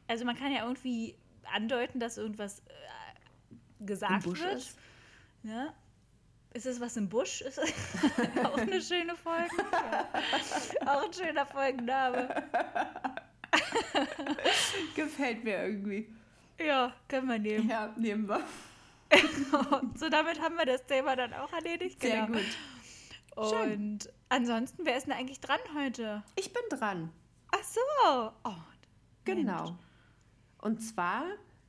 also 0.07 0.25
man 0.25 0.37
kann 0.37 0.53
ja 0.53 0.65
irgendwie 0.67 1.15
andeuten, 1.55 2.01
dass 2.01 2.19
irgendwas 2.19 2.61
äh, 2.61 3.85
gesagt 3.85 4.27
wird. 4.27 4.55
ist. 4.55 4.79
Ja. 5.43 5.73
Ist 6.55 6.67
es 6.67 6.81
was 6.81 6.97
im 6.97 7.09
Busch? 7.09 7.43
Ist 7.43 7.59
auch 8.45 8.57
eine 8.57 8.81
schöne 8.81 9.15
Folge? 9.17 9.51
Ja. 9.73 10.09
Auch 10.87 11.05
ein 11.05 11.13
schöner 11.13 11.45
Folgenname. 11.47 12.29
Gefällt 14.95 15.45
mir 15.45 15.63
irgendwie. 15.65 16.09
Ja, 16.59 16.95
können 17.09 17.29
wir 17.29 17.39
nehmen. 17.39 17.69
Ja, 17.69 17.93
nehmen 17.97 18.29
wir. 18.29 18.41
So, 19.95 20.09
damit 20.09 20.41
haben 20.41 20.57
wir 20.57 20.67
das 20.67 20.85
Thema 20.87 21.15
dann 21.15 21.33
auch 21.33 21.53
erledigt. 21.53 22.01
Sehr 22.01 22.27
genau. 22.27 22.39
gut. 22.39 23.51
Schön. 23.51 23.73
Und 23.73 24.13
ansonsten, 24.31 24.85
wer 24.85 24.97
ist 24.97 25.07
denn 25.07 25.13
eigentlich 25.13 25.41
dran 25.41 25.61
heute? 25.77 26.23
Ich 26.35 26.53
bin 26.53 26.63
dran. 26.71 27.13
Ach 27.53 27.63
so. 27.63 27.81
Oh, 28.45 28.53
Genau. 29.27 29.65
Mensch. 29.65 29.79
Und 30.67 30.81
zwar, 30.81 31.23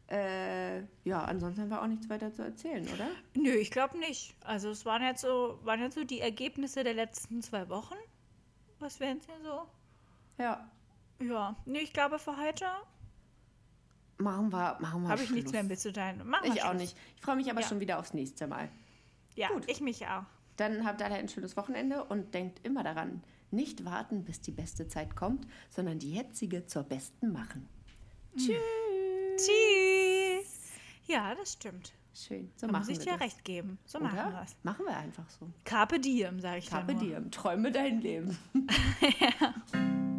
äh, 0.10 0.80
ja, 1.04 1.24
ansonsten 1.24 1.62
haben 1.62 1.70
wir 1.70 1.82
auch 1.84 1.88
nichts 1.88 2.10
weiter 2.10 2.34
zu 2.34 2.41
erzählen, 2.41 2.84
oder? 2.88 3.08
Nö, 3.36 3.52
ich 3.52 3.70
glaube 3.70 4.00
nicht. 4.00 4.36
Also 4.43 4.72
es 4.72 4.86
waren 4.86 5.04
jetzt 5.04 5.22
so, 5.22 5.60
waren 5.64 5.82
jetzt 5.82 5.93
so 5.93 6.04
die 6.04 6.20
Ergebnisse 6.20 6.84
der 6.84 6.95
letzten 6.95 7.43
zwei 7.43 7.70
Wochen. 7.70 7.93
Was 8.80 9.00
wären 9.00 9.20
es 9.20 9.28
denn 9.28 9.43
so? 9.43 9.68
Ja. 10.39 10.68
Ja, 11.22 11.56
nee, 11.66 11.80
ich 11.80 11.93
glaube 11.93 12.18
für 12.18 12.38
heute 12.38 12.66
Machen 14.18 14.52
wir, 14.52 14.78
machen 14.80 15.04
wir 15.04 15.10
habe 15.10 15.22
ich 15.22 15.30
nichts 15.30 15.52
mehr 15.52 15.64
mitzuteilen. 15.64 16.28
Machen 16.28 16.45
wir 16.45 16.56
Ich 16.56 16.64
auch 16.64 16.74
nicht. 16.74 16.98
Ich 17.16 17.22
freue 17.22 17.36
mich 17.36 17.52
aber 17.52 17.62
Ja. 17.62 17.68
schon 17.68 17.80
wieder 17.80 18.00
aufs 18.00 18.16
nächste 18.16 18.48
Mal. 18.48 18.70
Ja, 19.36 19.50
Gut. 19.50 19.70
ich 19.70 19.80
mich 19.80 20.08
auch. 20.08 20.24
Dann 20.56 20.86
habt 20.88 21.04
alle 21.04 21.16
ein 21.16 21.30
schönes 21.30 21.56
Wochenende 21.56 22.04
und 22.04 22.34
denkt 22.34 22.66
immer 22.66 22.84
daran, 22.84 23.22
nicht 23.52 23.86
warten, 23.86 24.24
bis 24.24 24.41
die 24.41 24.52
beste 24.52 24.88
Zeit 24.88 25.16
kommt, 25.16 25.48
sondern 25.70 26.00
die 26.00 26.14
jetzige 26.16 26.66
zur 26.66 26.82
besten 26.82 27.32
machen. 27.32 27.70
Tschüss. 28.38 28.57
Tschüss. 29.38 30.71
Ja, 31.07 31.33
das 31.35 31.53
stimmt. 31.53 31.93
Schön. 32.13 32.49
So 32.55 32.65
Da 32.67 32.73
machen 32.73 32.88
muss 32.88 32.89
ich 32.89 32.97
wir 32.99 33.05
dir 33.05 33.11
das. 33.17 33.21
recht 33.21 33.43
geben. 33.45 33.77
So 33.85 33.99
machen 33.99 34.15
wir 34.17 34.27
Oder? 34.27 34.43
es. 34.43 34.55
Machen 34.63 34.85
wir 34.85 34.97
einfach 34.97 35.29
so. 35.29 35.49
Carpe 35.65 35.99
diem, 35.99 36.39
sage 36.39 36.59
ich 36.59 36.67
Carpe 36.69 36.95
diem. 36.95 37.29
Träume 37.31 37.71
dein 37.71 38.01
Leben. 38.01 38.38